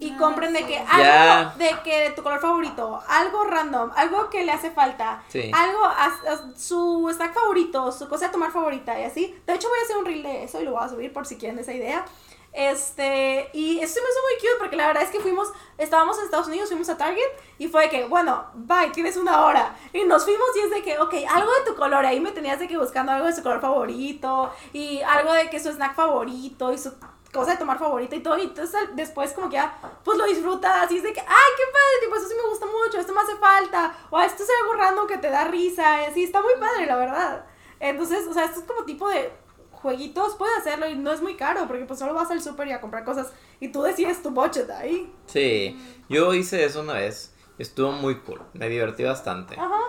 y 0.00 0.10
Ah, 0.12 0.16
compren 0.18 0.52
de 0.52 0.66
que 0.66 0.78
algo 0.78 1.52
de 1.56 1.70
que 1.84 2.00
de 2.00 2.10
tu 2.10 2.22
color 2.24 2.40
favorito, 2.40 3.00
algo 3.06 3.44
random, 3.44 3.90
algo 3.94 4.28
que 4.30 4.42
le 4.44 4.50
hace 4.50 4.70
falta, 4.72 5.22
Sí. 5.28 5.50
algo, 5.54 5.84
as- 5.84 6.26
as- 6.26 6.60
su 6.60 7.08
snack 7.14 7.32
favorito, 7.34 7.92
su 7.92 8.08
cosa 8.08 8.26
de 8.26 8.32
tomar 8.32 8.50
favorita 8.50 8.98
y 8.98 9.04
así. 9.04 9.38
De 9.46 9.54
hecho 9.54 9.68
voy 9.68 9.78
a 9.78 9.82
hacer 9.82 9.96
un 9.98 10.06
reel 10.06 10.22
de 10.24 10.44
eso 10.44 10.60
y 10.60 10.64
lo 10.64 10.72
voy 10.72 10.82
a 10.84 10.88
subir 10.88 11.12
por 11.12 11.26
si 11.26 11.36
quieren 11.36 11.58
esa 11.58 11.72
idea. 11.72 12.04
Este, 12.52 13.48
y 13.52 13.78
eso 13.78 13.94
se 13.94 14.00
me 14.00 14.06
hizo 14.08 14.20
muy 14.22 14.34
cute 14.40 14.58
porque 14.58 14.76
la 14.76 14.88
verdad 14.88 15.04
es 15.04 15.10
que 15.10 15.20
fuimos, 15.20 15.48
estábamos 15.78 16.18
en 16.18 16.24
Estados 16.24 16.48
Unidos, 16.48 16.68
fuimos 16.68 16.88
a 16.88 16.96
Target 16.98 17.22
y 17.58 17.68
fue 17.68 17.82
de 17.84 17.90
que, 17.90 18.04
bueno, 18.06 18.44
bye, 18.54 18.90
tienes 18.92 19.16
una 19.16 19.44
hora. 19.44 19.76
Y 19.92 20.02
nos 20.04 20.24
fuimos 20.24 20.48
y 20.56 20.60
es 20.60 20.70
de 20.70 20.82
que, 20.82 20.98
ok, 20.98 21.14
algo 21.32 21.50
de 21.52 21.64
tu 21.70 21.76
color. 21.76 22.04
Ahí 22.04 22.20
me 22.20 22.32
tenías 22.32 22.58
de 22.58 22.66
que 22.66 22.76
buscando 22.76 23.12
algo 23.12 23.26
de 23.26 23.34
su 23.34 23.42
color 23.42 23.60
favorito 23.60 24.52
y 24.72 25.00
algo 25.02 25.32
de 25.32 25.48
que 25.48 25.60
su 25.60 25.70
snack 25.70 25.94
favorito 25.94 26.72
y 26.72 26.78
su 26.78 26.92
cosa 27.32 27.52
de 27.52 27.56
tomar 27.58 27.78
favorita 27.78 28.16
y 28.16 28.22
todo. 28.22 28.38
Y 28.38 28.42
entonces 28.42 28.80
después 28.94 29.32
como 29.32 29.48
que 29.48 29.54
ya, 29.54 29.76
pues 30.04 30.18
lo 30.18 30.24
disfrutas 30.26 30.90
y 30.90 30.96
es 30.98 31.02
de 31.02 31.12
que, 31.12 31.20
ay, 31.20 31.50
qué 31.56 31.64
padre, 31.72 32.00
tipo, 32.02 32.16
eso 32.16 32.28
sí 32.28 32.34
me 32.34 32.48
gusta 32.48 32.66
mucho, 32.66 32.98
esto 32.98 33.12
me 33.12 33.20
hace 33.20 33.36
falta. 33.36 33.96
O 34.10 34.20
esto 34.20 34.42
es 34.42 34.48
algo 34.62 34.74
random 34.74 35.06
que 35.06 35.18
te 35.18 35.30
da 35.30 35.44
risa 35.44 36.02
y 36.02 36.04
así, 36.06 36.24
está 36.24 36.42
muy 36.42 36.54
padre, 36.58 36.86
la 36.86 36.96
verdad. 36.96 37.46
Entonces, 37.78 38.26
o 38.26 38.34
sea, 38.34 38.44
esto 38.44 38.60
es 38.60 38.66
como 38.66 38.84
tipo 38.84 39.08
de 39.08 39.32
jueguitos, 39.72 40.34
puedes 40.36 40.58
hacerlo 40.58 40.88
y 40.88 40.94
no 40.94 41.10
es 41.10 41.22
muy 41.22 41.36
caro 41.36 41.66
porque 41.66 41.84
pues 41.86 41.98
solo 41.98 42.12
vas 42.12 42.30
al 42.30 42.42
súper 42.42 42.68
y 42.68 42.72
a 42.72 42.80
comprar 42.82 43.02
cosas 43.02 43.32
y 43.60 43.68
tú 43.68 43.82
decides 43.82 44.22
tu 44.22 44.30
budget 44.30 44.68
ahí. 44.70 45.10
Sí, 45.26 46.02
yo 46.08 46.34
hice 46.34 46.64
eso 46.64 46.82
una 46.82 46.94
vez, 46.94 47.34
estuvo 47.56 47.92
muy 47.92 48.20
cool, 48.20 48.42
me 48.52 48.68
divertí 48.68 49.04
bastante. 49.04 49.58
Ajá. 49.58 49.80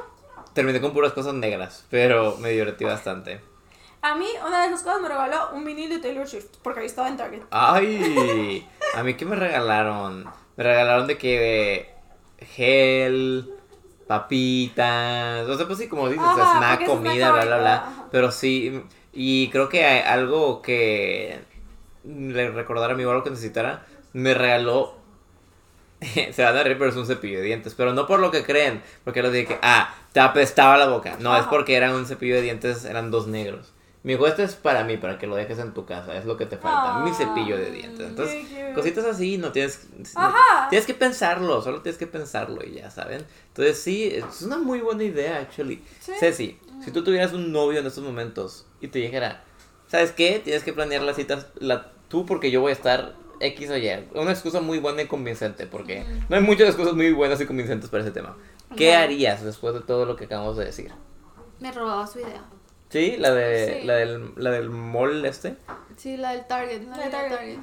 Terminé 0.54 0.80
con 0.80 0.94
puras 0.94 1.12
cosas 1.14 1.34
negras, 1.34 1.86
pero 1.90 2.38
me 2.38 2.52
divertí 2.52 2.86
bastante. 2.86 3.42
A 4.04 4.16
mí, 4.16 4.28
una 4.46 4.62
de 4.62 4.68
esas 4.68 4.82
cosas 4.82 5.02
me 5.02 5.08
regaló 5.08 5.52
un 5.54 5.64
vinil 5.64 5.90
de 5.90 6.00
Taylor 6.00 6.28
Swift 6.28 6.58
porque 6.64 6.80
ahí 6.80 6.88
estaba 6.88 7.08
en 7.08 7.18
Target. 7.18 7.44
Ay, 7.52 8.68
a 8.96 9.04
mí 9.04 9.14
qué 9.14 9.26
me 9.26 9.36
regalaron? 9.36 10.26
Me 10.58 10.64
regalaron 10.64 11.06
de 11.06 11.18
que 11.18 11.94
gel, 12.40 13.54
papitas, 14.08 15.48
o 15.48 15.56
sea, 15.56 15.68
pues 15.68 15.78
sí, 15.78 15.88
como 15.88 16.10
dices, 16.10 16.26
Ajá, 16.26 16.58
snack, 16.58 16.86
comida, 16.86 17.32
bla, 17.32 17.46
bla, 17.46 17.58
bla. 17.60 17.76
ajá. 17.76 18.06
Pero 18.12 18.32
sí, 18.32 18.84
y 19.14 19.50
creo 19.50 19.70
que 19.70 19.86
algo 19.86 20.62
que 20.62 21.40
le 22.04 22.50
recordara 22.50 22.94
a 22.94 22.98
mi 22.98 23.04
algo 23.04 23.24
que 23.24 23.30
necesitara, 23.30 23.86
me 24.14 24.34
regaló, 24.34 24.96
se 26.32 26.44
van 26.44 26.58
a 26.58 26.64
reír, 26.64 26.78
pero 26.80 26.90
es 26.90 26.96
un 26.96 27.06
cepillo 27.06 27.38
de 27.38 27.46
dientes, 27.46 27.76
pero 27.76 27.94
no 27.94 28.08
por 28.08 28.20
lo 28.20 28.32
que 28.32 28.44
creen, 28.44 28.82
porque 29.04 29.22
les 29.22 29.32
dije 29.32 29.46
que, 29.46 29.60
ah, 29.62 29.94
te 30.12 30.20
apestaba 30.20 30.76
la 30.78 30.88
boca, 30.88 31.18
no, 31.20 31.38
es 31.38 31.46
porque 31.46 31.76
era 31.76 31.94
un 31.94 32.08
cepillo 32.08 32.36
de 32.36 32.42
dientes, 32.42 32.86
eran 32.86 33.12
dos 33.12 33.28
negros. 33.28 33.74
Me 34.04 34.14
dijo, 34.14 34.26
este 34.26 34.44
es 34.44 34.56
para 34.56 34.84
mí, 34.84 34.98
para 34.98 35.20
que 35.20 35.28
lo 35.28 35.36
dejes 35.36 35.60
en 35.60 35.74
tu 35.74 35.86
casa, 35.86 36.18
es 36.18 36.26
lo 36.26 36.36
que 36.36 36.48
te 36.48 36.58
falta, 36.58 37.00
mi 37.00 37.14
cepillo 37.14 37.56
de 37.56 37.70
dientes. 37.70 38.08
Entonces, 38.08 38.48
cositas 38.74 39.06
así, 39.06 39.38
no 39.38 39.52
tienes... 39.52 39.88
Ajá. 40.16 40.70
tienes 40.70 40.88
que 40.88 40.96
pensarlo, 40.96 41.62
solo 41.62 41.82
tienes 41.82 42.00
que 42.00 42.08
pensarlo 42.08 42.66
y 42.66 42.74
ya, 42.74 42.90
¿saben? 42.90 43.24
Entonces 43.50 43.80
sí, 43.80 44.08
es 44.12 44.42
una 44.42 44.58
muy 44.58 44.80
buena 44.80 45.04
idea, 45.04 45.38
actually. 45.38 45.84
Sí. 46.00 46.14
Ceci, 46.20 46.60
si 46.84 46.92
tú 46.92 47.04
tuvieras 47.04 47.34
un 47.34 47.52
novio 47.52 47.80
en 47.80 47.86
estos 47.86 48.04
momentos 48.04 48.66
y 48.80 48.88
te 48.88 48.98
dijera, 48.98 49.44
¿sabes 49.88 50.12
qué? 50.12 50.42
Tienes 50.44 50.64
que 50.64 50.74
planear 50.74 51.04
las 51.04 51.18
citas 51.18 51.48
la, 51.60 51.92
tú 52.08 52.26
porque 52.26 52.50
yo 52.50 52.62
voy 52.62 52.72
a 52.72 52.74
estar 52.74 53.14
X 53.40 53.70
o 53.70 53.78
Y. 53.78 54.08
Una 54.16 54.32
excusa 54.32 54.62
muy 54.62 54.80
buena 54.80 55.04
y 55.04 55.08
convincente, 55.08 55.68
porque 55.68 56.06
no 56.30 56.36
hay 56.36 56.42
muchas 56.42 56.70
excusas 56.70 56.94
muy 56.94 57.12
buenas 57.12 57.40
y 57.42 57.46
convincentes 57.46 57.90
para 57.90 58.04
ese 58.04 58.12
tema. 58.12 58.38
¿Qué 58.76 58.96
harías 58.96 59.44
después 59.44 59.74
de 59.74 59.82
todo 59.82 60.06
lo 60.06 60.16
que 60.16 60.26
acabamos 60.26 60.58
de 60.58 60.66
decir? 60.66 60.92
Me 61.60 61.72
robaba 61.72 62.08
su 62.08 62.20
idea. 62.20 62.44
¿Sí? 62.92 63.16
La, 63.18 63.32
de, 63.32 63.80
Sí. 63.82 63.88
la, 63.88 63.94
del, 63.96 64.34
la 64.36 64.52
del 64.52 64.70
mall 64.70 65.26
este. 65.26 65.58
Sí, 65.98 66.18
la 66.18 66.32
del 66.34 66.46
Target. 66.46 66.84
La 66.84 66.90
La 66.90 66.98
del 66.98 67.06
de 67.06 67.12
Target. 67.18 67.36
Target. 67.38 67.60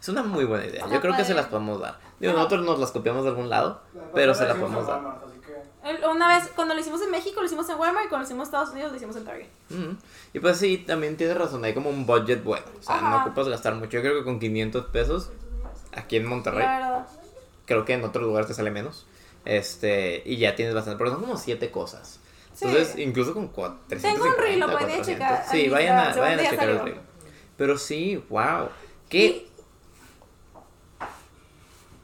Es 0.00 0.08
una 0.08 0.22
muy 0.22 0.44
buena 0.44 0.64
idea. 0.66 0.86
Yo 0.90 1.00
creo 1.00 1.16
que 1.16 1.24
se 1.24 1.34
las 1.34 1.46
podemos 1.46 1.80
dar. 1.80 1.98
Digo, 2.20 2.32
Ajá. 2.32 2.38
nosotros 2.42 2.64
nos 2.64 2.78
las 2.78 2.90
copiamos 2.92 3.24
de 3.24 3.30
algún 3.30 3.48
lado, 3.50 3.82
La 3.94 4.02
pero 4.12 4.34
se 4.34 4.44
la 4.44 4.50
hicimos 4.50 4.70
podemos 4.70 4.86
dar. 4.88 5.02
Walmart, 5.02 6.00
que 6.00 6.06
Una 6.06 6.28
vez, 6.38 6.50
cuando 6.54 6.74
lo 6.74 6.80
hicimos 6.80 7.02
en 7.02 7.10
México, 7.10 7.40
lo 7.40 7.46
hicimos 7.46 7.68
en 7.68 7.78
Walmart 7.78 8.06
y 8.06 8.08
cuando 8.08 8.22
lo 8.22 8.24
hicimos 8.28 8.42
en 8.42 8.48
Estados 8.48 8.70
Unidos, 8.70 8.90
lo 8.92 8.96
hicimos 8.96 9.16
en 9.16 9.24
Target. 9.24 9.46
Mm. 9.70 9.90
Y 10.34 10.40
pues 10.40 10.56
sí, 10.56 10.78
también 10.86 11.16
tienes 11.16 11.36
razón, 11.36 11.64
hay 11.64 11.74
como 11.74 11.90
un 11.90 12.06
budget 12.06 12.42
bueno. 12.44 12.64
O 12.78 12.82
sea, 12.82 13.00
no 13.00 13.22
ocupas 13.22 13.48
gastar 13.48 13.74
mucho. 13.74 13.90
Yo 13.90 14.00
creo 14.02 14.14
que 14.18 14.24
con 14.24 14.38
500 14.38 14.86
pesos 14.86 15.30
aquí 15.92 16.16
en 16.16 16.26
Monterrey, 16.26 16.64
La 16.64 16.78
verdad. 16.78 17.06
creo 17.66 17.84
que 17.84 17.94
en 17.94 18.04
otros 18.04 18.24
lugares 18.24 18.46
te 18.48 18.54
sale 18.54 18.70
menos. 18.70 19.06
Este, 19.44 20.22
y 20.24 20.36
ya 20.36 20.54
tienes 20.54 20.74
bastante, 20.74 20.98
pero 20.98 21.10
son 21.10 21.20
como 21.20 21.36
7 21.36 21.70
cosas. 21.70 22.20
Sí. 22.58 22.64
Entonces, 22.66 22.98
incluso 22.98 23.34
con 23.34 23.46
4, 23.46 23.98
Tengo 24.00 24.24
un 24.24 24.36
reel, 24.36 24.58
lo 24.58 24.76
pueden 24.76 25.00
checar 25.00 25.46
Sí, 25.48 25.68
vayan 25.68 25.96
a, 25.96 26.12
vayan 26.12 26.40
a 26.40 26.42
ya 26.42 26.50
checar 26.50 26.68
el 26.70 26.80
reel. 26.80 27.00
Pero 27.56 27.78
sí, 27.78 28.20
wow. 28.28 28.68
¿Qué? 29.08 29.46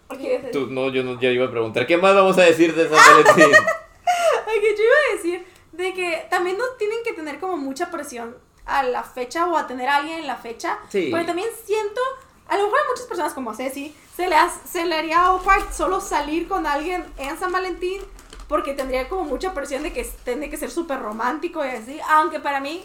Ok, 0.09 0.21
Tú, 0.53 0.69
no, 0.69 0.91
yo 0.91 1.03
no, 1.03 1.19
yo 1.19 1.31
iba 1.31 1.47
a 1.47 1.51
preguntar, 1.51 1.89
¿qué 1.89 1.97
más 1.97 2.15
vamos 2.15 2.39
a 2.39 2.43
decir 2.43 2.73
de 2.73 2.89
San 2.89 2.97
Valentín? 3.25 3.53
Ok, 3.57 4.63
yo 4.63 4.85
iba 4.85 4.95
a 5.11 5.17
decir 5.17 5.47
de 5.73 5.93
que 5.93 6.25
también 6.31 6.57
no 6.57 6.65
tienen 6.79 6.99
que 7.03 7.15
tener 7.15 7.41
como 7.41 7.57
mucha 7.57 7.91
presión 7.91 8.37
a 8.65 8.85
la 8.85 9.03
fecha 9.03 9.49
o 9.49 9.57
a 9.57 9.67
tener 9.67 9.89
a 9.89 9.97
alguien 9.97 10.21
en 10.21 10.29
la 10.29 10.37
fecha. 10.37 10.79
Sí. 10.89 11.09
Porque 11.11 11.27
también 11.27 11.49
siento, 11.65 12.01
a 12.47 12.57
lo 12.57 12.67
mejor 12.67 12.79
a 12.79 12.91
muchas 12.91 13.07
personas 13.07 13.35
como 13.35 13.55
Ceci, 13.55 13.93
se 14.17 14.29
le, 14.29 14.37
se 14.71 14.87
le 14.87 14.95
haría 14.95 15.25
awkward 15.25 15.73
solo 15.73 16.01
salir 16.01 16.47
con 16.47 16.65
alguien 16.65 17.05
en 17.19 17.37
San 17.41 17.51
Valentín 17.51 18.01
porque 18.49 18.75
tendría 18.75 19.09
como 19.09 19.25
mucha 19.25 19.55
presión 19.55 19.83
de 19.83 19.93
que 19.93 20.05
tiene 20.25 20.51
que 20.51 20.57
ser 20.57 20.71
súper 20.71 21.01
romántico 21.01 21.65
y 21.65 21.69
así. 21.69 22.01
Aunque 22.11 22.41
para 22.41 22.61
mí 22.61 22.85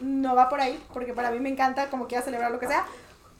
no 0.00 0.34
va 0.34 0.48
por 0.48 0.60
ahí, 0.60 0.82
porque 0.92 1.12
para 1.12 1.30
mí 1.30 1.38
me 1.40 1.48
encanta 1.50 1.90
como 1.90 2.06
quiera 2.06 2.24
celebrar 2.24 2.50
lo 2.50 2.58
que 2.58 2.66
sea. 2.66 2.86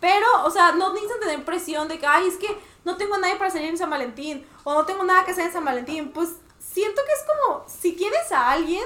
Pero, 0.00 0.26
o 0.44 0.50
sea, 0.50 0.72
no 0.72 0.92
necesitan 0.92 1.20
tener 1.20 1.44
presión 1.44 1.88
de 1.88 1.98
que, 1.98 2.06
ay, 2.06 2.28
es 2.28 2.36
que 2.36 2.56
no 2.84 2.96
tengo 2.96 3.14
a 3.14 3.18
nadie 3.18 3.36
para 3.36 3.50
salir 3.50 3.70
en 3.70 3.78
San 3.78 3.88
Valentín, 3.90 4.46
o 4.64 4.74
no 4.74 4.84
tengo 4.84 5.02
nada 5.04 5.24
que 5.24 5.30
hacer 5.32 5.46
en 5.46 5.52
San 5.52 5.64
Valentín. 5.64 6.12
Pues 6.12 6.30
siento 6.58 7.00
que 7.06 7.12
es 7.12 7.24
como, 7.26 7.64
si 7.66 7.92
tienes 7.92 8.30
a 8.30 8.50
alguien, 8.50 8.84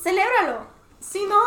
celébralo. 0.00 0.60
Si 1.00 1.24
no, 1.26 1.40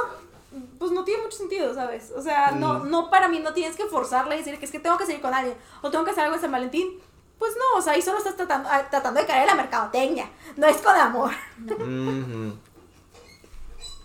pues 0.77 0.91
no 0.91 1.03
tiene 1.05 1.23
mucho 1.23 1.37
sentido, 1.37 1.73
¿sabes? 1.73 2.11
O 2.15 2.21
sea, 2.21 2.51
no, 2.51 2.79
Mm. 2.79 2.89
no 2.89 3.09
para 3.09 3.27
mí 3.29 3.39
no 3.39 3.53
tienes 3.53 3.75
que 3.77 3.85
forzarle 3.85 4.35
y 4.35 4.39
decir 4.39 4.59
que 4.59 4.65
es 4.65 4.71
que 4.71 4.79
tengo 4.79 4.97
que 4.97 5.05
salir 5.05 5.21
con 5.21 5.33
alguien, 5.33 5.55
o 5.81 5.89
tengo 5.89 6.03
que 6.03 6.11
hacer 6.11 6.25
algo 6.25 6.35
en 6.35 6.41
San 6.41 6.51
Valentín. 6.51 6.99
Pues 7.39 7.53
no, 7.57 7.77
o 7.79 7.81
sea, 7.81 7.93
ahí 7.93 8.01
solo 8.01 8.17
estás 8.17 8.35
tratando, 8.37 8.69
ah, 8.71 8.87
tratando 8.89 9.19
de 9.19 9.25
caer 9.25 9.41
en 9.41 9.47
la 9.47 9.55
mercadotecnia, 9.55 10.29
no 10.57 10.67
es 10.67 10.77
con 10.77 10.95
amor. 10.95 11.31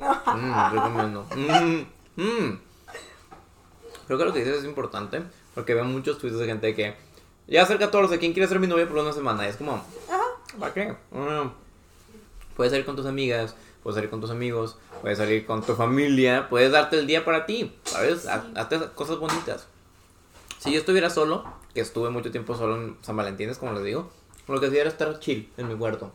Mm, 0.00 0.72
recomiendo. 0.72 1.26
Mm, 1.36 2.22
mm. 2.22 2.60
Creo 4.06 4.18
que 4.18 4.24
lo 4.24 4.32
que 4.32 4.38
dices 4.40 4.58
es 4.60 4.64
importante 4.64 5.22
porque 5.54 5.74
veo 5.74 5.84
muchos 5.84 6.18
tweets 6.18 6.38
de 6.38 6.46
gente 6.46 6.74
que 6.74 6.96
ya 7.46 7.66
ser 7.66 7.78
14, 7.78 8.18
¿quién 8.18 8.32
quiere 8.32 8.48
ser 8.48 8.58
mi 8.60 8.66
novia 8.66 8.88
por 8.88 8.96
una 8.98 9.12
semana? 9.12 9.44
Y 9.44 9.50
es 9.50 9.56
como, 9.56 9.72
Ajá. 9.74 10.22
¿para 10.58 10.72
qué? 10.72 10.96
Mm. 11.10 11.50
Puedes 12.56 12.72
salir 12.72 12.86
con 12.86 12.96
tus 12.96 13.06
amigas, 13.06 13.54
puedes 13.82 13.96
salir 13.96 14.08
con 14.10 14.20
tus 14.20 14.30
amigos, 14.30 14.78
puedes 15.02 15.18
salir 15.18 15.44
con 15.46 15.62
tu 15.62 15.74
familia, 15.74 16.48
puedes 16.48 16.72
darte 16.72 16.98
el 16.98 17.06
día 17.06 17.24
para 17.24 17.44
ti, 17.46 17.76
¿sabes? 17.84 18.26
Haz- 18.26 18.56
Hazte 18.56 18.80
cosas 18.94 19.18
bonitas. 19.18 19.66
Si 20.58 20.72
yo 20.72 20.78
estuviera 20.78 21.10
solo, 21.10 21.44
que 21.74 21.80
estuve 21.80 22.10
mucho 22.10 22.30
tiempo 22.30 22.54
solo 22.56 22.76
en 22.76 22.96
San 23.02 23.16
Valentín, 23.16 23.48
es 23.48 23.58
como 23.58 23.72
les 23.72 23.84
digo, 23.84 24.10
lo 24.48 24.60
que 24.60 24.66
hacía 24.66 24.80
era 24.82 24.90
estar 24.90 25.18
chill 25.20 25.50
en 25.56 25.68
mi 25.68 25.76
cuarto. 25.76 26.12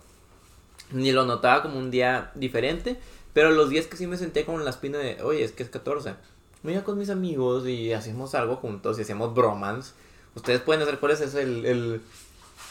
Ni 0.92 1.12
lo 1.12 1.26
notaba 1.26 1.62
como 1.64 1.80
un 1.80 1.90
día 1.92 2.32
diferente, 2.36 3.00
pero 3.34 3.50
los 3.52 3.70
días 3.70 3.88
que 3.88 3.98
sí 3.98 4.06
me 4.08 4.18
sentía 4.18 4.46
como 4.46 4.60
en 4.60 4.66
la 4.66 4.72
espina 4.72 4.98
de, 4.98 5.22
oye, 5.24 5.44
es 5.44 5.52
que 5.52 5.64
es 5.64 5.70
14. 5.70 6.16
Me 6.64 6.74
iba 6.74 6.84
con 6.84 6.98
mis 6.98 7.10
amigos 7.10 7.68
y 7.68 7.94
hacíamos 7.94 8.36
algo 8.36 8.56
juntos 8.58 8.98
y 8.98 9.02
hacíamos 9.04 9.34
bromance. 9.34 9.94
Ustedes 10.36 10.62
pueden 10.62 10.82
hacer 10.84 11.00
cuál 11.00 11.14
es 11.14 11.22
ese, 11.22 11.42
el, 11.44 11.66
el, 11.66 12.02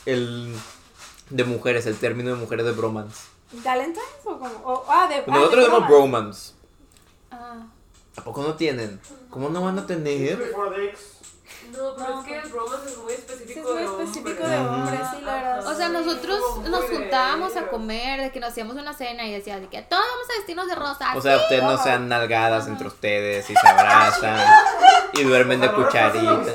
el 0.07 0.55
de 1.31 1.45
mujeres, 1.45 1.87
el 1.87 1.97
término 1.97 2.31
de 2.31 2.37
mujeres 2.37 2.67
de 2.67 2.73
bromance. 2.73 3.23
¿Valentine's 3.53 4.05
o 4.25 4.39
como? 4.39 4.51
o- 4.65 4.85
ah, 4.89 5.07
de. 5.09 5.15
ah, 5.17 5.21
de 5.25 5.31
Nosotros 5.33 5.65
tenemos 5.65 5.87
broma. 5.89 5.89
bromance. 5.89 6.53
Ah, 7.31 7.67
¿A 8.17 8.23
poco 8.25 8.43
no 8.43 8.55
tienen? 8.55 9.01
¿Cómo 9.31 9.49
no 9.49 9.63
van 9.63 9.79
a 9.79 9.87
tener? 9.87 10.39
No, 11.77 11.95
pero 11.97 12.09
No. 12.11 12.21
es 12.21 12.27
que 12.27 12.39
el 12.39 12.51
romance 12.51 12.89
es 12.91 12.97
muy 12.99 13.13
específico 13.13 13.61
es 13.61 13.67
muy 13.67 13.77
de 13.77 13.85
específico 13.85 14.43
hombres. 14.43 14.51
de 14.51 14.59
hombres, 14.67 15.01
sí, 15.11 15.25
la 15.25 15.33
verdad. 15.35 15.67
O 15.67 15.75
sea, 15.75 15.89
nosotros 15.89 16.41
nos 16.69 16.85
juntábamos 16.85 17.57
a 17.57 17.67
comer, 17.69 18.21
de 18.21 18.31
que 18.33 18.41
nos 18.41 18.51
hacíamos 18.51 18.77
una 18.77 18.93
cena 18.95 19.25
y 19.27 19.33
decía 19.33 19.59
de 19.61 19.69
que 19.69 19.83
todos 19.83 20.03
vamos 20.09 20.27
a 20.31 20.37
vestirnos 20.39 20.67
de 20.69 20.75
rosa. 20.75 21.13
O 21.17 21.21
sea, 21.21 21.37
ustedes 21.37 21.63
no 21.63 21.83
sean 21.83 22.09
nalgadas 22.09 22.67
entre 22.69 22.87
ustedes 22.89 23.49
y 23.51 23.55
se 23.55 23.69
abrazan 23.69 24.41
y 25.15 25.23
duermen 25.25 25.61
de 25.61 25.73
cucharita. 25.73 26.55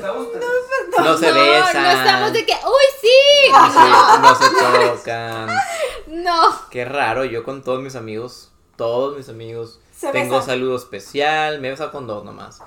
No 0.98 1.16
se 1.16 1.32
besan. 1.32 1.82
no 1.82 1.90
estamos 1.90 2.32
de 2.32 2.46
que, 2.46 2.52
uy, 2.52 2.84
sí. 3.00 3.50
No 3.52 3.72
se, 3.72 4.20
no 4.20 4.34
se 4.34 4.86
tocan. 4.88 5.48
No. 6.08 6.60
Qué 6.70 6.84
raro, 6.84 7.24
yo 7.24 7.44
con 7.44 7.62
todos 7.62 7.80
mis 7.80 7.96
amigos, 7.96 8.50
todos 8.76 9.16
mis 9.16 9.28
amigos, 9.28 9.78
Se 9.96 10.10
tengo 10.12 10.34
besan. 10.36 10.46
saludo 10.54 10.76
especial, 10.76 11.60
me 11.60 11.68
he 11.68 11.70
besado 11.70 11.90
con 11.92 12.06
dos 12.06 12.24
nomás. 12.24 12.60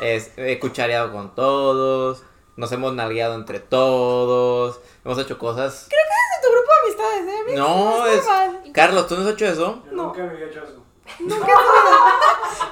Es, 0.00 0.32
he 0.36 0.58
cuchareado 0.58 1.12
con 1.12 1.34
todos, 1.34 2.22
nos 2.56 2.72
hemos 2.72 2.94
nalgueado 2.94 3.34
entre 3.34 3.60
todos, 3.60 4.80
hemos 5.04 5.18
hecho 5.18 5.38
cosas. 5.38 5.88
de 5.88 5.96
tu 6.42 6.50
grupo 6.52 6.70
de 6.72 6.80
amistades, 6.84 7.48
¿eh? 7.50 7.54
No, 7.56 8.06
es... 8.06 8.24
mal. 8.26 8.62
Carlos, 8.72 9.06
¿tú 9.06 9.16
no 9.16 9.22
has 9.26 9.34
hecho 9.34 9.46
eso? 9.46 9.82
Yo 9.86 9.92
nunca 9.92 10.22
me 10.22 10.30
había 10.30 10.46
hecho 10.46 10.60
eso. 10.64 10.76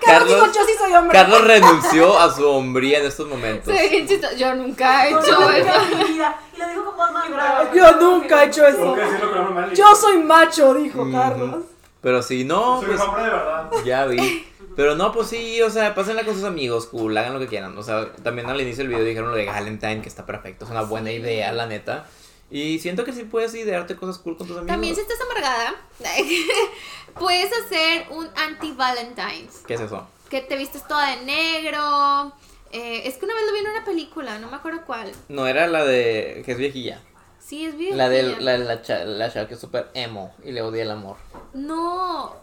Carlos 0.04 0.28
dijo, 0.28 0.40
Carlos- 0.40 0.52
yo 0.56 0.64
sí 0.64 0.72
soy 0.78 0.92
hombre. 0.94 1.12
Carlos 1.18 1.44
renunció 1.44 2.18
a 2.18 2.32
su 2.34 2.48
hombría 2.48 2.98
en 3.00 3.06
estos 3.06 3.26
momentos. 3.28 3.74
Sí. 3.76 4.06
Yo 4.36 4.54
nunca 4.54 5.06
he 5.06 5.12
No, 5.12 5.20
hecho 5.20 5.40
nunca 5.40 5.56
eso. 5.58 5.72
en 5.92 5.98
mi 5.98 6.04
vida. 6.04 6.38
Y 6.54 6.60
lo 6.60 6.68
digo 6.68 6.84
con 6.84 6.96
voz 6.96 7.12
más 7.12 7.30
grave. 7.30 7.70
Yo 7.74 7.92
nunca 7.96 8.42
he 8.42 8.46
hecho 8.46 8.66
eso. 8.66 8.94
que 8.94 9.76
Yo 9.76 9.94
soy 9.94 10.18
macho, 10.18 10.72
dijo. 10.74 11.06
Carlos. 11.10 11.64
Pero 12.00 12.22
si 12.22 12.44
no, 12.44 12.78
Soy 12.78 12.86
pues 12.90 13.00
hombre 13.00 13.24
de 13.24 13.30
verdad. 13.30 13.70
ya 13.84 14.04
vi. 14.06 14.46
Pero 14.78 14.94
no, 14.94 15.10
pues 15.10 15.26
sí, 15.26 15.60
o 15.60 15.70
sea, 15.70 15.92
pásenla 15.96 16.24
con 16.24 16.36
sus 16.36 16.44
amigos, 16.44 16.86
cool, 16.86 17.18
hagan 17.18 17.34
lo 17.34 17.40
que 17.40 17.48
quieran. 17.48 17.76
O 17.76 17.82
sea, 17.82 18.12
también 18.22 18.48
al 18.48 18.60
inicio 18.60 18.84
del 18.84 18.92
video 18.92 19.04
dijeron 19.04 19.28
lo 19.30 19.34
de 19.36 19.44
Valentine, 19.44 20.00
que 20.02 20.08
está 20.08 20.24
perfecto, 20.24 20.64
es 20.66 20.70
una 20.70 20.82
buena 20.82 21.10
idea, 21.10 21.50
la 21.52 21.66
neta. 21.66 22.06
Y 22.48 22.78
siento 22.78 23.02
que 23.04 23.12
sí 23.12 23.24
puedes 23.24 23.52
idearte 23.56 23.96
cosas 23.96 24.18
cool 24.18 24.36
con 24.36 24.46
tus 24.46 24.56
amigos. 24.56 24.72
También 24.72 24.94
si 24.94 25.00
estás 25.00 25.18
amargada, 25.20 25.74
puedes 27.18 27.50
hacer 27.52 28.06
un 28.10 28.28
anti-Valentines. 28.36 29.62
¿Qué 29.66 29.74
es 29.74 29.80
eso? 29.80 30.06
Que 30.30 30.42
te 30.42 30.56
vistes 30.56 30.86
toda 30.86 31.16
de 31.16 31.24
negro. 31.24 32.32
Eh, 32.70 33.02
es 33.04 33.16
que 33.16 33.24
una 33.24 33.34
vez 33.34 33.44
lo 33.46 33.52
vi 33.54 33.58
en 33.58 33.66
una 33.70 33.84
película, 33.84 34.38
no 34.38 34.48
me 34.48 34.56
acuerdo 34.56 34.82
cuál. 34.86 35.10
No, 35.28 35.48
era 35.48 35.66
la 35.66 35.84
de. 35.84 36.42
que 36.46 36.52
es 36.52 36.58
viejilla. 36.58 37.00
Sí, 37.40 37.64
es 37.64 37.76
bien. 37.76 37.96
La 37.96 38.08
de 38.08 38.22
la, 38.40 38.58
la, 38.58 38.82
cha- 38.82 39.04
la 39.04 39.32
chava 39.32 39.48
que 39.48 39.54
es 39.54 39.60
súper 39.60 39.88
emo 39.94 40.34
y 40.44 40.52
le 40.52 40.62
odia 40.62 40.82
el 40.82 40.90
amor. 40.90 41.16
No, 41.54 42.36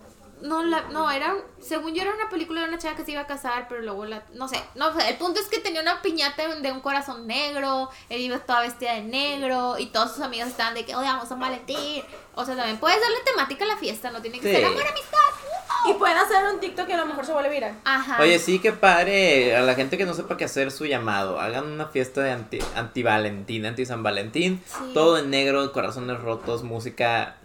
no, 0.45 0.63
la, 0.63 0.81
no, 0.91 1.09
era, 1.11 1.35
según 1.59 1.93
yo 1.93 2.01
era 2.03 2.13
una 2.13 2.29
película 2.29 2.61
de 2.61 2.69
una 2.69 2.77
chava 2.77 2.95
que 2.95 3.03
se 3.03 3.11
iba 3.11 3.21
a 3.21 3.27
casar, 3.27 3.67
pero 3.67 3.81
luego 3.81 4.05
la, 4.05 4.23
no 4.33 4.47
sé, 4.47 4.61
no, 4.75 4.87
o 4.89 4.93
sea, 4.93 5.09
el 5.09 5.17
punto 5.17 5.39
es 5.39 5.47
que 5.47 5.59
tenía 5.59 5.81
una 5.81 6.01
piñata 6.01 6.47
de 6.55 6.71
un 6.71 6.79
corazón 6.81 7.27
negro, 7.27 7.89
ella 8.09 8.23
iba 8.23 8.39
toda 8.39 8.61
vestida 8.61 8.93
de 8.93 9.01
negro 9.03 9.77
y 9.79 9.87
todos 9.87 10.11
sus 10.13 10.21
amigos 10.21 10.47
estaban 10.49 10.73
de 10.73 10.85
que 10.85 10.95
odiamos 10.95 11.25
a 11.25 11.27
San 11.27 11.39
Valentín. 11.39 12.03
O 12.37 12.43
sea, 12.45 12.55
también 12.55 12.77
puedes 12.77 12.99
darle 12.99 13.17
temática 13.25 13.63
a 13.63 13.67
la 13.67 13.77
fiesta, 13.77 14.11
no 14.11 14.21
tiene 14.21 14.39
que 14.39 14.49
Sí. 14.49 14.55
ser 14.55 14.65
amor, 14.65 14.81
amistad. 14.87 15.17
Y 15.87 15.93
pueden 15.93 16.17
hacer 16.17 16.37
un 16.53 16.59
TikTok 16.59 16.85
que 16.87 16.93
a 16.93 16.97
lo 16.97 17.05
mejor 17.05 17.25
se 17.25 17.31
vuelve 17.31 17.49
viral. 17.49 17.75
Ajá. 17.85 18.17
Oye, 18.21 18.39
sí, 18.39 18.59
qué 18.59 18.73
padre. 18.73 19.55
A 19.55 19.61
la 19.61 19.75
gente 19.75 19.97
que 19.97 20.05
no 20.05 20.13
sepa 20.13 20.35
qué 20.35 20.45
hacer 20.45 20.71
su 20.71 20.85
llamado. 20.85 21.39
Hagan 21.39 21.65
una 21.71 21.85
fiesta 21.87 22.21
de 22.21 22.31
anti, 22.31 22.59
anti-Valentín, 22.75 23.65
anti-San 23.65 24.01
Valentín. 24.03 24.61
Sí. 24.65 24.91
Todo 24.93 25.17
en 25.17 25.29
negro, 25.29 25.71
corazones 25.71 26.19
rotos, 26.19 26.63
música 26.63 27.37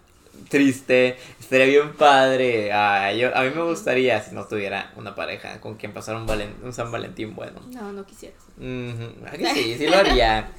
triste. 0.49 1.16
Estaría 1.39 1.66
bien 1.66 1.95
padre. 1.95 2.72
Ay, 2.72 3.18
yo- 3.20 3.37
a 3.37 3.43
mí 3.43 3.51
me 3.55 3.62
gustaría 3.62 4.22
si 4.22 4.35
no 4.35 4.47
tuviera 4.47 4.93
una 4.97 5.14
pareja 5.14 5.61
con 5.61 5.74
quien 5.76 5.93
pasar 5.93 6.16
un, 6.16 6.26
valen- 6.26 6.55
un 6.62 6.72
San 6.72 6.91
Valentín 6.93 7.35
bueno. 7.35 7.61
No, 7.68 7.93
no 7.93 8.05
quisieras. 8.07 8.43
Ujú, 8.59 9.26
¿a 9.26 9.31
que 9.33 9.47
sí, 9.55 9.76
sí 9.78 9.87
lo 9.87 9.97
haría. 9.97 10.51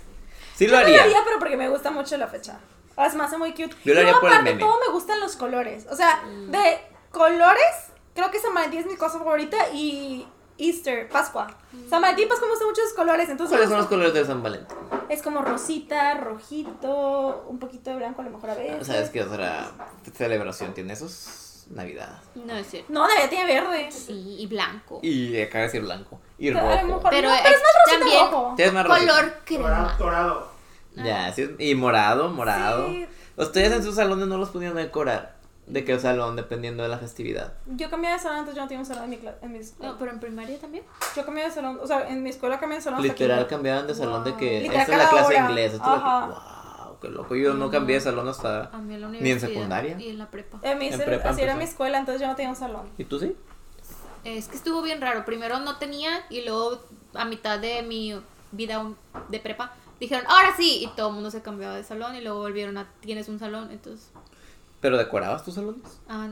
Sí 0.55 0.65
lo 0.67 0.71
Yo 0.73 0.77
no 0.79 0.83
haría. 0.85 0.97
lo 0.97 1.03
haría, 1.03 1.19
pero 1.25 1.39
porque 1.39 1.57
me 1.57 1.69
gusta 1.69 1.91
mucho 1.91 2.17
la 2.17 2.27
fecha. 2.27 2.59
Es 2.97 3.15
más, 3.15 3.31
es 3.31 3.39
muy 3.39 3.51
cute. 3.51 3.75
Yo 3.85 3.93
lo 3.93 4.01
Y 4.01 4.03
haría 4.03 4.19
por 4.19 4.29
el 4.29 4.33
aparte, 4.35 4.49
meme. 4.51 4.59
todo 4.59 4.77
me 4.85 4.91
gustan 4.93 5.19
los 5.19 5.35
colores. 5.35 5.87
O 5.89 5.95
sea, 5.95 6.21
de 6.49 6.77
colores, 7.11 7.63
creo 8.13 8.29
que 8.31 8.39
San 8.39 8.53
Valentín 8.53 8.81
es 8.81 8.85
mi 8.85 8.95
cosa 8.95 9.17
favorita 9.17 9.57
y 9.73 10.27
Easter, 10.67 11.09
Pascua. 11.09 11.47
San 11.89 12.01
Valentín 12.01 12.27
Pascua 12.27 12.47
me 12.47 12.51
gustan 12.53 12.69
mucho 12.69 12.81
los 12.81 12.93
colores. 12.93 13.29
Entonces 13.29 13.51
¿Cuáles 13.51 13.69
son 13.69 13.77
los 13.79 13.87
colores 13.87 14.13
de 14.13 14.25
San 14.25 14.41
Valentín? 14.43 14.77
Es 15.09 15.21
como 15.21 15.41
rosita, 15.41 16.13
rojito, 16.15 17.45
un 17.49 17.59
poquito 17.59 17.89
de 17.91 17.97
blanco 17.97 18.21
a 18.21 18.25
lo 18.25 18.31
mejor 18.31 18.49
a 18.51 18.55
veces. 18.55 18.87
¿Sabes 18.87 19.09
qué 19.09 19.23
otra 19.23 19.71
celebración 20.13 20.73
tiene 20.73 20.93
esos? 20.93 21.47
Navidad. 21.69 22.19
No 22.35 22.53
es 22.53 22.67
cierto. 22.67 22.91
No, 22.91 23.07
Navidad 23.07 23.29
tiene 23.29 23.45
verde. 23.45 23.91
Sí, 23.91 24.35
y 24.39 24.47
blanco. 24.47 24.99
Y 25.01 25.39
acá 25.41 25.59
decir 25.59 25.81
blanco. 25.81 26.19
Y 26.37 26.51
rojo. 26.51 26.67
Pero 26.67 27.29
no, 27.29 27.33
es- 27.35 27.41
pero 27.41 27.55
es 27.55 27.61
más 27.61 27.71
rosita 27.85 27.99
también- 27.99 28.19
rojo. 28.31 28.53
Tienes 28.57 28.73
más 28.73 28.87
rosita. 28.87 29.13
Color 29.13 29.33
crema. 29.45 29.95
dorado. 29.97 30.51
Ya, 30.95 31.31
sí, 31.33 31.49
y 31.59 31.75
morado, 31.75 32.29
morado. 32.29 32.87
Sí. 32.89 33.07
Ustedes 33.37 33.71
en 33.71 33.83
sus 33.83 33.95
salones 33.95 34.27
no 34.27 34.37
los 34.37 34.53
a 34.53 34.59
decorar. 34.73 35.40
¿De 35.67 35.85
qué 35.85 35.97
salón? 35.99 36.35
Dependiendo 36.35 36.83
de 36.83 36.89
la 36.89 36.97
festividad. 36.97 37.53
Yo 37.67 37.89
cambié 37.89 38.11
de 38.11 38.19
salón, 38.19 38.39
entonces 38.39 38.55
yo 38.57 38.61
no 38.63 38.67
tenía 38.67 38.79
un 38.81 38.85
salón 38.85 39.03
en 39.05 39.09
mi, 39.11 39.19
en 39.41 39.51
mi 39.51 39.59
escuela. 39.59 39.91
No, 39.93 39.97
pero 39.99 40.11
en 40.11 40.19
primaria 40.19 40.59
también. 40.59 40.83
Yo 41.15 41.25
cambié 41.25 41.43
de 41.45 41.51
salón, 41.51 41.79
o 41.81 41.87
sea, 41.87 42.09
en 42.09 42.23
mi 42.23 42.29
escuela 42.29 42.59
cambié 42.59 42.77
de 42.77 42.81
salón 42.83 42.99
hasta 42.99 43.13
Literal 43.13 43.47
cambiaban 43.47 43.87
de 43.87 43.95
salón 43.95 44.23
de 44.23 44.35
que 44.35 44.61
Literal, 44.61 44.81
esta 44.81 44.91
es 44.93 44.97
la 44.97 45.09
clase 45.09 45.29
de 45.33 45.39
hora. 45.39 45.49
inglés. 45.49 45.73
Esta 45.73 45.87
la 45.87 45.95
Ajá. 45.95 46.85
wow, 46.87 46.99
qué 46.99 47.07
loco. 47.09 47.35
Yo 47.35 47.53
no 47.53 47.69
cambié 47.71 47.95
de 47.95 48.01
salón 48.01 48.27
hasta. 48.27 48.65
A 48.65 48.77
mí 48.79 48.95
en 48.95 49.01
la 49.01 49.07
Ni 49.09 49.29
en 49.29 49.39
secundaria. 49.39 49.99
Y 49.99 50.09
en 50.09 50.17
la 50.17 50.29
prepa. 50.29 50.59
En 50.63 50.77
mi, 50.79 50.87
En 50.87 50.93
así 50.95 51.03
prepa 51.03 51.29
era 51.29 51.41
empezó. 51.53 51.57
mi 51.57 51.63
escuela, 51.63 51.99
entonces 51.99 52.21
yo 52.21 52.27
no 52.27 52.35
tenía 52.35 52.49
un 52.49 52.55
salón. 52.57 52.89
¿Y 52.97 53.05
tú 53.05 53.19
sí? 53.19 53.35
Es 54.23 54.47
que 54.49 54.57
estuvo 54.57 54.81
bien 54.81 54.99
raro. 54.99 55.23
Primero 55.25 55.59
no 55.59 55.77
tenía 55.77 56.11
y 56.29 56.43
luego 56.43 56.79
a 57.13 57.23
mitad 57.25 57.59
de 57.59 57.81
mi 57.83 58.19
vida 58.51 58.83
de 59.29 59.39
prepa 59.39 59.73
dijeron, 59.99 60.25
ahora 60.27 60.53
sí. 60.57 60.83
Y 60.83 60.87
todo 60.95 61.09
el 61.09 61.13
mundo 61.15 61.31
se 61.31 61.41
cambiaba 61.41 61.75
de 61.75 61.83
salón 61.83 62.15
y 62.15 62.21
luego 62.21 62.39
volvieron 62.39 62.77
a, 62.77 62.87
tienes 62.99 63.29
un 63.29 63.39
salón. 63.39 63.69
Entonces, 63.71 64.11
¿Pero 64.81 64.97
decorabas 64.97 65.43
tus 65.45 65.53
salones? 65.55 65.81
ah, 66.09 66.29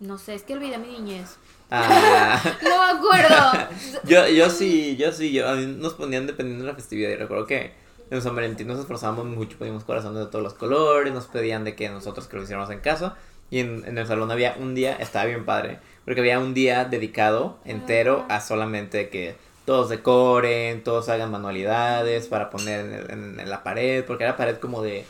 no 0.00 0.16
sé, 0.16 0.34
es 0.34 0.44
que 0.44 0.54
olvidé 0.54 0.78
mi 0.78 0.88
niñez. 0.92 1.36
Ah, 1.70 2.40
No 2.62 2.70
me 2.70 2.98
acuerdo. 2.98 3.68
yo, 4.04 4.28
yo 4.28 4.48
sí, 4.48 4.96
yo 4.96 5.10
sí. 5.12 5.32
Yo, 5.32 5.48
a 5.48 5.54
mí 5.56 5.66
nos 5.66 5.94
ponían 5.94 6.26
dependiendo 6.26 6.64
de 6.64 6.70
la 6.70 6.76
festividad. 6.76 7.10
Y 7.10 7.16
recuerdo 7.16 7.46
que 7.46 7.72
en 8.10 8.22
San 8.22 8.36
Valentín 8.36 8.68
nos 8.68 8.78
esforzábamos 8.78 9.26
mucho. 9.26 9.58
Poníamos 9.58 9.82
corazones 9.82 10.20
de 10.20 10.26
todos 10.26 10.44
los 10.44 10.54
colores. 10.54 11.12
Nos 11.12 11.26
pedían 11.26 11.64
de 11.64 11.74
que 11.74 11.88
nosotros 11.88 12.28
que 12.28 12.36
lo 12.36 12.44
hiciéramos 12.44 12.70
en 12.70 12.78
casa. 12.78 13.16
Y 13.50 13.58
en, 13.58 13.84
en 13.86 13.98
el 13.98 14.06
salón 14.06 14.30
había 14.30 14.54
un 14.60 14.76
día, 14.76 14.94
estaba 14.94 15.24
bien 15.24 15.44
padre. 15.44 15.80
Porque 16.04 16.20
había 16.20 16.38
un 16.38 16.54
día 16.54 16.84
dedicado 16.84 17.58
entero 17.64 18.24
a 18.28 18.40
solamente 18.40 19.08
que 19.10 19.34
todos 19.64 19.88
decoren, 19.88 20.84
todos 20.84 21.08
hagan 21.08 21.30
manualidades 21.32 22.28
para 22.28 22.50
poner 22.50 23.10
en- 23.10 23.40
en 23.40 23.50
la 23.50 23.64
pared. 23.64 24.04
Porque 24.04 24.22
era 24.22 24.36
pared 24.36 24.58
como 24.58 24.80
de. 24.80 25.04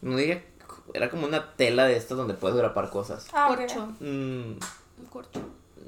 No 0.00 0.16
diría. 0.16 0.44
Era 0.94 1.10
como 1.10 1.26
una 1.26 1.54
tela 1.56 1.84
de 1.86 1.96
estas 1.96 2.16
donde 2.16 2.34
puedes 2.34 2.56
grapar 2.56 2.90
cosas. 2.90 3.26
Ah, 3.32 3.46
corcho. 3.48 3.86
Mm, 4.00 4.52
corcho. 5.10 5.40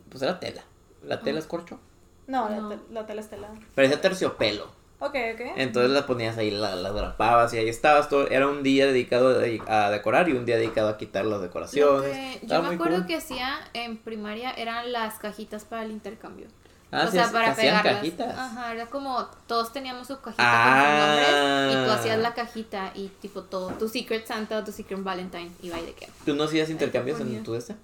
pues 0.09 0.23
era 0.23 0.41
tela. 0.41 0.63
¿La 1.05 1.21
tela 1.21 1.39
es 1.39 1.47
corcho? 1.47 1.79
No, 2.27 2.49
No. 2.49 2.71
La, 2.71 2.77
te- 2.77 2.93
la 2.95 3.07
tela 3.07 3.21
estela. 3.21 3.49
Parecía 3.75 4.01
terciopelo. 4.01 4.65
Ok, 5.01 5.17
ok. 5.35 5.41
Entonces 5.57 5.91
la 5.91 6.07
ponías 6.07 6.39
ahí, 6.39 6.51
la, 6.51 6.75
las 6.77 6.95
grapabas 6.95 7.53
y 7.53 7.59
ahí 7.59 7.69
estabas. 7.69 8.09
Todo, 8.09 8.29
era 8.29 8.49
un 8.49 8.63
día 8.63 8.87
dedicado 8.87 9.39
a, 9.69 9.91
decorar 9.91 10.29
y 10.31 10.33
un 10.33 10.47
día 10.47 10.57
dedicado 10.57 10.89
a 10.89 10.97
quitar 10.97 11.25
las 11.27 11.39
Lo 11.39 11.43
decoraciones. 11.43 12.39
que 12.41 12.47
yo 12.47 12.63
me 12.63 12.75
acuerdo 12.75 12.99
cool. 12.99 13.07
que 13.07 13.17
hacía 13.17 13.59
en 13.75 13.99
primaria 13.99 14.53
eran 14.53 14.93
las 14.93 15.19
cajitas 15.19 15.65
para 15.65 15.83
el 15.85 15.91
intercambio. 15.91 16.47
Ah, 16.93 17.07
o 17.09 17.11
sea, 17.11 17.31
para 17.33 17.55
pegarlas. 17.57 17.95
cajitas. 17.97 18.39
Ajá, 18.39 18.73
era 18.73 18.87
como 18.87 19.25
todos 19.49 19.73
teníamos 19.73 20.07
su 20.07 20.21
cajita 20.21 20.43
Ah. 20.45 20.81
con 20.81 21.25
sus 21.25 21.35
nombres 21.35 21.75
y 21.75 21.87
tú 21.87 21.91
hacías 21.93 22.19
la 22.21 22.35
cajita 22.35 22.93
y 22.95 23.09
tipo 23.21 23.43
todo, 23.43 23.71
tu 23.73 23.89
Secret 23.89 24.27
Santa 24.27 24.59
o 24.59 24.65
tu 24.65 24.71
Secret 24.71 25.03
Valentine 25.03 25.51
iba 25.63 25.77
ahí 25.77 25.87
de 25.87 25.93
qué. 25.95 26.09
¿Tú 26.25 26.35
no 26.35 26.45
hacías 26.45 26.71
intercambios 26.71 27.19
en 27.21 27.43
tu 27.43 27.55
este? 27.55 27.75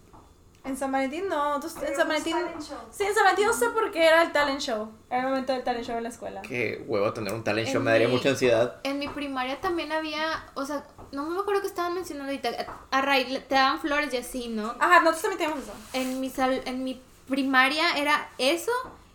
En 0.63 0.77
San 0.77 0.93
Valentín 0.93 1.27
no. 1.27 1.59
tú- 1.59 1.69
en 1.85 1.97
San 1.97 2.07
Valentín. 2.07 2.35
talent 2.37 2.61
show. 2.63 2.77
Sí, 2.93 3.03
en 3.05 3.15
San 3.15 3.25
Valentín 3.25 3.47
no 3.47 3.53
sé 3.55 3.71
por 3.71 3.91
qué 3.91 4.05
era 4.07 4.23
el 4.23 4.31
talent 4.31 4.61
show. 4.61 4.91
Era 5.09 5.23
el 5.23 5.29
momento 5.31 5.55
del 5.55 5.65
talent 5.65 5.87
show 5.87 5.97
en 5.97 6.03
la 6.03 6.09
escuela. 6.11 6.43
Qué 6.43 6.85
huevo 6.87 7.13
tener 7.15 7.33
un 7.33 7.43
talent 7.43 7.67
En 7.69 7.73
show, 7.75 7.83
me 7.83 7.91
daría 7.93 8.09
mi- 8.09 8.13
mucha 8.15 8.29
ansiedad. 8.29 8.77
En 8.85 8.99
mi 8.99 9.09
primaria 9.09 9.59
también 9.61 9.91
había, 9.91 10.45
o 10.55 10.67
sea, 10.67 10.85
no 11.13 11.25
me 11.31 11.41
acuerdo 11.41 11.63
que 11.63 11.67
estaban 11.67 11.95
mencionando 11.95 12.31
ahorita, 12.31 12.51
a 12.91 13.01
raíz 13.01 13.27
te 13.49 13.55
daban 13.55 13.81
flores 13.81 14.13
y 14.13 14.19
así, 14.19 14.49
¿no? 14.49 14.75
Ajá, 14.79 15.01
nosotros 15.01 15.23
también 15.23 15.39
teníamos 15.39 15.65
eso. 15.65 15.73
En 15.95 16.21
mi 16.21 16.29
sal, 16.29 16.61
en 16.67 16.85
mi 16.85 17.01
primaria 17.31 17.97
era 17.97 18.29
eso 18.37 18.73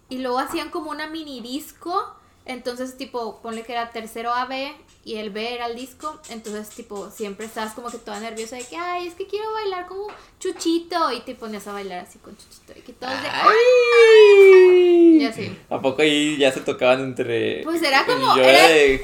y 0.10 0.18
luego 0.20 0.40
hacían 0.40 0.70
como 0.70 0.90
una 0.90 1.08
mini 1.08 1.42
disco. 1.42 2.16
Entonces, 2.48 2.96
tipo, 2.96 3.42
ponle 3.42 3.64
que 3.64 3.72
era 3.72 3.90
tercero 3.90 4.32
A, 4.32 4.46
B 4.46 4.72
y 5.04 5.16
el 5.16 5.32
B 5.32 5.56
era 5.56 5.66
el 5.66 5.76
disco. 5.76 6.22
Entonces, 6.30 6.70
tipo, 6.70 7.10
siempre 7.10 7.48
estabas 7.48 7.74
como 7.74 7.90
que 7.90 7.98
toda 7.98 8.20
nerviosa 8.20 8.56
de 8.56 8.64
que, 8.66 8.78
ay, 8.78 9.08
es 9.08 9.16
que 9.16 9.26
quiero 9.26 9.52
bailar 9.52 9.88
como 9.88 10.08
Chuchito. 10.40 11.12
Y 11.12 11.22
te 11.22 11.34
ponías 11.34 11.68
a 11.68 11.74
bailar 11.74 12.06
así 12.06 12.20
con 12.20 12.38
Chuchito. 12.38 12.74
Y 12.78 12.82
que 12.82 12.94
todos 12.94 13.20
de, 13.20 13.30
¡Ay! 13.30 15.18
Y 15.22 15.26
así. 15.26 15.58
¿A 15.72 15.82
poco 15.82 16.04
ahí 16.04 16.38
ya 16.38 16.52
se 16.52 16.62
tocaban 16.62 17.02
entre. 17.02 17.64
Pues 17.64 17.82
era 17.82 18.06
como, 18.06 18.36
era, 18.38 18.70
el 18.70 19.02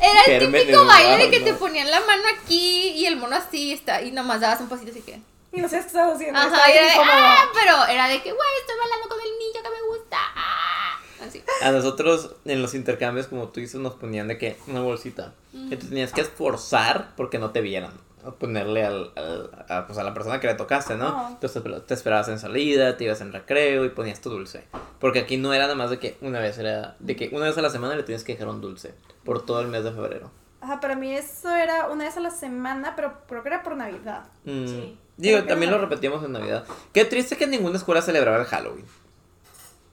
típico 0.51 0.86
baile 0.86 1.26
de 1.26 1.32
que 1.32 1.39
te 1.39 1.55
ponían 1.55 1.89
la 1.89 1.99
mano 2.01 2.24
aquí 2.38 2.89
y 2.89 3.05
el 3.07 3.18
mono 3.18 3.36
así 3.36 3.74
está, 3.74 4.03
y 4.03 4.12
nomás 4.12 4.41
dabas 4.41 4.62
un 4.62 4.70
pasito 4.70 4.91
así 4.91 5.01
que. 5.01 5.20
Y 5.53 5.61
no 5.61 5.67
sé 5.67 5.79
qué 5.79 5.85
estabas 5.87 6.15
haciendo. 6.15 6.39
Ajá, 6.39 6.47
estaba 6.47 6.69
y 6.69 6.77
era 6.77 6.85
de, 6.85 6.91
ah, 7.03 7.45
pero 7.53 7.85
era 7.87 8.07
de 8.07 8.21
que, 8.21 8.31
güey, 8.31 8.47
estoy 8.61 8.75
bailando 8.79 9.09
con 9.09 9.19
el 9.19 9.29
niño 9.39 9.61
que 9.63 9.69
me 9.69 9.87
gusta. 9.97 10.17
ah". 10.35 10.97
así. 11.27 11.43
A 11.61 11.71
nosotros 11.71 12.35
en 12.45 12.61
los 12.61 12.73
intercambios, 12.73 13.27
como 13.27 13.47
tú 13.49 13.59
dices, 13.59 13.79
nos 13.79 13.95
ponían 13.95 14.27
de 14.27 14.37
que 14.37 14.57
una 14.67 14.81
bolsita. 14.81 15.33
Que 15.69 15.75
te 15.77 15.85
tenías 15.87 16.13
que 16.13 16.21
esforzar 16.21 17.09
porque 17.17 17.37
no 17.39 17.51
te 17.51 17.61
vieran. 17.61 17.91
A 18.25 18.31
ponerle 18.31 18.85
al, 18.85 19.11
al- 19.15 19.65
a, 19.67 19.87
pues 19.87 19.97
a 19.97 20.03
la 20.03 20.13
persona 20.13 20.39
que 20.39 20.47
le 20.47 20.53
tocaste, 20.53 20.95
¿no? 20.95 21.29
Entonces 21.29 21.61
te- 21.63 21.79
te 21.81 21.93
esperabas 21.93 22.27
en 22.29 22.37
salida, 22.39 22.95
te 22.95 23.03
ibas 23.05 23.19
en 23.21 23.33
recreo 23.33 23.83
y 23.83 23.89
ponías 23.89 24.21
tu 24.21 24.29
dulce. 24.29 24.65
Porque 24.99 25.19
aquí 25.19 25.37
no 25.37 25.53
era 25.53 25.63
nada 25.65 25.75
más 25.75 25.89
de 25.89 25.99
que 25.99 26.17
una 26.21 26.39
vez, 26.39 26.57
era 26.59 26.95
de 26.99 27.15
que 27.15 27.29
una 27.33 27.45
vez 27.47 27.57
a 27.57 27.61
la 27.61 27.69
semana 27.71 27.95
le 27.95 28.03
tienes 28.03 28.23
que 28.23 28.33
dejar 28.33 28.47
un 28.47 28.61
dulce. 28.61 28.93
Por 29.25 29.43
todo 29.45 29.59
el 29.61 29.67
mes 29.67 29.83
de 29.83 29.91
febrero. 29.91 30.31
Ajá, 30.61 30.79
para 30.79 30.95
mí 30.95 31.11
eso 31.15 31.49
era 31.55 31.87
una 31.87 32.03
vez 32.05 32.15
a 32.15 32.19
la 32.19 32.29
semana, 32.29 32.95
pero 32.95 33.13
creo 33.27 33.41
que 33.41 33.49
era 33.49 33.63
por 33.63 33.75
Navidad. 33.75 34.25
Mm, 34.45 34.67
Sí. 34.67 34.97
Digo, 35.22 35.43
también 35.43 35.72
lo 35.72 35.78
repetíamos 35.78 36.24
en 36.26 36.32
Navidad. 36.32 36.63
Qué 36.93 37.05
triste 37.05 37.38
que 37.38 37.45
ninguna 37.47 37.78
escuela 37.78 38.01
celebraba 38.01 38.38
el 38.38 38.45
Halloween. 38.45 38.86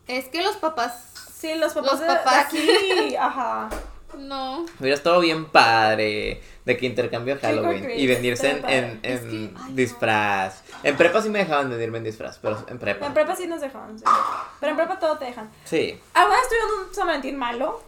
Es 0.06 0.26
que 0.28 0.42
los 0.42 0.56
papás. 0.56 1.12
Sí, 1.38 1.54
los 1.54 1.72
papás, 1.74 1.90
Los 1.92 2.00
de- 2.00 2.06
de 2.06 2.14
papás. 2.14 2.46
aquí, 2.46 3.14
ajá. 3.20 3.68
No. 4.16 4.64
Hubiera 4.80 4.96
estado 4.96 5.20
bien 5.20 5.44
padre 5.44 6.40
de 6.64 6.76
que 6.78 6.86
intercambio 6.86 7.38
Halloween 7.40 7.90
y 7.90 8.06
venirse 8.06 8.48
en, 8.50 8.56
en, 8.56 8.62
padre. 8.62 8.98
Es 9.02 9.20
en 9.22 9.28
que- 9.30 9.36
ay, 9.36 9.68
no. 9.68 9.74
disfraz. 9.76 10.62
En 10.82 10.96
prepa 10.96 11.20
sí 11.22 11.28
me 11.28 11.40
dejaban 11.40 11.68
venirme 11.68 11.98
en 11.98 12.04
disfraz, 12.04 12.38
pero 12.40 12.64
en 12.68 12.78
prepa. 12.78 13.06
En 13.06 13.12
prepa 13.14 13.36
sí 13.36 13.46
nos 13.46 13.60
dejaban, 13.60 13.98
sí. 13.98 14.04
Pero 14.60 14.70
en 14.70 14.76
prepa 14.76 14.98
todo 14.98 15.18
te 15.18 15.26
dejan. 15.26 15.50
Sí. 15.66 16.00
¿Alguna 16.14 16.38
vez 16.38 16.48
tuvieron 16.48 16.88
un 16.88 16.94
San 16.94 17.06
Valentín 17.06 17.36
malo? 17.36 17.82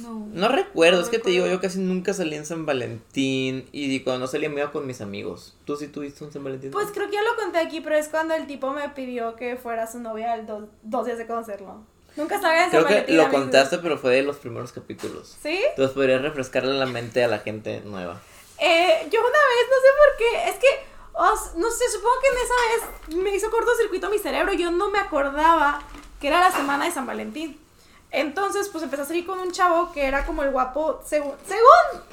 No. 0.00 0.26
No 0.32 0.48
recuerdo, 0.48 1.00
es 1.00 1.08
que 1.08 1.18
te 1.18 1.30
digo, 1.30 1.46
yo 1.46 1.60
casi 1.60 1.78
nunca 1.78 2.12
salí 2.14 2.34
en 2.36 2.46
San 2.46 2.66
Valentín 2.66 3.68
y 3.72 4.00
cuando 4.00 4.20
no 4.20 4.26
salía 4.26 4.48
me 4.50 4.60
iba 4.60 4.72
con 4.72 4.86
mis 4.86 5.00
amigos. 5.00 5.56
¿Tú 5.64 5.76
sí 5.76 5.88
tuviste 5.88 6.24
un 6.24 6.32
San 6.32 6.42
Valentín? 6.44 6.70
Pues 6.70 6.88
creo 6.92 7.06
que 7.08 7.14
ya 7.14 7.22
lo 7.22 7.36
conté 7.36 7.58
aquí, 7.58 7.80
pero 7.80 7.96
es 7.96 8.08
cuando 8.08 8.34
el 8.34 8.46
tipo 8.46 8.70
me 8.72 8.88
pidió 8.90 9.36
que 9.36 9.56
fuera 9.56 9.86
su 9.90 10.00
novia 10.00 10.36
do- 10.42 10.68
dos 10.82 11.06
días 11.06 11.18
de 11.18 11.26
conocerlo. 11.26 11.82
Nunca 12.16 12.40
San 12.40 12.70
Creo 12.70 12.86
que 12.86 13.04
lo 13.12 13.24
amigos. 13.24 13.40
contaste, 13.40 13.78
pero 13.78 13.98
fue 13.98 14.12
de 14.14 14.22
los 14.22 14.36
primeros 14.36 14.70
capítulos. 14.72 15.36
¿Sí? 15.42 15.60
Entonces 15.70 15.94
podrías 15.94 16.22
refrescarle 16.22 16.72
la 16.74 16.86
mente 16.86 17.24
a 17.24 17.28
la 17.28 17.38
gente 17.40 17.80
nueva. 17.84 18.20
Eh, 18.58 19.08
yo 19.10 19.18
una 19.20 19.28
vez, 19.30 19.66
no 19.68 19.76
sé 19.80 19.88
por 19.98 20.16
qué, 20.18 20.48
es 20.50 20.56
que, 20.56 21.58
no 21.60 21.70
sé, 21.70 21.90
supongo 21.90 22.14
que 22.22 22.28
en 22.28 22.34
esa 22.36 23.16
vez 23.16 23.16
me 23.24 23.34
hizo 23.34 23.50
cortocircuito 23.50 24.10
mi 24.10 24.18
cerebro, 24.18 24.52
yo 24.52 24.70
no 24.70 24.90
me 24.90 24.98
acordaba 25.00 25.80
que 26.20 26.28
era 26.28 26.38
la 26.40 26.52
semana 26.52 26.84
de 26.84 26.92
San 26.92 27.04
Valentín. 27.06 27.58
Entonces, 28.14 28.68
pues 28.68 28.84
empecé 28.84 29.02
a 29.02 29.06
salir 29.06 29.26
con 29.26 29.40
un 29.40 29.50
chavo 29.50 29.90
que 29.92 30.04
era 30.04 30.24
como 30.24 30.44
el 30.44 30.50
guapo, 30.50 31.00
según, 31.04 31.34
según 31.46 32.04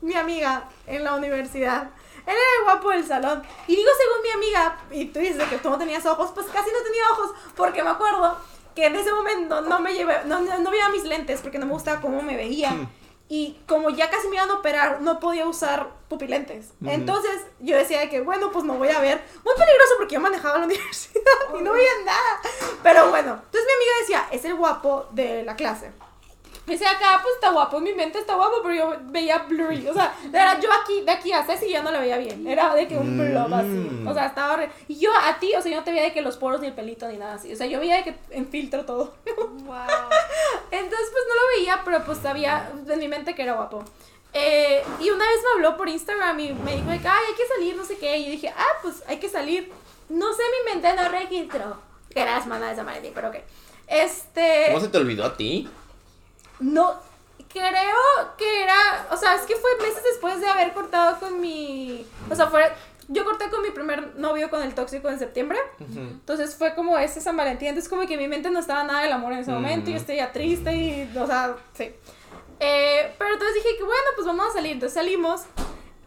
mi 0.00 0.14
amiga 0.14 0.68
en 0.86 1.04
la 1.04 1.14
universidad. 1.14 1.90
Él 2.26 2.34
era 2.34 2.56
el 2.58 2.64
guapo 2.64 2.90
del 2.90 3.06
salón. 3.06 3.42
Y 3.66 3.76
digo 3.76 3.90
según 3.98 4.22
mi 4.22 4.30
amiga, 4.30 4.78
y 4.90 5.04
tú 5.06 5.20
dices 5.20 5.42
que 5.48 5.58
tú 5.58 5.68
no 5.68 5.76
tenías 5.76 6.06
ojos, 6.06 6.30
pues 6.34 6.46
casi 6.46 6.70
no 6.70 6.82
tenía 6.82 7.02
ojos, 7.12 7.30
porque 7.56 7.82
me 7.82 7.90
acuerdo 7.90 8.38
que 8.74 8.86
en 8.86 8.96
ese 8.96 9.12
momento 9.12 9.60
no 9.60 9.80
me 9.80 9.92
llevé, 9.92 10.24
no, 10.24 10.40
no, 10.40 10.58
no 10.58 10.70
veía 10.70 10.88
mis 10.88 11.04
lentes 11.04 11.40
porque 11.42 11.58
no 11.58 11.66
me 11.66 11.72
gustaba 11.72 12.00
cómo 12.00 12.22
me 12.22 12.36
veía. 12.36 12.72
Y 13.32 13.56
como 13.68 13.90
ya 13.90 14.10
casi 14.10 14.26
me 14.26 14.34
iban 14.34 14.50
a 14.50 14.54
operar, 14.54 15.00
no 15.02 15.20
podía 15.20 15.46
usar 15.46 15.86
pupilentes. 16.08 16.72
Ujú. 16.82 16.90
Entonces 16.90 17.46
yo 17.60 17.76
decía 17.76 18.00
de 18.00 18.10
que, 18.10 18.20
bueno, 18.20 18.50
pues 18.50 18.64
no 18.64 18.74
voy 18.74 18.88
a 18.88 18.98
ver. 18.98 19.22
Muy 19.44 19.54
peligroso 19.54 19.92
porque 19.98 20.14
yo 20.16 20.20
manejaba 20.20 20.58
la 20.58 20.64
universidad 20.66 21.22
y 21.56 21.62
no 21.62 21.72
veía 21.72 21.92
nada. 22.04 22.40
Pero 22.82 23.08
bueno, 23.08 23.34
entonces 23.34 23.62
mi 23.66 23.72
amiga 23.72 23.92
decía, 24.00 24.28
es 24.32 24.44
el 24.44 24.56
guapo 24.56 25.06
de 25.12 25.44
la 25.44 25.54
clase. 25.54 25.92
Y 26.66 26.72
decía 26.72 26.90
acá, 26.90 27.20
pues 27.22 27.34
está 27.34 27.50
guapo, 27.50 27.78
en 27.78 27.84
mi 27.84 27.94
mente 27.94 28.18
está 28.18 28.34
guapo, 28.34 28.56
pero 28.62 28.74
yo 28.74 28.96
veía 29.04 29.38
blurry. 29.38 29.88
O 29.88 29.94
sea, 29.94 30.12
era 30.32 30.58
yo 30.60 30.68
aquí, 30.82 31.00
de 31.02 31.10
aquí 31.10 31.32
a 31.32 31.44
Ceci 31.44 31.68
ya 31.68 31.82
no 31.82 31.90
la 31.90 32.00
veía 32.00 32.18
bien. 32.18 32.46
Era 32.46 32.74
de 32.74 32.86
que 32.86 32.96
un 32.96 33.16
blob 33.16 33.54
así. 33.54 33.66
Mm. 33.66 34.06
O 34.06 34.14
sea, 34.14 34.26
estaba 34.26 34.54
horrible. 34.54 34.74
Y 34.88 34.98
yo 34.98 35.10
a 35.24 35.38
ti, 35.38 35.54
o 35.54 35.62
sea, 35.62 35.70
yo 35.70 35.78
no 35.78 35.84
te 35.84 35.90
veía 35.90 36.04
de 36.04 36.12
que 36.12 36.22
los 36.22 36.36
poros 36.36 36.60
ni 36.60 36.66
el 36.68 36.74
pelito 36.74 37.08
ni 37.08 37.16
nada 37.16 37.34
así. 37.34 37.52
O 37.52 37.56
sea, 37.56 37.66
yo 37.66 37.80
veía 37.80 37.96
de 37.96 38.04
que 38.04 38.14
en 38.30 38.48
filtro 38.48 38.84
todo. 38.84 39.14
Wow. 39.70 39.86
Pero 41.84 42.04
pues 42.04 42.18
sabía 42.18 42.70
en 42.88 42.98
mi 42.98 43.08
mente 43.08 43.34
que 43.34 43.42
era 43.42 43.54
guapo. 43.54 43.84
Eh, 44.32 44.84
y 45.00 45.10
una 45.10 45.24
vez 45.24 45.36
me 45.42 45.52
habló 45.56 45.76
por 45.76 45.88
Instagram 45.88 46.38
y 46.38 46.52
me 46.52 46.76
dijo, 46.76 46.88
ay, 46.90 47.00
hay 47.00 47.34
que 47.36 47.48
salir, 47.48 47.76
no 47.76 47.84
sé 47.84 47.98
qué. 47.98 48.18
Y 48.18 48.24
yo 48.26 48.30
dije, 48.32 48.54
ah, 48.56 48.78
pues 48.82 49.02
hay 49.06 49.18
que 49.18 49.28
salir. 49.28 49.72
No 50.08 50.32
sé, 50.32 50.42
mi 50.42 50.72
mente 50.72 50.92
no 50.94 51.08
registró. 51.08 51.78
Que 52.10 52.22
era 52.22 52.36
la 52.36 52.42
semana 52.42 52.72
de 52.72 52.82
Valentín, 52.82 53.12
pero 53.14 53.28
ok. 53.28 53.36
Este. 53.86 54.66
¿Cómo 54.68 54.80
se 54.80 54.88
te 54.88 54.98
olvidó 54.98 55.24
a 55.24 55.36
ti? 55.36 55.68
No, 56.60 57.00
creo 57.52 58.36
que 58.36 58.62
era, 58.62 59.08
o 59.10 59.16
sea, 59.16 59.34
es 59.34 59.42
que 59.42 59.56
fue 59.56 59.76
meses 59.78 60.02
después 60.04 60.40
de 60.40 60.48
haber 60.48 60.72
cortado 60.72 61.18
con 61.18 61.40
mi, 61.40 62.06
o 62.30 62.34
sea, 62.34 62.46
fue, 62.46 62.70
yo 63.12 63.24
corté 63.24 63.50
con 63.50 63.60
mi 63.62 63.70
primer 63.70 64.14
novio 64.16 64.48
con 64.50 64.62
el 64.62 64.72
tóxico 64.74 65.08
en 65.08 65.18
septiembre, 65.18 65.58
entonces 65.80 66.54
fue 66.54 66.74
como 66.74 66.96
ese 66.96 67.20
San 67.20 67.36
Valentín, 67.36 67.68
entonces 67.68 67.88
como 67.90 68.06
que 68.06 68.14
en 68.14 68.20
mi 68.20 68.28
mente 68.28 68.50
no 68.50 68.60
estaba 68.60 68.84
nada 68.84 69.02
del 69.02 69.12
amor 69.12 69.32
en 69.32 69.40
ese 69.40 69.50
momento, 69.50 69.90
y 69.90 69.94
yo 69.94 69.96
Ujú. 69.96 70.00
estoy 70.02 70.16
ya 70.16 70.30
triste 70.32 70.72
y, 70.72 71.18
o 71.18 71.26
sea, 71.26 71.56
sí. 71.74 71.92
Eh, 72.60 73.12
pero 73.18 73.32
entonces 73.32 73.54
dije 73.62 73.76
que 73.76 73.82
bueno, 73.84 74.04
pues 74.14 74.26
vamos 74.26 74.46
a 74.48 74.52
salir, 74.52 74.72
entonces 74.72 74.94
salimos, 74.94 75.42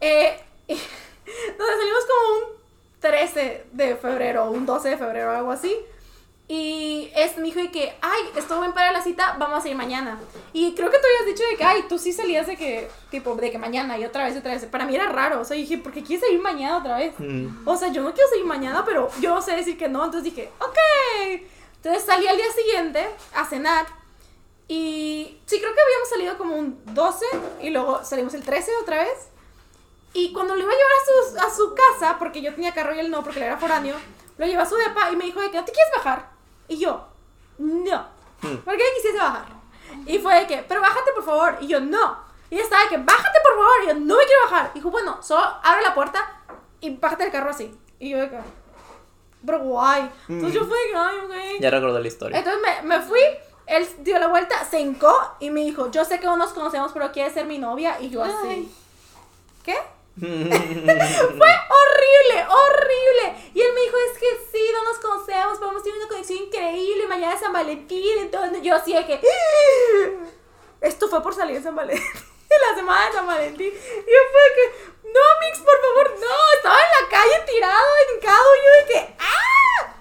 eh, 0.00 0.38
y- 0.66 0.72
entonces 1.48 1.76
salimos 1.78 2.04
como 2.06 2.36
un 2.38 2.54
13 3.00 3.64
de 3.72 3.96
febrero, 3.96 4.50
un 4.50 4.64
12 4.64 4.88
de 4.90 4.96
febrero, 4.96 5.30
algo 5.30 5.50
así. 5.52 5.76
Y 6.46 7.10
es, 7.16 7.38
me 7.38 7.44
dijo 7.44 7.60
de 7.60 7.70
que, 7.70 7.96
ay, 8.02 8.22
estuvo 8.36 8.60
bien 8.60 8.74
para 8.74 8.92
la 8.92 9.02
cita, 9.02 9.36
vamos 9.38 9.64
a 9.64 9.68
ir 9.68 9.74
mañana. 9.74 10.20
Y 10.52 10.74
creo 10.74 10.90
que 10.90 10.98
tú 10.98 11.04
habías 11.06 11.34
dicho 11.34 11.48
de 11.48 11.56
que, 11.56 11.64
ay, 11.64 11.84
tú 11.88 11.98
sí 11.98 12.12
salías 12.12 12.46
de 12.46 12.56
que, 12.56 12.90
tipo, 13.10 13.34
de 13.34 13.50
que 13.50 13.56
mañana 13.56 13.98
y 13.98 14.04
otra 14.04 14.24
vez 14.24 14.34
y 14.34 14.38
otra 14.38 14.52
vez. 14.52 14.66
Para 14.66 14.84
mí 14.84 14.94
era 14.94 15.08
raro, 15.08 15.40
o 15.40 15.44
sea, 15.44 15.56
dije, 15.56 15.78
¿por 15.78 15.92
qué 15.92 16.02
quieres 16.02 16.26
salir 16.26 16.42
mañana 16.42 16.78
otra 16.78 16.98
vez? 16.98 17.14
Mm. 17.18 17.66
O 17.66 17.76
sea, 17.76 17.88
yo 17.88 18.02
no 18.02 18.12
quiero 18.12 18.28
salir 18.28 18.44
mañana, 18.44 18.84
pero 18.84 19.10
yo 19.20 19.40
sé 19.40 19.56
decir 19.56 19.78
que 19.78 19.88
no, 19.88 20.04
entonces 20.04 20.34
dije, 20.34 20.50
ok. 20.58 20.76
Entonces 21.76 22.04
salí 22.04 22.26
al 22.26 22.36
día 22.36 22.52
siguiente 22.52 23.08
a 23.34 23.46
cenar. 23.46 23.86
Y 24.68 25.40
sí, 25.46 25.58
creo 25.60 25.74
que 25.74 25.80
habíamos 25.80 26.08
salido 26.10 26.38
como 26.38 26.56
un 26.56 26.78
12 26.94 27.24
y 27.62 27.70
luego 27.70 28.04
salimos 28.04 28.34
el 28.34 28.42
13 28.42 28.70
otra 28.82 28.98
vez. 28.98 29.28
Y 30.12 30.32
cuando 30.32 30.54
lo 30.54 30.62
iba 30.62 30.70
a 30.70 30.76
llevar 30.76 30.92
a 30.92 31.04
su, 31.04 31.46
a 31.46 31.56
su 31.56 31.74
casa, 31.74 32.18
porque 32.18 32.42
yo 32.42 32.54
tenía 32.54 32.72
carro 32.72 32.94
y 32.94 32.98
él 32.98 33.10
no, 33.10 33.24
porque 33.24 33.40
él 33.40 33.46
era 33.46 33.56
foráneo, 33.56 33.96
lo 34.36 34.46
llevé 34.46 34.62
a 34.62 34.66
su 34.66 34.76
depa 34.76 35.10
y 35.10 35.16
me 35.16 35.24
dijo 35.24 35.40
de 35.40 35.50
que, 35.50 35.56
¿no 35.56 35.64
te 35.64 35.72
quieres 35.72 35.92
bajar? 35.96 36.33
Y 36.68 36.78
yo, 36.78 37.06
no. 37.58 38.06
Hmm. 38.42 38.56
¿Por 38.58 38.76
qué 38.76 38.82
quisiese 38.96 39.18
bajar? 39.18 39.46
Y 40.06 40.18
fue 40.18 40.40
de 40.40 40.46
que, 40.46 40.64
pero 40.68 40.80
bájate 40.80 41.12
por 41.12 41.24
favor. 41.24 41.56
Y 41.60 41.66
yo, 41.66 41.80
no. 41.80 42.18
Y 42.50 42.56
ella 42.56 42.64
estaba 42.64 42.82
de 42.84 42.88
que, 42.90 42.96
bájate 42.98 43.38
por 43.42 43.54
favor. 43.54 43.84
Y 43.84 43.86
yo, 43.88 43.94
no 43.94 44.16
me 44.16 44.24
quiero 44.24 44.42
bajar. 44.44 44.70
Y 44.74 44.78
dijo, 44.78 44.90
bueno, 44.90 45.22
solo 45.22 45.44
abre 45.62 45.82
la 45.82 45.94
puerta 45.94 46.42
y 46.80 46.96
bájate 46.96 47.24
del 47.24 47.32
carro 47.32 47.50
así. 47.50 47.76
Y 47.98 48.10
yo 48.10 48.18
de 48.18 48.30
que, 48.30 48.38
pero 49.44 49.60
guay. 49.60 50.10
Entonces 50.28 50.60
yo 50.60 50.66
fui 50.66 50.78
de 50.78 50.90
que, 50.90 50.96
ay, 50.96 51.18
ok. 51.24 51.60
Ya 51.60 51.70
recordé 51.70 52.00
la 52.00 52.08
historia. 52.08 52.38
Entonces 52.38 52.62
me, 52.62 52.88
me 52.88 53.02
fui, 53.02 53.20
él 53.66 53.86
dio 54.00 54.18
la 54.18 54.28
vuelta, 54.28 54.64
se 54.64 54.80
hincó 54.80 55.14
y 55.40 55.50
me 55.50 55.60
dijo, 55.60 55.90
yo 55.90 56.04
sé 56.04 56.18
que 56.18 56.26
no 56.26 56.36
nos 56.36 56.52
conocemos, 56.52 56.92
pero 56.92 57.12
quieres 57.12 57.34
ser 57.34 57.46
mi 57.46 57.58
novia. 57.58 58.00
Y 58.00 58.10
yo 58.10 58.22
así, 58.22 58.34
Ay. 58.46 58.74
¿qué? 59.62 59.76
Fue 60.20 60.30
horrible, 60.30 62.46
horrible. 62.48 63.34
Y 63.52 63.60
él 63.60 63.74
me 63.74 63.80
dijo, 63.80 63.96
es 64.12 64.18
que 64.18 64.28
sí, 64.52 64.62
no 64.72 64.84
nos 64.84 64.98
conocemos, 64.98 65.58
pero 65.58 65.72
hemos 65.72 65.82
tenido 65.82 66.02
una 66.02 66.08
conexión 66.08 66.38
increíble, 66.38 67.08
mañana 67.08 67.34
es 67.34 67.40
San 67.40 67.52
Valentín, 67.52 68.18
entonces 68.18 68.62
yo 68.62 68.76
así 68.76 68.94
de 68.94 69.04
que... 69.06 69.20
Esto 70.80 71.08
fue 71.08 71.20
por 71.22 71.34
salir 71.34 71.56
de 71.56 71.62
San 71.62 71.74
Valentín, 71.74 72.04
la 72.70 72.76
semana 72.76 73.06
de 73.06 73.12
San 73.12 73.26
Valentín. 73.26 73.72
Y 73.72 74.10
yo 74.10 74.18
fue 74.30 74.42
que, 74.54 74.70
no, 75.08 75.20
Mix, 75.40 75.58
por 75.58 75.80
favor, 75.80 76.14
no, 76.20 76.36
estaba 76.56 76.76
en 76.76 76.90
la 77.02 77.08
calle 77.10 77.42
tirado, 77.46 77.88
hincado, 78.14 78.48
yo 78.64 78.70
de 78.80 78.86
que, 78.92 78.98
¡ah! 79.18 79.94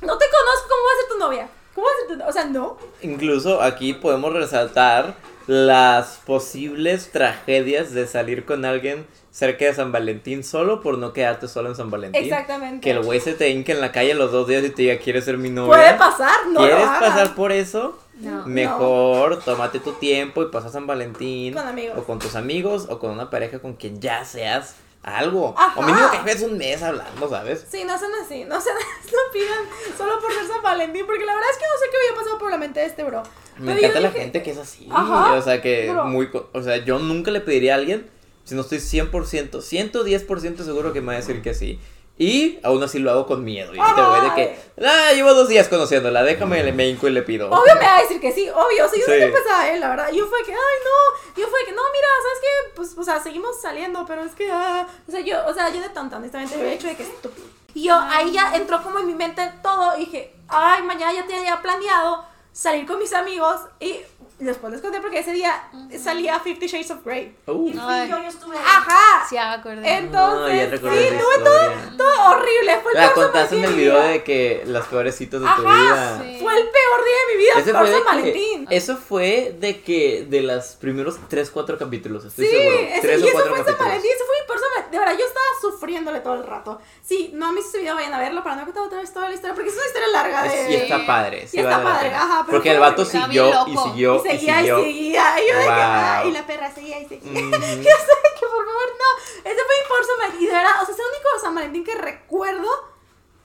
No 0.00 0.16
te 0.16 0.24
conozco, 0.30 0.68
¿cómo 0.68 0.84
va 0.84 0.92
a 0.92 0.96
ser 1.00 1.08
tu 1.08 1.18
novia? 1.18 1.50
¿Cómo 1.74 1.86
va 1.86 1.92
a 1.92 1.96
ser 1.96 2.06
tu 2.06 2.14
novia? 2.14 2.28
O 2.28 2.32
sea, 2.32 2.44
no. 2.44 2.78
Incluso 3.02 3.60
aquí 3.60 3.92
podemos 3.92 4.32
resaltar 4.32 5.16
las 5.46 6.16
posibles 6.24 7.12
tragedias 7.12 7.92
de 7.92 8.06
salir 8.06 8.46
con 8.46 8.64
alguien 8.64 9.06
cerca 9.30 9.64
de 9.64 9.74
San 9.74 9.92
Valentín 9.92 10.42
solo 10.44 10.80
por 10.80 10.98
no 10.98 11.12
quedarte 11.12 11.46
solo 11.48 11.68
en 11.68 11.76
San 11.76 11.90
Valentín. 11.90 12.22
Exactamente. 12.24 12.80
Que 12.82 12.90
el 12.90 13.02
güey 13.02 13.20
se 13.20 13.34
te 13.34 13.48
hinque 13.50 13.72
en 13.72 13.80
la 13.80 13.92
calle 13.92 14.14
los 14.14 14.32
dos 14.32 14.48
días 14.48 14.64
y 14.64 14.70
te 14.70 14.82
diga, 14.82 14.98
¿quieres 14.98 15.24
ser 15.24 15.38
mi 15.38 15.50
novia? 15.50 15.68
Puede 15.76 15.94
pasar, 15.94 16.46
no 16.50 16.60
¿Quieres 16.60 16.80
lo 16.86 16.98
pasar 17.00 17.34
por 17.34 17.52
eso? 17.52 17.98
No. 18.18 18.44
Mejor 18.46 19.42
tómate 19.44 19.80
tu 19.80 19.92
tiempo 19.92 20.42
y 20.42 20.46
pasa 20.50 20.68
San 20.68 20.86
Valentín. 20.86 21.54
Con 21.54 21.66
amigos. 21.66 21.96
O 21.98 22.04
con 22.04 22.18
tus 22.18 22.34
amigos 22.36 22.86
o 22.90 22.98
con 22.98 23.10
una 23.12 23.30
pareja 23.30 23.60
con 23.60 23.74
quien 23.74 24.00
ya 24.00 24.24
seas 24.24 24.74
algo. 25.02 25.54
Ajá. 25.56 25.78
O 25.80 25.82
mínimo 25.82 26.10
que 26.10 26.18
lleves 26.18 26.42
un 26.42 26.58
mes 26.58 26.82
hablando, 26.82 27.28
¿sabes? 27.30 27.64
Sí, 27.70 27.84
no 27.84 27.96
sean 27.98 28.10
así, 28.22 28.44
no 28.44 28.60
sean, 28.60 28.76
no 29.06 29.32
pidan 29.32 29.96
solo 29.96 30.20
por 30.20 30.30
ser 30.34 30.46
San 30.46 30.62
Valentín, 30.62 31.06
porque 31.06 31.24
la 31.24 31.34
verdad 31.34 31.48
es 31.50 31.56
que 31.56 31.64
no 31.64 31.78
sé 31.78 31.90
qué 31.90 31.96
había 32.08 32.20
pasado 32.20 32.38
por 32.38 32.50
la 32.50 32.58
mente 32.58 32.80
de 32.80 32.86
este 32.86 33.04
bro. 33.04 33.22
Me 33.58 33.74
Pero 33.74 33.78
encanta 33.78 34.00
la 34.00 34.08
dije- 34.08 34.20
gente 34.20 34.42
que 34.42 34.50
es 34.50 34.58
así. 34.58 34.88
Ajá, 34.90 35.32
o 35.34 35.40
sea, 35.42 35.62
que 35.62 35.90
bro. 35.90 36.04
muy. 36.04 36.28
O 36.52 36.62
sea, 36.62 36.76
yo 36.78 36.98
nunca 36.98 37.30
le 37.30 37.40
pediría 37.40 37.72
a 37.74 37.76
alguien 37.78 38.10
si 38.50 38.56
no 38.56 38.62
estoy 38.62 38.78
100%, 38.78 39.62
110% 39.62 40.64
seguro 40.64 40.92
que 40.92 41.00
me 41.00 41.06
va 41.08 41.12
a 41.12 41.16
decir 41.16 41.40
que 41.40 41.54
sí. 41.54 41.78
Y 42.18 42.58
aún 42.64 42.82
así 42.82 42.98
lo 42.98 43.10
hago 43.12 43.26
con 43.26 43.44
miedo. 43.44 43.72
Y 43.74 43.78
este 43.78 44.02
güey 44.02 44.20
de 44.22 44.34
que, 44.34 44.60
ah, 44.84 45.12
llevo 45.14 45.32
dos 45.34 45.48
días 45.48 45.68
conociéndola, 45.68 46.24
déjame, 46.24 46.62
le 46.64 46.72
me 46.72 46.88
hinco 46.88 47.06
y 47.06 47.12
le 47.12 47.22
pido. 47.22 47.48
Obvio 47.48 47.74
me 47.76 47.80
va 47.80 47.98
a 47.98 48.02
decir 48.02 48.20
que 48.20 48.32
sí, 48.32 48.48
obvio, 48.50 48.84
o 48.84 48.88
sea, 48.88 48.98
yo 48.98 49.04
Sí. 49.06 49.12
sé 49.12 49.18
que 49.18 49.24
empezaba 49.24 49.70
él, 49.70 49.78
la 49.80 49.88
verdad. 49.88 50.08
Y 50.12 50.16
yo 50.18 50.26
fue 50.26 50.42
que, 50.44 50.52
ay, 50.52 50.58
no, 50.84 51.40
yo 51.42 51.48
fue 51.48 51.60
que, 51.64 51.70
no, 51.72 51.80
mira, 51.92 52.08
¿sabes 52.22 52.38
qué? 52.42 52.72
Pues, 52.74 52.98
o 52.98 53.02
sea, 53.04 53.22
seguimos 53.22 53.58
saliendo, 53.62 54.04
pero 54.04 54.22
es 54.22 54.32
que, 54.34 54.50
ah, 54.50 54.86
o 55.06 55.10
sea, 55.12 55.20
yo, 55.20 55.46
o 55.46 55.54
sea, 55.54 55.72
yo 55.72 55.80
de 55.80 55.88
tonta, 55.90 56.16
honestamente, 56.16 56.56
me 56.56 56.62
había 56.62 56.74
hecho 56.74 56.88
de 56.88 56.96
que 56.96 57.04
estúpido. 57.04 57.46
Y 57.72 57.84
yo, 57.84 57.94
ahí 57.94 58.32
ya 58.32 58.54
entró 58.56 58.82
como 58.82 58.98
en 58.98 59.06
mi 59.06 59.14
mente 59.14 59.40
todo, 59.62 59.96
y 59.96 60.00
dije, 60.06 60.34
ay, 60.48 60.82
mañana 60.82 61.12
ya 61.14 61.24
tenía 61.26 61.62
planeado 61.62 62.24
salir 62.52 62.84
con 62.84 62.98
mis 62.98 63.12
amigos 63.14 63.60
y 63.78 63.94
después 64.40 64.72
les 64.72 64.82
conté 64.82 65.00
porque 65.00 65.18
ese 65.20 65.32
día 65.32 65.62
salía 66.02 66.38
Fifty 66.40 66.66
Shades 66.66 66.90
of 66.90 67.04
Grey. 67.04 67.36
Uh, 67.46 67.68
Y 67.68 67.78
Ay. 67.80 68.08
yo, 68.08 68.18
yo 68.18 68.28
estuve. 68.28 68.56
Ajá. 68.56 69.26
Sí, 69.28 69.34
ya 69.36 69.48
me 69.48 69.54
acordé. 69.54 69.76
no, 69.76 69.82
ya 69.82 69.98
Entonces, 69.98 70.70
recordé 70.70 71.08
sí, 71.10 71.14
tuve 71.16 71.44
todo, 71.44 71.70
todo 71.98 72.30
horrible. 72.32 72.80
Fue 72.82 72.92
el 72.92 72.98
La 72.98 73.12
peor 73.14 73.24
contaste 73.26 73.56
en 73.58 73.64
el 73.64 73.74
video 73.74 74.00
de 74.02 74.22
que 74.24 74.62
las 74.66 74.86
peores 74.86 75.14
citas 75.16 75.40
de 75.40 75.46
tu 75.46 75.52
Ajá, 75.52 75.60
vida. 75.82 76.22
sí. 76.22 76.38
Fue 76.40 76.52
el 76.56 76.62
peor 76.68 77.04
día 77.04 77.14
de 77.28 77.34
mi 77.36 77.42
vida, 77.42 77.52
Ese 77.58 77.72
por 77.72 77.80
fue, 77.80 77.90
de 77.90 77.94
San 77.94 78.02
que- 78.02 78.08
Valentín. 78.20 78.66
eso 78.70 78.96
fue 78.96 79.56
de 79.60 79.80
que 79.82 80.26
de 80.28 80.40
los 80.42 80.64
primeros 80.76 81.16
3, 81.28 81.50
4 81.50 81.78
capítulos, 81.78 82.24
estoy 82.24 82.46
Sí, 82.46 82.52
seguro. 82.56 82.76
ese, 82.78 83.00
3 83.00 83.20
y 83.20 83.22
o 83.22 83.26
eso 83.26 83.32
4 83.34 83.50
fue 83.50 83.58
en 83.60 83.66
San. 83.66 83.78
Valentín, 83.86 84.10
eso 84.14 84.24
fue 84.26 84.36
mi 84.40 84.46
peor 84.46 84.58
San 84.58 84.68
Valentín. 84.70 84.79
De 84.90 84.98
verdad, 84.98 85.16
yo 85.18 85.24
estaba 85.26 85.46
sufriéndole 85.60 86.20
todo 86.20 86.34
el 86.34 86.44
rato. 86.44 86.80
Sí, 87.02 87.30
no 87.34 87.46
han 87.46 87.54
visto 87.54 87.70
ese 87.70 87.78
video, 87.78 87.94
vayan 87.94 88.12
a 88.14 88.18
verlo 88.18 88.42
para 88.42 88.56
no 88.56 88.64
contar 88.64 88.82
otra 88.84 88.98
vez 88.98 89.12
toda 89.12 89.28
la 89.28 89.34
historia, 89.34 89.54
porque 89.54 89.70
es 89.70 89.76
una 89.76 89.86
historia 89.86 90.08
larga 90.08 90.42
de... 90.44 90.70
Y 90.70 90.74
está 90.76 91.06
padre. 91.06 91.46
sí 91.46 91.56
Y 91.56 91.60
está 91.60 91.78
vale 91.78 91.90
padre, 91.90 92.14
ajá, 92.14 92.42
pero 92.46 92.56
Porque 92.58 92.70
el 92.72 92.80
vato 92.80 93.04
siguió 93.04 93.50
y 93.66 93.76
siguió 93.76 94.16
Y 94.16 94.18
y 94.18 94.30
seguía 94.30 94.54
y, 94.54 94.58
siguió. 94.64 94.82
seguía, 94.82 95.34
y 95.40 95.48
yo 95.48 95.54
Wow. 95.56 96.28
y 96.30 96.32
la 96.32 96.46
perra 96.46 96.70
seguía 96.74 96.98
y 97.00 97.06
seguía. 97.08 97.30
Ujú. 97.40 97.50
Yo 97.50 97.56
sé 97.60 98.14
que 98.40 98.46
por 98.46 98.64
favor 98.66 98.90
no. 98.98 99.50
Ese 99.50 99.60
fue 99.64 99.74
mi 99.78 99.88
peor 99.88 100.04
San 100.06 100.16
Valentín. 100.18 100.42
Y 100.42 100.46
de 100.46 100.52
verdad, 100.52 100.72
o 100.82 100.86
sea, 100.86 100.94
es 100.94 101.00
el 101.00 101.06
único 101.06 101.28
San 101.42 101.54
Valentín 101.54 101.84
que 101.84 101.94
recuerdo 101.94 102.68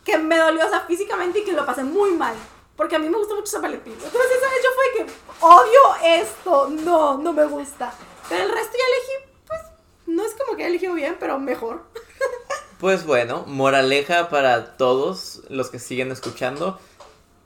que 0.04 0.18
me 0.18 0.38
dolió, 0.38 0.66
o 0.66 0.70
sea, 0.70 0.82
físicamente 0.82 1.40
y 1.40 1.44
que 1.44 1.52
lo 1.54 1.66
pasé 1.66 1.84
muy 1.84 2.12
mal. 2.12 2.36
Porque 2.76 2.96
a 2.96 3.00
mí 3.00 3.08
me 3.10 3.18
gusta 3.18 3.36
mucho 3.36 3.48
San 3.52 3.62
Valentín. 3.62 3.94
Entonces, 3.94 4.32
esa 4.38 4.50
vez 4.50 4.60
yo 4.64 4.70
fue 4.76 5.06
que 5.06 5.14
odio 5.42 6.20
esto. 6.22 6.68
No, 6.70 7.18
no 7.18 7.34
me 7.34 7.46
gusta. 7.46 7.94
Pero 8.30 8.44
el 8.44 8.52
resto 8.52 8.78
ya 8.78 8.84
elegí, 8.86 9.35
no 10.08 10.26
es 10.26 10.34
como 10.34 10.58
que 10.58 10.64
he 10.64 10.68
elegido 10.68 10.94
bien, 10.94 11.18
pero 11.20 11.40
mejor. 11.40 11.84
Pues 12.78 13.06
bueno, 13.06 13.46
moraleja 13.48 14.28
para 14.28 14.76
todos 14.76 15.44
los 15.48 15.70
que 15.70 15.80
siguen 15.80 16.12
escuchando. 16.12 16.78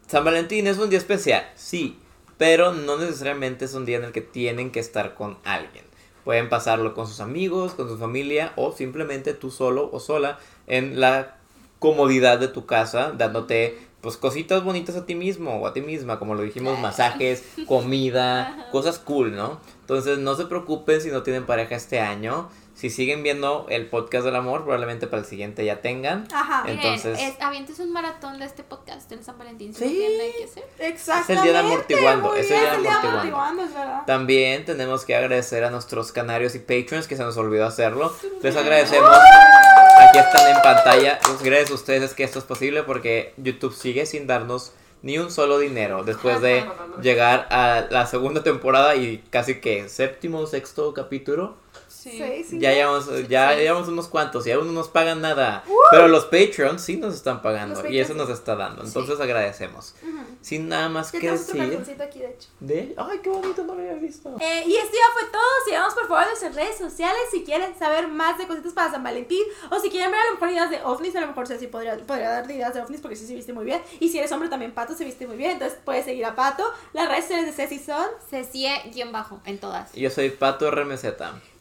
San 0.08 0.26
Valentín 0.26 0.66
es 0.66 0.80
un 0.80 0.90
día 0.90 0.98
especial, 0.98 1.48
sí, 1.56 2.00
pero 2.40 2.74
no 2.74 2.98
necesariamente 2.98 3.66
es 3.66 3.76
un 3.76 3.86
día 3.86 3.98
en 3.98 4.06
el 4.06 4.12
que 4.12 4.22
tienen 4.22 4.72
que 4.72 4.80
estar 4.80 5.14
con 5.14 5.38
alguien. 5.44 5.86
Pueden 6.24 6.50
pasarlo 6.50 6.96
con 6.96 7.06
sus 7.06 7.20
amigos, 7.20 7.76
con 7.76 7.88
su 7.88 7.98
familia 8.00 8.54
o 8.56 8.72
simplemente 8.72 9.36
tú 9.36 9.52
solo 9.52 9.90
o 9.94 10.00
sola 10.00 10.40
en 10.66 11.00
la 11.00 11.38
comodidad 11.78 12.40
de 12.40 12.48
tu 12.48 12.66
casa, 12.66 13.14
dándote 13.16 13.78
pues 14.02 14.18
cositas 14.18 14.64
bonitas 14.64 14.96
a 14.96 15.06
ti 15.06 15.14
mismo 15.14 15.58
o 15.60 15.68
a 15.68 15.74
ti 15.74 15.82
misma, 15.82 16.18
como 16.18 16.34
lo 16.34 16.42
dijimos, 16.42 16.80
masajes, 16.80 17.44
comida, 17.68 18.68
cosas 18.72 18.98
cool, 19.00 19.36
¿no? 19.36 19.60
Entonces 19.90 20.20
no 20.20 20.36
se 20.36 20.46
preocupen 20.46 21.02
si 21.02 21.10
no 21.10 21.24
tienen 21.24 21.48
pareja 21.48 21.76
este 21.76 22.00
año. 22.00 22.48
Si 22.76 22.92
siguen 22.92 23.24
viendo 23.24 23.66
el 23.70 23.88
podcast 23.88 24.24
del 24.24 24.36
amor, 24.36 24.62
probablemente 24.62 25.08
para 25.08 25.22
el 25.24 25.26
siguiente 25.28 25.66
ya 25.66 25.82
tengan. 25.82 26.28
Ajá. 26.32 26.62
Eh, 26.68 26.76
Miren, 26.76 26.94
Entonces- 26.94 27.20
es, 27.20 27.42
avientes 27.42 27.80
un 27.80 27.92
maratón 27.92 28.38
de 28.38 28.46
este 28.46 28.64
podcast 28.64 29.12
en 29.12 29.24
San 29.24 29.40
Valentín. 29.40 29.74
Si 29.74 29.84
Sí. 29.90 30.00
no 30.00 30.38
que 30.38 30.44
hacer. 30.44 30.64
Exactamente. 30.78 31.34
Es 31.34 31.38
el 31.40 31.44
día 31.44 31.54
de 31.54 31.60
amortiguando, 31.68 32.36
es 32.36 32.52
el 32.52 32.60
día 32.60 32.60
de 32.62 32.68
amortiguando. 32.70 33.10
amortiguando, 33.10 33.64
es 33.64 33.74
verdad. 33.74 34.04
También 34.06 34.64
tenemos 34.66 35.06
que 35.06 35.16
agradecer 35.16 35.64
a 35.64 35.72
nuestros 35.72 36.12
canarios 36.12 36.54
y 36.54 36.60
patrons 36.60 37.08
que 37.08 37.18
se 37.18 37.24
nos 37.24 37.36
olvidó 37.38 37.66
hacerlo. 37.66 38.14
Les 38.44 38.56
agradecemos. 38.56 39.10
Aquí 39.10 40.20
están 40.20 40.56
en 40.56 40.62
pantalla. 40.62 41.20
Pues 41.24 41.42
gracias 41.42 41.72
a 41.72 41.74
ustedes 41.74 42.04
es 42.04 42.14
que 42.14 42.24
esto 42.24 42.38
es 42.38 42.46
posible 42.46 42.84
porque 42.84 43.34
YouTube 43.38 43.74
sigue 43.74 44.06
sin 44.06 44.28
darnos 44.28 44.72
ni 45.02 45.18
un 45.18 45.32
solo 45.32 45.60
dinero 45.60 46.04
después 46.04 46.42
de 46.42 46.66
llegar 47.02 47.48
a 47.52 47.88
la 47.90 48.06
segunda 48.06 48.44
temporada 48.44 48.96
y 48.96 49.20
casi 49.30 49.60
que 49.62 49.88
séptimo 49.90 50.40
o 50.40 50.48
sexto 50.48 50.94
capítulo. 50.94 51.56
Sí, 52.00 52.46
sí. 52.48 52.60
Ya 52.60 52.72
llevamos, 52.72 53.10
ya 53.28 53.54
llevamos 53.56 53.90
unos 53.90 54.08
cuantos 54.08 54.48
y 54.48 54.52
aún 54.52 54.68
no 54.68 54.72
nos 54.72 54.88
pagan 54.88 55.20
nada. 55.20 55.66
Pero 55.92 56.08
los 56.08 56.24
Patreons 56.26 56.82
sí 56.82 56.96
nos 56.96 57.14
están 57.14 57.42
pagando 57.42 57.86
y 57.90 58.00
eso 58.00 58.14
nos 58.14 58.30
está 58.30 58.56
dando. 58.56 58.84
Entonces 58.86 59.20
agradecemos. 59.20 59.96
Sin 60.42 60.70
nada 60.70 60.88
más 60.88 61.12
Ya 61.12 61.20
que 61.20 61.32
decir. 61.32 61.62
aquí, 62.02 62.20
de 62.20 62.30
hecho. 62.30 62.48
De... 62.62 62.96
Ay, 62.98 63.20
qué 63.22 63.30
bonito, 63.30 63.66
no 63.66 63.76
lo 63.76 63.82
había 63.82 63.96
visto. 63.96 64.34
Eh, 64.40 64.64
y 64.66 64.76
esto 64.78 64.94
ya 64.94 65.14
fue 65.14 65.30
todo. 65.30 65.42
Sigamos 65.66 65.94
por 65.94 66.08
favor 66.08 66.24
en 66.24 66.30
nuestras 66.30 66.56
redes 66.56 66.78
sociales 66.78 67.20
si 67.32 67.44
quieren 67.44 67.78
saber 67.78 68.08
más 68.08 68.38
de 68.38 68.48
cositas 68.48 68.72
para 68.72 68.92
San 68.92 69.04
Valentín 69.04 69.44
o 69.70 69.80
si 69.80 69.90
quieren 69.90 70.12
ver 70.12 70.22
a 70.22 70.26
lo 70.28 70.34
mejor 70.36 70.50
ideas 70.52 70.70
de 70.70 70.82
ovnis. 70.84 71.16
A 71.18 71.22
lo 71.22 71.28
mejor 71.28 71.48
Ceci 71.48 71.68
podría, 71.68 71.98
podría 71.98 72.30
dar 72.30 72.50
ideas 72.50 72.74
de 72.74 72.82
ovnis 72.82 73.02
porque 73.02 73.18
sí 73.18 73.28
se 73.28 73.36
viste 73.36 73.52
muy 73.52 73.66
bien. 73.66 73.82
Y 74.00 74.08
si 74.08 74.20
eres 74.20 74.32
hombre 74.32 74.48
también 74.48 74.72
Pato 74.72 74.94
se 74.96 75.04
viste 75.04 75.28
muy 75.28 75.36
bien. 75.36 75.52
Entonces 75.52 75.78
puedes 75.84 76.06
seguir 76.06 76.24
a 76.26 76.34
Pato. 76.36 76.64
Las 76.94 77.10
redes 77.10 77.26
sociales 77.26 77.48
de 77.48 77.52
Ceci 77.64 77.80
son. 77.84 78.08
Cecie-bajo 78.30 79.42
en 79.46 79.58
todas. 79.60 79.92
Yo 79.94 80.10
soy 80.10 80.30
Pato 80.30 80.72
RMZ. 80.72 81.06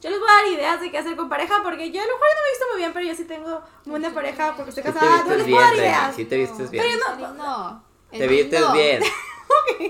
Yo 0.00 0.10
les 0.10 0.18
voy 0.20 0.28
a 0.28 0.32
dar 0.32 0.46
ideas 0.46 0.80
de 0.80 0.90
qué 0.90 0.98
hacer 0.98 1.16
con 1.16 1.28
pareja 1.28 1.60
porque 1.64 1.90
yo 1.90 2.00
a 2.00 2.04
lo 2.06 2.12
mejor 2.12 2.28
no 2.34 2.42
me 2.42 2.48
he 2.48 2.52
visto 2.52 2.64
muy 2.70 2.78
bien, 2.78 2.92
pero 2.92 3.06
yo 3.06 3.14
sí 3.14 3.24
tengo 3.24 3.62
buena 3.84 4.10
pareja 4.14 4.54
porque 4.56 4.70
estoy 4.70 4.84
Sí 4.84 4.88
te 4.90 4.94
casada. 4.94 5.10
No 5.10 5.16
vistes 5.24 5.36
les 5.38 5.46
bien, 5.46 5.56
puedo 5.58 5.68
dar 5.68 5.76
ideas. 5.76 6.14
sí 6.16 6.24
te 6.24 6.36
vistes 6.36 6.70
bien. 6.70 6.84
Pero 6.84 7.18
yo 7.18 7.28
no, 7.28 7.34
No. 7.34 7.84
Te 8.10 8.26
vistes 8.28 8.60
no. 8.60 8.72
bien. 8.72 9.02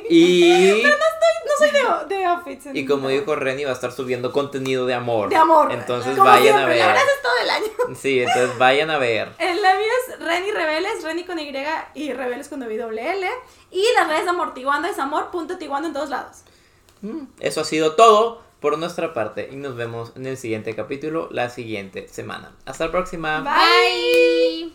Y, 0.09 0.83
no 0.85 1.53
soy 1.59 1.71
de, 1.71 2.15
de 2.17 2.25
outfits. 2.27 2.67
y 2.73 2.87
como 2.87 3.09
dijo 3.09 3.35
Reni, 3.35 3.65
va 3.65 3.71
a 3.71 3.75
estar 3.75 3.91
subiendo 3.93 4.33
contenido 4.33 4.87
de 4.87 4.95
amor. 4.95 5.29
de 5.29 5.37
amor. 5.37 5.73
Entonces 5.73 6.13
Como 6.17 6.29
vayan 6.29 6.55
siempre, 6.55 6.63
a 6.63 6.87
La 6.87 6.87
ver. 6.87 6.87
verdad 6.87 7.03
es 7.17 7.23
todo 7.23 7.33
el 7.43 7.51
año. 7.51 7.67
Sí, 8.01 8.21
entonces 8.21 8.59
vayan 8.59 8.91
a 8.91 8.99
ver. 8.99 9.33
El 9.39 9.61
la 9.63 9.75
mía 9.75 9.87
es 10.09 10.21
Reni 10.21 10.53
Rebeles, 10.53 11.03
Reni 11.03 11.25
con 11.25 11.39
Y 11.39 11.53
y 11.95 12.13
Rebeles 12.13 12.49
con 12.49 12.61
W 12.61 12.85
L. 12.99 13.29
Y 13.71 13.85
las 13.97 14.09
redes 14.09 14.25
de 14.25 14.31
Amortiguando 14.31 14.89
es 14.89 14.99
amor.tiguando 14.99 15.89
en 15.89 15.95
todos 15.95 16.11
lados. 16.11 16.39
Mm, 17.03 17.25
Eso 17.41 17.61
ha 17.61 17.65
sido 17.65 17.95
todo 17.97 18.43
por 18.61 18.79
nuestra 18.79 19.13
parte 19.15 19.49
y 19.53 19.57
nos 19.57 19.77
vemos 19.77 20.13
en 20.17 20.27
el 20.27 20.37
siguiente 20.37 20.75
capítulo 20.75 21.29
la 21.31 21.51
siguiente 21.51 22.09
semana. 22.09 22.53
Hasta 22.65 22.87
la 22.87 22.91
próxima. 22.91 23.41
Bye. 23.41 24.73